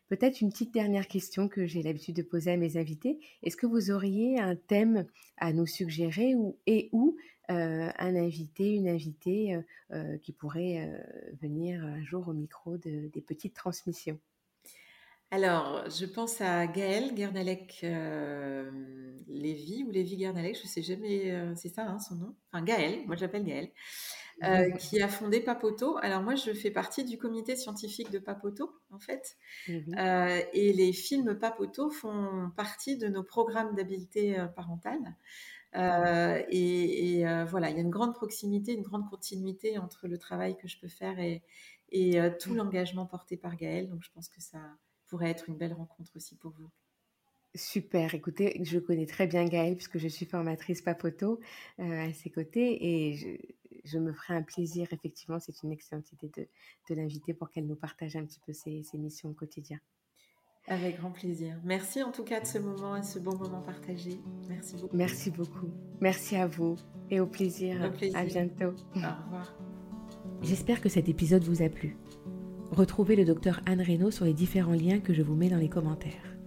Peut-être 0.08 0.40
une 0.40 0.50
petite 0.50 0.74
dernière 0.74 1.06
question 1.06 1.48
que 1.48 1.64
j'ai 1.64 1.82
l'habitude 1.84 2.16
de 2.16 2.22
poser 2.22 2.50
à 2.50 2.56
mes 2.56 2.76
invités. 2.76 3.20
Est-ce 3.44 3.56
que 3.56 3.66
vous 3.66 3.92
auriez 3.92 4.40
un 4.40 4.56
thème 4.56 5.06
à 5.36 5.52
nous 5.52 5.66
suggérer 5.66 6.34
ou, 6.34 6.58
et 6.66 6.88
ou 6.90 7.16
euh, 7.50 7.88
un 7.96 8.16
invité, 8.16 8.72
une 8.74 8.88
invitée 8.88 9.56
qui 10.22 10.32
pourrait 10.32 10.90
venir 11.40 11.84
un 11.84 12.02
jour 12.02 12.26
au 12.26 12.32
micro 12.32 12.78
de, 12.78 13.08
des 13.12 13.22
petites 13.22 13.54
transmissions? 13.54 14.18
Alors, 15.32 15.88
je 15.88 16.04
pense 16.04 16.42
à 16.42 16.66
Gaël 16.66 17.16
Gernalek 17.16 17.80
euh, 17.84 18.70
Lévy 19.28 19.82
ou 19.82 19.90
Lévy 19.90 20.18
Gernalek, 20.18 20.58
je 20.58 20.64
ne 20.64 20.68
sais 20.68 20.82
jamais, 20.82 21.30
euh, 21.30 21.54
c'est 21.56 21.70
ça 21.70 21.86
hein, 21.86 21.98
son 22.00 22.16
nom? 22.16 22.36
Enfin, 22.52 22.62
Gaël, 22.62 23.00
moi 23.06 23.16
je 23.16 23.22
l'appelle 23.22 23.46
Gaël, 23.46 23.70
euh, 24.44 24.70
qui 24.72 25.00
a 25.00 25.08
fondé 25.08 25.40
Papoto. 25.40 25.96
Alors, 26.02 26.20
moi 26.20 26.34
je 26.34 26.52
fais 26.52 26.70
partie 26.70 27.04
du 27.04 27.16
comité 27.16 27.56
scientifique 27.56 28.10
de 28.10 28.18
Papoto, 28.18 28.74
en 28.90 28.98
fait. 28.98 29.38
Mhm. 29.68 29.94
et 30.52 30.74
les 30.74 30.92
films 30.92 31.38
Papoto 31.38 31.88
font 31.88 32.50
partie 32.54 32.98
de 32.98 33.08
nos 33.08 33.22
programmes 33.22 33.74
d'habilité 33.74 34.36
parentale. 34.54 35.16
et, 36.50 37.24
voilà, 37.48 37.70
il 37.70 37.76
y 37.76 37.78
a 37.78 37.82
une 37.82 37.88
grande 37.88 38.12
proximité, 38.12 38.74
une 38.74 38.82
grande 38.82 39.08
continuité 39.08 39.78
entre 39.78 40.08
le 40.08 40.18
travail 40.18 40.58
que 40.58 40.68
je 40.68 40.78
peux 40.78 40.88
faire 40.88 41.18
et, 41.18 41.42
et 41.88 42.20
tout 42.38 42.54
l'engagement 42.54 43.06
porté 43.06 43.38
par 43.38 43.56
Gaël. 43.56 43.88
Donc, 43.88 44.02
je 44.02 44.10
pense 44.10 44.28
que 44.28 44.42
ça 44.42 44.58
pourrait 45.12 45.28
être 45.28 45.50
une 45.50 45.58
belle 45.58 45.74
rencontre 45.74 46.10
aussi 46.16 46.36
pour 46.36 46.52
vous. 46.52 46.70
Super, 47.54 48.14
écoutez, 48.14 48.58
je 48.64 48.78
connais 48.78 49.04
très 49.04 49.26
bien 49.26 49.44
Gaëlle 49.44 49.76
puisque 49.76 49.98
je 49.98 50.08
suis 50.08 50.24
formatrice 50.24 50.80
Papoto 50.80 51.38
euh, 51.80 52.08
à 52.08 52.14
ses 52.14 52.30
côtés 52.30 52.78
et 52.80 53.38
je, 53.84 53.98
me 53.98 54.14
ferai 54.14 54.36
un 54.36 54.42
plaisir, 54.42 54.88
effectivement, 54.90 55.38
c'est 55.38 55.62
une 55.62 55.70
excellente 55.70 56.10
idée 56.12 56.30
de, 56.34 56.48
de 56.88 56.94
l'inviter 56.94 57.34
pour 57.34 57.50
qu'elle 57.50 57.66
nous 57.66 57.76
partage 57.76 58.16
un 58.16 58.24
petit 58.24 58.40
peu 58.40 58.54
ses, 58.54 58.82
missions 58.94 59.28
au 59.28 59.34
quotidien. 59.34 59.78
Avec 60.66 60.96
grand 60.96 61.10
plaisir. 61.10 61.60
Merci 61.62 62.02
en 62.02 62.10
tout 62.10 62.24
cas 62.24 62.40
de 62.40 62.46
ce 62.46 62.56
moment 62.56 62.96
et 62.96 63.02
ce 63.02 63.18
bon 63.18 63.36
moment 63.36 63.60
partagé. 63.60 64.18
Merci 64.48 64.76
beaucoup. 64.76 64.96
Merci 64.96 65.30
beaucoup. 65.30 65.70
Merci 66.00 66.36
à 66.36 66.46
vous 66.46 66.76
et 67.10 67.20
au 67.20 67.26
plaisir. 67.26 67.82
Au 67.84 67.90
plaisir. 67.90 68.16
À 68.16 68.24
bientôt. 68.24 68.74
Au 68.94 69.24
revoir. 69.24 69.54
J'espère 70.40 70.80
que 70.80 70.88
cet 70.88 71.10
épisode 71.10 71.44
vous 71.44 71.62
a 71.62 71.68
plu. 71.68 71.98
Retrouvez 72.72 73.16
le 73.16 73.26
docteur 73.26 73.60
Anne 73.66 73.82
Reynaud 73.82 74.10
sur 74.10 74.24
les 74.24 74.32
différents 74.32 74.72
liens 74.72 74.98
que 74.98 75.12
je 75.12 75.20
vous 75.20 75.34
mets 75.34 75.50
dans 75.50 75.58
les 75.58 75.68
commentaires. 75.68 76.38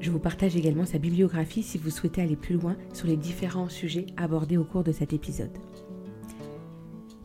Je 0.00 0.10
vous 0.10 0.18
partage 0.18 0.56
également 0.56 0.86
sa 0.86 0.96
bibliographie 0.96 1.62
si 1.62 1.76
vous 1.76 1.90
souhaitez 1.90 2.22
aller 2.22 2.36
plus 2.36 2.54
loin 2.54 2.74
sur 2.94 3.06
les 3.06 3.18
différents 3.18 3.68
sujets 3.68 4.06
abordés 4.16 4.56
au 4.56 4.64
cours 4.64 4.82
de 4.82 4.92
cet 4.92 5.12
épisode. 5.12 5.58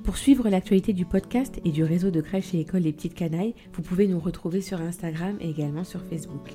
Pour 0.04 0.18
suivre 0.18 0.50
l'actualité 0.50 0.92
du 0.92 1.06
podcast 1.06 1.62
et 1.64 1.72
du 1.72 1.86
réseau 1.86 2.12
de 2.12 2.20
crèches 2.20 2.54
et 2.54 2.60
écoles 2.60 2.82
Les 2.82 2.92
Petites 2.92 3.14
Canailles, 3.14 3.56
vous 3.72 3.82
pouvez 3.82 4.08
nous 4.08 4.20
retrouver 4.20 4.60
sur 4.60 4.82
Instagram 4.82 5.38
et 5.40 5.50
également 5.50 5.86
sur 5.86 6.04
Facebook. 6.04 6.52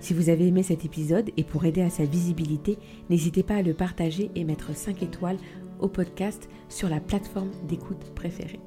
Si 0.00 0.14
vous 0.14 0.30
avez 0.30 0.48
aimé 0.48 0.64
cet 0.64 0.84
épisode 0.84 1.30
et 1.36 1.44
pour 1.44 1.64
aider 1.64 1.82
à 1.82 1.90
sa 1.90 2.06
visibilité, 2.06 2.76
n'hésitez 3.08 3.44
pas 3.44 3.54
à 3.54 3.62
le 3.62 3.74
partager 3.74 4.32
et 4.34 4.42
mettre 4.42 4.74
5 4.74 5.00
étoiles 5.04 5.38
au 5.78 5.86
podcast 5.86 6.48
sur 6.68 6.88
la 6.88 6.98
plateforme 6.98 7.52
d'écoute 7.68 8.12
préférée. 8.16 8.58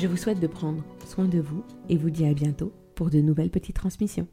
Je 0.00 0.06
vous 0.06 0.16
souhaite 0.16 0.40
de 0.40 0.46
prendre 0.46 0.82
soin 1.06 1.26
de 1.26 1.40
vous 1.40 1.62
et 1.90 1.98
vous 1.98 2.08
dis 2.08 2.24
à 2.24 2.32
bientôt 2.32 2.72
pour 2.94 3.10
de 3.10 3.20
nouvelles 3.20 3.50
petites 3.50 3.76
transmissions. 3.76 4.26